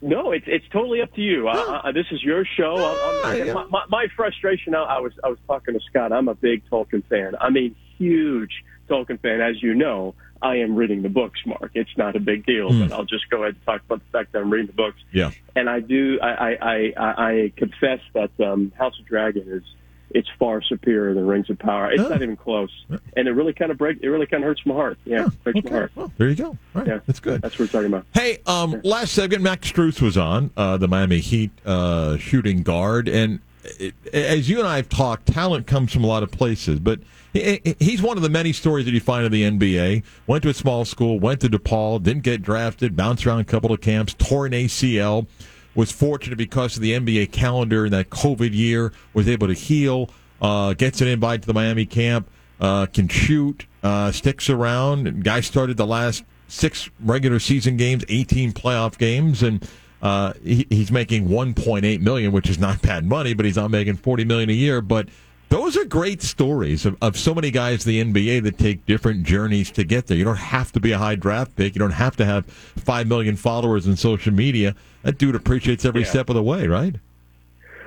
[0.00, 1.48] No, it's it's totally up to you.
[1.48, 1.52] Uh,
[1.84, 2.76] uh, this is your show.
[3.24, 4.74] I'm, my, my, my frustration.
[4.74, 6.12] I, I was I was talking to Scott.
[6.12, 7.34] I'm a big Tolkien fan.
[7.40, 10.14] I'm a huge Tolkien fan, as you know.
[10.40, 11.72] I am reading the books, Mark.
[11.74, 12.82] It's not a big deal, Hmm.
[12.82, 15.00] but I'll just go ahead and talk about the fact that I'm reading the books.
[15.12, 15.32] Yeah.
[15.56, 16.20] And I do.
[16.22, 19.64] I I I, I I confess that um, House of Dragon is
[20.10, 21.90] it's far superior than Rings of Power.
[21.92, 22.70] It's not even close,
[23.16, 23.98] and it really kind of break.
[24.02, 24.98] It really kind of hurts my heart.
[25.04, 25.92] Yeah, breaks my heart.
[26.16, 26.46] There you go.
[26.46, 27.42] All right, yeah, that's good.
[27.42, 28.06] That's what we're talking about.
[28.14, 33.08] Hey, um, last segment, Max Strus was on uh, the Miami Heat uh, shooting guard,
[33.08, 36.78] and it, as you and I have talked, talent comes from a lot of places,
[36.80, 37.00] but
[37.32, 40.02] he, he's one of the many stories that you find in the NBA.
[40.26, 43.72] Went to a small school, went to DePaul, didn't get drafted, bounced around a couple
[43.72, 45.26] of camps, tore an ACL.
[45.74, 50.10] Was fortunate because of the NBA calendar in that COVID year, was able to heal,
[50.42, 52.28] uh, gets an invite to the Miami camp,
[52.60, 55.06] uh, can shoot, uh, sticks around.
[55.06, 59.68] And guy started the last six regular season games, 18 playoff games, and
[60.02, 63.96] uh, he, he's making 1.8 million, which is not bad money, but he's not making
[63.96, 64.80] 40 million a year.
[64.80, 65.08] But
[65.48, 69.24] those are great stories of, of so many guys in the NBA that take different
[69.24, 70.16] journeys to get there.
[70.16, 71.74] You don't have to be a high draft pick.
[71.74, 74.74] You don't have to have five million followers in social media.
[75.08, 76.08] That dude appreciates every Yeah.
[76.08, 76.94] step of the way, right?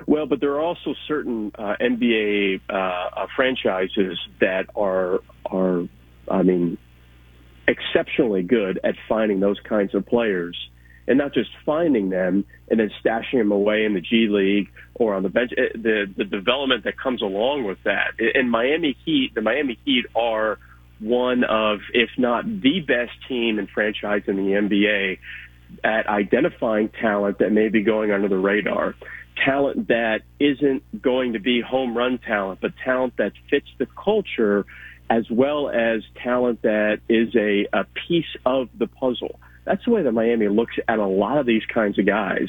[0.06, 5.84] Well, but there are also certain uh, NBA uh, uh, franchises that are are,
[6.28, 6.78] I mean,
[7.68, 10.56] exceptionally good at finding those kinds of players,
[11.06, 15.14] and not just finding them and then stashing them away in the G League or
[15.14, 15.52] on the bench.
[15.56, 18.14] Eh, The the development that comes along with that.
[18.34, 20.58] And Miami Heat, the Miami Heat are
[20.98, 25.18] one of, if not the best team and franchise in the NBA
[25.84, 28.94] at identifying talent that may be going under the radar.
[29.44, 34.66] Talent that isn't going to be home run talent, but talent that fits the culture
[35.10, 39.38] as well as talent that is a, a piece of the puzzle.
[39.64, 42.48] That's the way that Miami looks at a lot of these kinds of guys.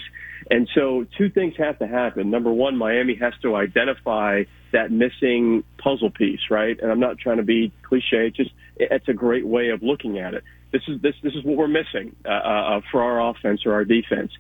[0.50, 2.30] And so two things have to happen.
[2.30, 6.78] Number one, Miami has to identify that missing puzzle piece, right?
[6.82, 8.28] And I'm not trying to be cliche.
[8.28, 10.44] It's just, it's a great way of looking at it.
[10.74, 13.86] This is, this, this is what we're missing, uh, uh, for our offense or our
[13.86, 14.32] defense.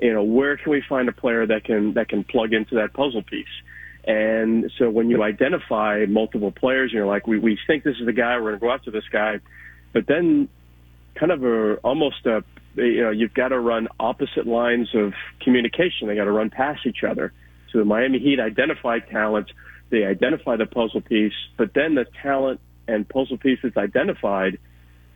[0.00, 2.94] You know, where can we find a player that can, that can plug into that
[2.94, 3.46] puzzle piece?
[4.04, 8.12] And so when you identify multiple players, you're like, we, we think this is the
[8.12, 9.38] guy, we're going to go after this guy.
[9.92, 10.48] But then
[11.14, 12.42] kind of a, almost a,
[12.74, 16.08] you know, you've got to run opposite lines of communication.
[16.08, 17.32] They got to run past each other.
[17.70, 19.52] So the Miami Heat identify talent.
[19.90, 24.58] They identify the puzzle piece, but then the talent and puzzle piece that's identified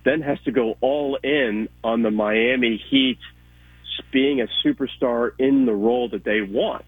[0.06, 3.18] then has to go all in on the Miami Heat
[4.12, 6.86] being a superstar in the role that they want.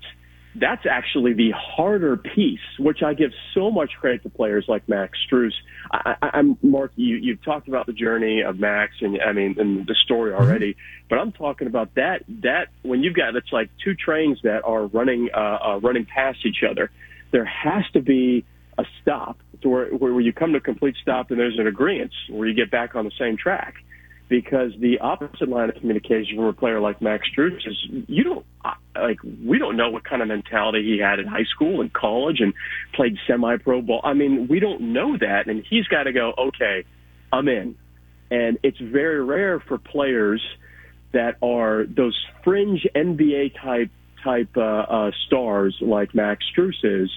[0.55, 5.19] That's actually the harder piece, which I give so much credit to players like Max
[5.31, 5.53] Strus.
[5.91, 6.93] I, I, I'm Mark.
[6.97, 10.77] You you've talked about the journey of Max, and I mean, and the story already.
[11.11, 12.25] But I'm talking about that.
[12.43, 16.39] That when you've got it's like two trains that are running uh, uh, running past
[16.47, 16.91] each other.
[17.31, 18.45] There has to be
[18.79, 22.13] a stop to where, where you come to a complete stop and there's an agreement
[22.31, 23.75] where you get back on the same track.
[24.29, 28.45] Because the opposite line of communication from a player like Max Strus is you don't
[28.95, 32.41] like we don't know what kind of mentality he had in high school and college
[32.41, 32.53] and
[32.93, 34.03] played semi-pro ball.
[34.05, 36.35] I mean, we don't know that, and he's got to go.
[36.37, 36.85] Okay,
[37.33, 37.77] I'm in,
[38.31, 40.43] and it's very rare for players
[41.13, 42.15] that are those
[42.45, 43.91] fringe NBA type
[44.23, 47.11] type uh, uh, stars like Max Strus is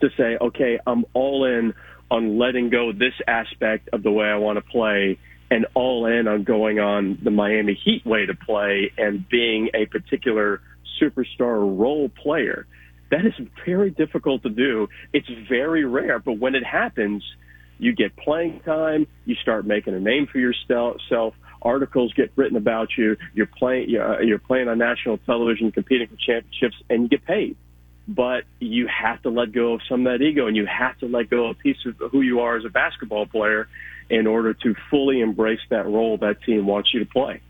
[0.00, 1.74] to say, okay, I'm all in
[2.10, 5.18] on letting go this aspect of the way I want to play
[5.50, 9.86] and all in on going on the Miami Heat way to play and being a
[9.86, 10.60] particular
[11.00, 12.66] superstar role player.
[13.10, 13.32] That is
[13.64, 14.88] very difficult to do.
[15.12, 17.22] It's very rare, but when it happens,
[17.78, 22.88] you get playing time, you start making a name for yourself, articles get written about
[22.96, 27.08] you, you're playing you're, uh, you're playing on national television, competing for championships, and you
[27.08, 27.56] get paid
[28.08, 31.06] but you have to let go of some of that ego and you have to
[31.06, 33.68] let go of a piece of who you are as a basketball player
[34.08, 37.42] in order to fully embrace that role that team wants you to play.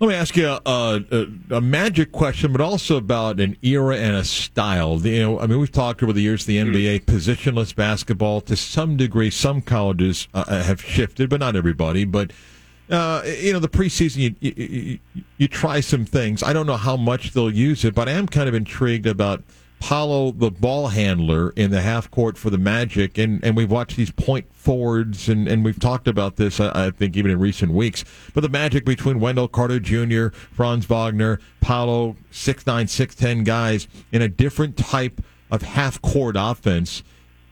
[0.00, 4.16] Let me ask you a, a, a magic question, but also about an era and
[4.16, 4.98] a style.
[4.98, 8.96] You know, I mean, we've talked over the years the NBA positionless basketball to some
[8.96, 9.30] degree.
[9.30, 12.04] Some colleges uh, have shifted, but not everybody.
[12.04, 12.32] But
[12.90, 16.42] uh, you know, the preseason, you, you, you, you try some things.
[16.42, 19.44] I don't know how much they'll use it, but I am kind of intrigued about
[19.82, 23.96] Paolo, the ball handler in the half court for the Magic, and, and we've watched
[23.96, 27.72] these point forwards, and, and we've talked about this, I, I think, even in recent
[27.72, 28.04] weeks.
[28.32, 34.28] But the Magic between Wendell Carter Jr., Franz Wagner, Paolo, 6'9", 6'10 guys in a
[34.28, 37.02] different type of half court offense.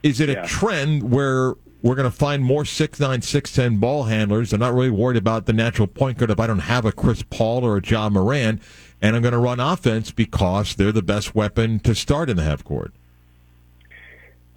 [0.01, 0.45] Is it Yeah.
[0.45, 4.53] a trend where we're going to find more six nine, six ten ball handlers.
[4.53, 7.23] I'm not really worried about the natural point guard if I don't have a Chris
[7.23, 8.61] Paul or a Ja Morant.
[9.01, 12.43] And I'm going to run offense because they're the best weapon to start in the
[12.43, 12.93] half court.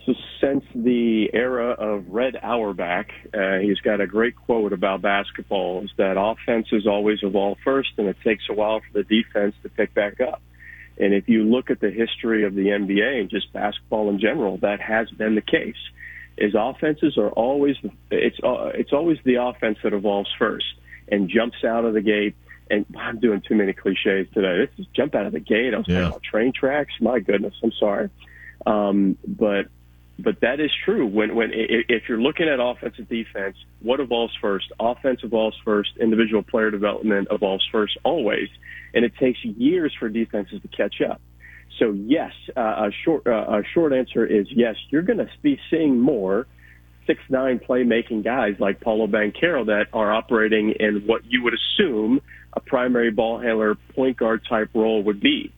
[0.04, 5.82] So since the era of Red Auerbach, uh, he's got a great quote about basketball:
[5.82, 9.70] is that offenses always evolve first, and it takes a while for the defense to
[9.70, 10.42] pick back up.
[10.98, 14.58] And if you look at the history of the NBA and just basketball in general,
[14.58, 15.76] that has been the case.
[16.36, 17.76] Is offenses are always
[18.10, 20.66] it's uh, it's always the offense that evolves first
[21.08, 22.34] and jumps out of the gate.
[22.70, 24.66] And I'm doing too many cliches today.
[24.66, 25.74] This is jump out of the gate.
[25.74, 25.96] I was Yeah.
[25.96, 26.94] talking about train tracks.
[27.00, 28.10] My goodness, I'm sorry.
[28.66, 29.66] Um, but
[30.18, 31.06] but that is true.
[31.06, 34.70] When when if you're looking at offense and defense, what evolves first?
[34.78, 35.90] Offense evolves first.
[36.00, 38.48] Individual player development evolves first, always,
[38.94, 41.20] and it takes years for defenses to catch up.
[41.78, 44.76] So yes, uh, a short uh, a short answer is yes.
[44.90, 46.46] You're going to be seeing more
[47.06, 52.20] six nine playmaking guys like Paolo Banchero that are operating in what you would assume
[52.54, 55.52] a primary ball handler point guard type role would be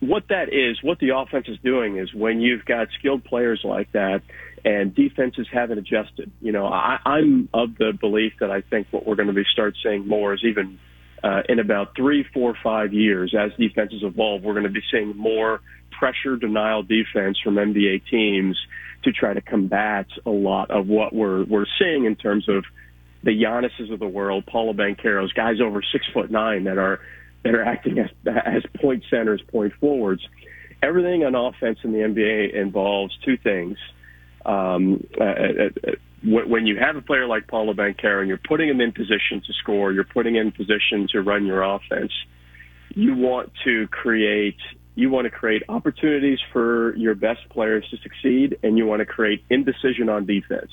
[0.00, 3.92] what that is, what the offense is doing is when you've got skilled players like
[3.92, 4.22] that
[4.64, 6.30] and defenses haven't adjusted.
[6.40, 9.44] You know, I, I'm of the belief that I think what we're going to be
[9.52, 10.78] start seeing more is even
[11.22, 15.16] uh, in about three, four, five years as defenses evolve, we're going to be seeing
[15.16, 15.60] more
[15.98, 18.58] pressure denial defense from NBA teams
[19.04, 22.64] to try to combat a lot of what we're we're seeing in terms of
[23.24, 27.00] the Giannis's of the world, Paolo Banchero's, guys over six foot nine that are
[27.42, 30.22] that are acting as as point centers, point forwards.
[30.82, 33.78] Everything on offense in the NBA involves two things.
[34.44, 35.90] Um, uh, uh, uh,
[36.22, 39.92] when you have a player like Paolo and you're putting him in position to score,
[39.92, 42.12] you're putting him in position to run your offense.
[42.94, 44.56] You want to create
[44.96, 49.06] you want to create opportunities for your best players to succeed, and you want to
[49.06, 50.70] create indecision on defense.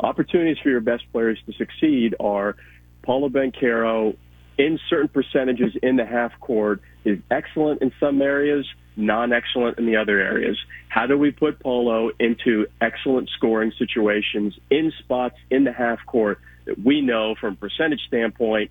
[0.00, 2.56] Opportunities for your best players to succeed are
[3.02, 4.16] Paolo Banchero
[4.56, 8.66] in certain percentages in the half court is excellent in some areas,
[8.96, 10.56] non-excellent in the other areas.
[10.88, 16.38] How do we put Paolo into excellent scoring situations in spots in the half court
[16.66, 18.70] that we know from percentage standpoint,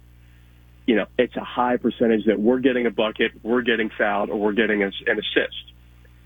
[0.86, 4.40] you know, it's a high percentage that we're getting a bucket, we're getting fouled, or
[4.40, 5.20] we're getting an an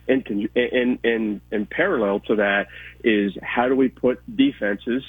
[0.08, 2.68] con- in, in, in parallel to that
[3.04, 5.04] is how do we put defenses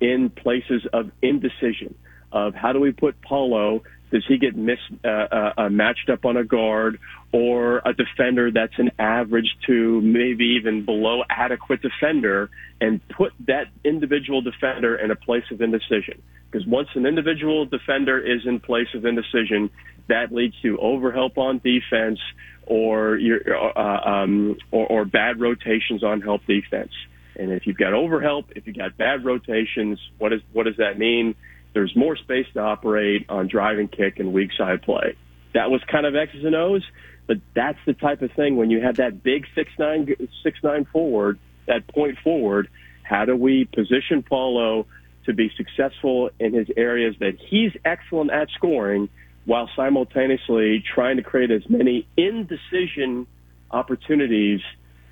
[0.00, 1.94] in places of indecision
[2.32, 3.82] of how do we put Paolo?
[4.10, 6.98] Does he get mis, uh, uh, uh, matched up on a guard
[7.32, 12.50] or a defender that's an average to maybe even below adequate defender
[12.80, 16.20] and put that individual defender in a place of indecision?
[16.50, 19.70] Because once an individual defender is in place of indecision,
[20.08, 22.18] that leads to overhelp on defense
[22.66, 23.40] or your
[23.76, 26.92] uh, um, or, or bad rotations on help defense.
[27.36, 30.98] And if you've got overhelp, if you've got bad rotations, what is what does that
[30.98, 31.34] mean?
[31.74, 35.16] There's more space to operate on driving kick and weak side play.
[35.54, 36.84] That was kind of X's and O's,
[37.26, 40.84] but that's the type of thing when you have that big six nine six nine
[40.92, 42.68] forward, that point forward.
[43.02, 44.86] How do we position Paolo
[45.24, 49.08] to be successful in his areas that he's excellent at scoring,
[49.44, 53.26] while simultaneously trying to create as many indecision
[53.70, 54.60] opportunities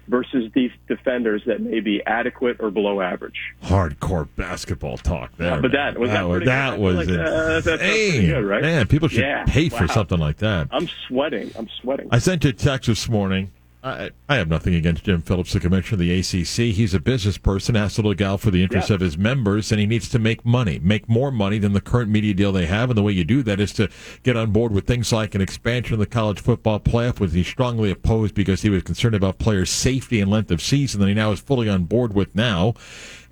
[0.09, 3.36] versus these defenders that may be adequate or below average.
[3.62, 5.55] Hardcore basketball talk there.
[5.55, 6.48] Yeah, but that- was that that good?
[6.48, 8.62] I was like, uh, that's- good, right?
[8.62, 10.66] Man, people should Yeah, pay for something like that.
[10.73, 11.51] I'm sweating.
[11.57, 12.09] I'm sweating.
[12.11, 13.52] I sent you a text this morning.
[13.82, 16.74] I, I have nothing against Jim Phillips, the commissioner of the ACC.
[16.74, 18.97] He's a business person, has to look out for the interests Yeah.
[18.97, 22.11] of his members, and he needs to make money, make more money than the current
[22.11, 22.90] media deal they have.
[22.90, 23.89] And the way you do that is to
[24.23, 27.43] get on board with things like an expansion of the college football playoff, which he
[27.43, 31.15] strongly opposed because he was concerned about players' safety and length of season, that he
[31.15, 32.74] now is fully on board with now.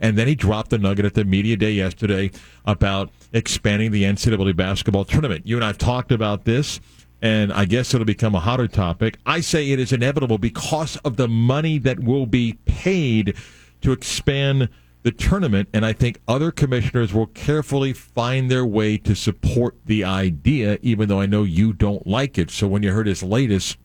[0.00, 2.30] And then he dropped the nugget at the media day yesterday
[2.64, 5.46] about expanding the NCAA basketball tournament.
[5.46, 6.80] You and I have talked about this
[7.20, 9.18] and I guess it'll become a hotter topic.
[9.26, 13.36] I say it is inevitable because of the money that will be paid
[13.80, 14.68] to expand
[15.02, 20.04] the tournament, and I think other commissioners will carefully find their way to support the
[20.04, 22.50] idea, even though I know you don't like it.
[22.50, 23.78] So when you heard his latest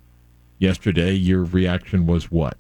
[0.57, 2.57] yesterday, your reaction was what?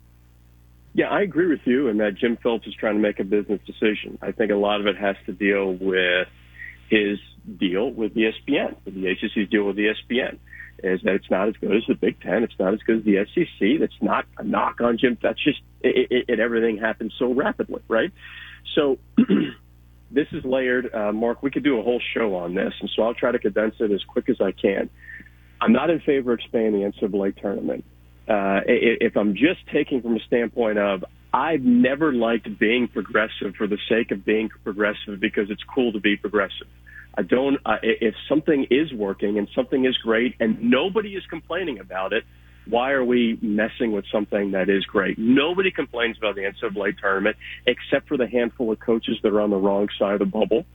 [0.93, 3.59] Yeah, I agree with you in that Jim Phillips is trying to make a business
[3.65, 4.19] decision.
[4.21, 6.27] I think a lot of it has to deal with
[6.89, 7.17] his
[7.57, 10.37] deal with ESPN, with the ACC's deal with E ESPN.
[10.83, 13.03] Is that it's not as good as the Big Ten, it's not as good as
[13.03, 13.79] the SEC.
[13.79, 15.17] That's not a knock on Jim.
[15.21, 18.11] That's just it, it, it everything happens so rapidly, right?
[18.75, 18.99] So
[20.11, 20.93] this is layered.
[20.93, 23.39] Uh, Mark, we could do a whole show on this, and so I'll try to
[23.39, 24.89] condense it as quick as I can.
[25.61, 27.85] I'm not in favor of expanding the NCAA tournament.
[28.27, 31.03] Uh, if I'm just taking from a standpoint of
[31.33, 35.99] I've never liked being progressive for the sake of being progressive because it's cool to
[35.99, 36.67] be progressive.
[37.15, 37.57] I don't.
[37.65, 42.23] Uh, if something is working and something is great and nobody is complaining about it,
[42.67, 45.19] why are we messing with something that is great?
[45.19, 47.37] Nobody complains about the NCAA tournament
[47.67, 50.65] except for the handful of coaches that are on the wrong side of the bubble.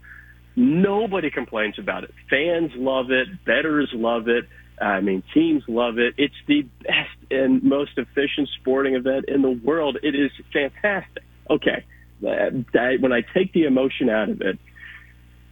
[0.55, 2.13] Nobody complains about it.
[2.29, 3.29] Fans love it.
[3.45, 4.45] Betters love it.
[4.81, 6.15] I mean, teams love it.
[6.19, 9.99] It's the best and most efficient sporting event in the world.
[10.03, 11.25] It is fantastic.
[11.51, 11.85] Okay.
[12.21, 14.59] When I take the emotion out of it,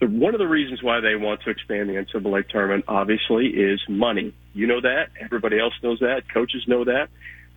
[0.00, 3.80] the, one of the reasons why they want to expand the NCAA tournament, obviously, is
[3.88, 4.34] money.
[4.52, 5.08] You know that.
[5.20, 6.22] Everybody else knows that.
[6.32, 7.08] Coaches know that.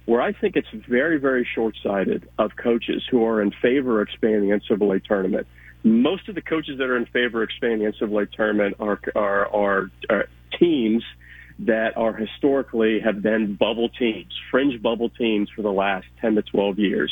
[0.06, 4.50] Where I think it's very, very short-sighted of coaches who are in favor of expanding
[4.50, 5.48] the NCAA tournament.
[5.84, 9.48] Most of the coaches that are in favor of expanding the NCAA tournament are are,
[9.48, 10.26] are, are
[10.58, 11.04] teams
[11.60, 16.42] that are historically have been bubble teams, fringe bubble teams for the last 10 to
[16.42, 17.12] 12 years.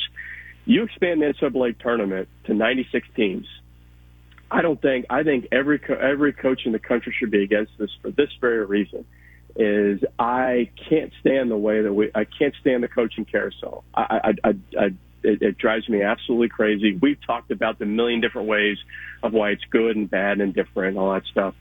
[0.66, 3.46] You expand the NCAA tournament to 96 teams
[4.50, 5.06] I don't think.
[5.10, 8.30] I think every co- every coach in the country should be against this for this
[8.40, 9.06] very reason.
[9.56, 12.12] Is I can't stand the way that we.
[12.14, 13.84] I can't stand the coaching carousel.
[13.94, 14.86] I, I, I, I
[15.24, 16.98] it, it drives me absolutely crazy.
[17.02, 18.78] We've talked about the million different ways
[19.24, 21.56] of why it's good and bad and different and all that stuff.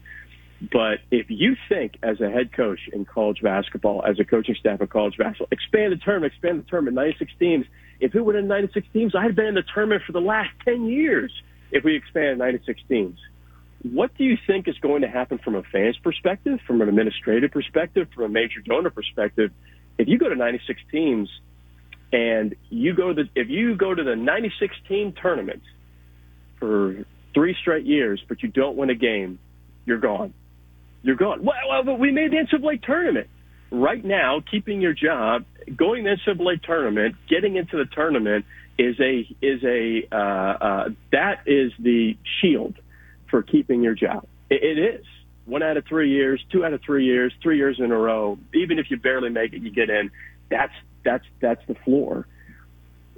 [0.71, 4.81] But if you think as a head coach in college basketball, as a coaching staff
[4.81, 7.65] in college basketball, expand the tournament, expand the tournament, 96 teams.
[7.99, 10.85] If it were in 96 teams, I'd been in the tournament for the last 10
[10.85, 11.31] years
[11.71, 13.19] if we expand 96 teams.
[13.83, 17.51] What do you think is going to happen from a fan's perspective, from an administrative
[17.51, 19.51] perspective, from a major donor perspective?
[19.97, 21.29] If you go to 96 teams
[22.11, 25.61] and you go to if you go to the 96 team tournament
[26.59, 29.39] for three straight years, but you don't win a game,
[29.85, 30.33] you're gone.
[31.03, 31.43] You're gone.
[31.43, 33.27] Well, well but we made the NCAA tournament.
[33.69, 35.43] Right now, keeping your job,
[35.75, 38.45] going to the NCAA tournament, getting into the tournament
[38.77, 42.75] is a is a uh, uh, that is the shield
[43.29, 44.25] for keeping your job.
[44.49, 45.05] It, it is
[45.45, 48.37] one out of three years, two out of three years, three years in a row.
[48.53, 50.11] Even if you barely make it, you get in.
[50.49, 50.73] That's
[51.03, 52.27] that's that's the floor.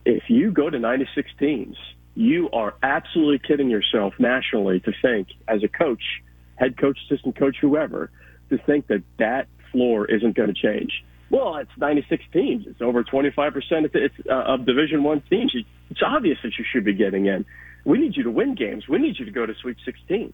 [0.05, 1.75] If you go to 96 teams,
[2.15, 6.21] you are absolutely kidding yourself nationally to think, as a coach,
[6.55, 8.09] head coach, assistant coach, whoever,
[8.49, 11.03] to think that that floor isn't going to change.
[11.29, 12.65] Well, it's 96 teams.
[12.67, 15.55] It's over 25 percent of, uh, of Division One teams.
[15.89, 17.45] It's obvious that you should be getting in.
[17.85, 18.87] We need you to win games.
[18.87, 20.33] We need you to go to Sweet 16.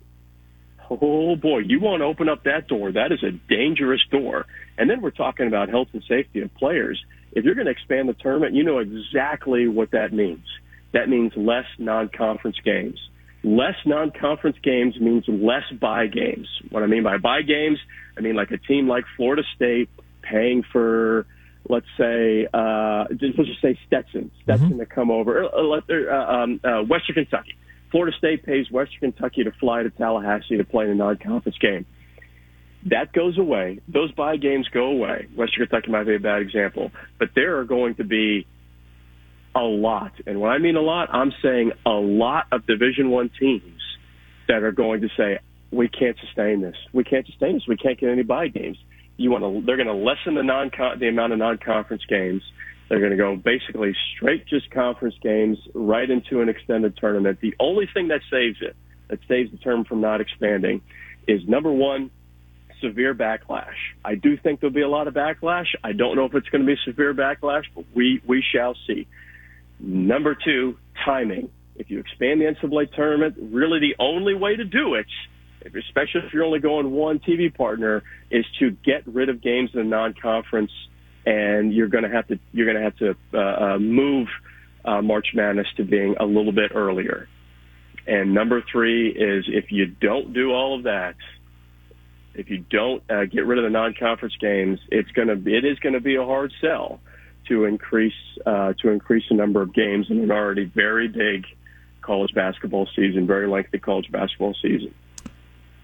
[0.89, 2.91] Oh boy, you want to open up that door.
[2.91, 4.45] That is a dangerous door.
[4.77, 7.03] And then we're talking about health and safety of players.
[7.31, 10.45] If you're going to expand the tournament, you know exactly what that means.
[10.93, 12.99] That means less non-conference games.
[13.43, 16.47] Less non-conference games means less buy games.
[16.69, 17.79] What I mean by buy games,
[18.17, 19.89] I mean like a team like Florida State
[20.29, 21.25] paying for,
[21.69, 24.79] let's say, uh, let's just say Stetson, Stetson mm-hmm.
[24.79, 27.55] to come over, uh, uh, um, uh, Western Kentucky.
[27.91, 31.85] Florida State pays Western Kentucky to fly to Tallahassee to play in a non-conference game.
[32.87, 33.79] That goes away.
[33.87, 35.27] Those buy games go away.
[35.35, 38.45] Western Kentucky might be a bad example, but there are going to be
[39.55, 43.31] a lot, and when I mean a lot, I'm saying a lot of Division One
[43.39, 43.81] teams
[44.49, 45.39] that are going to say,
[45.71, 46.75] "We can't sustain this.
[46.91, 47.63] We can't sustain this.
[47.65, 48.77] We can't get any buy games."
[49.17, 52.41] You want to they're going to lessen the non the amount of non-conference games.
[52.89, 57.39] They're going to go basically straight just conference games right into an extended tournament.
[57.41, 58.75] The only thing that saves it,
[59.07, 60.81] that saves the term from not expanding,
[61.27, 62.11] is number one,
[62.81, 63.73] severe backlash.
[64.03, 65.67] I do think there'll be a lot of backlash.
[65.83, 69.07] I don't know if it's going to be severe backlash, but we we shall see.
[69.79, 71.49] Number two, timing.
[71.77, 75.07] If you expand the NCAA tournament, really the only way to do it
[75.65, 79.79] especially if you're only going one TV partner, is to get rid of games in
[79.79, 80.71] the non-conference,
[81.25, 84.27] and you're going to have to you're going to have to uh, uh, move
[84.83, 87.27] uh, March Madness to being a little bit earlier.
[88.07, 91.15] And number three is if you don't do all of that,
[92.35, 95.79] if you don't uh, get rid of the non-conference games, it's going to it is
[95.79, 96.99] going to be a hard sell
[97.47, 98.13] to increase
[98.45, 101.45] uh, to increase the number of games in an already very big
[102.01, 104.93] college basketball season, very lengthy college basketball season.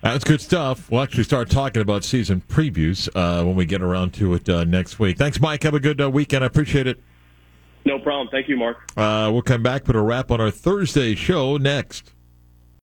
[0.01, 0.89] That's good stuff.
[0.89, 4.63] We'll actually start talking about season previews uh, when we get around to it uh,
[4.63, 5.17] next week.
[5.17, 5.61] Thanks, Mike.
[5.61, 6.43] Have a good uh, weekend.
[6.43, 6.99] I appreciate it.
[7.85, 8.27] No problem.
[8.31, 8.77] Thank you, Mark.
[8.97, 12.13] Uh, we'll come back, put a wrap on our Thursday show next.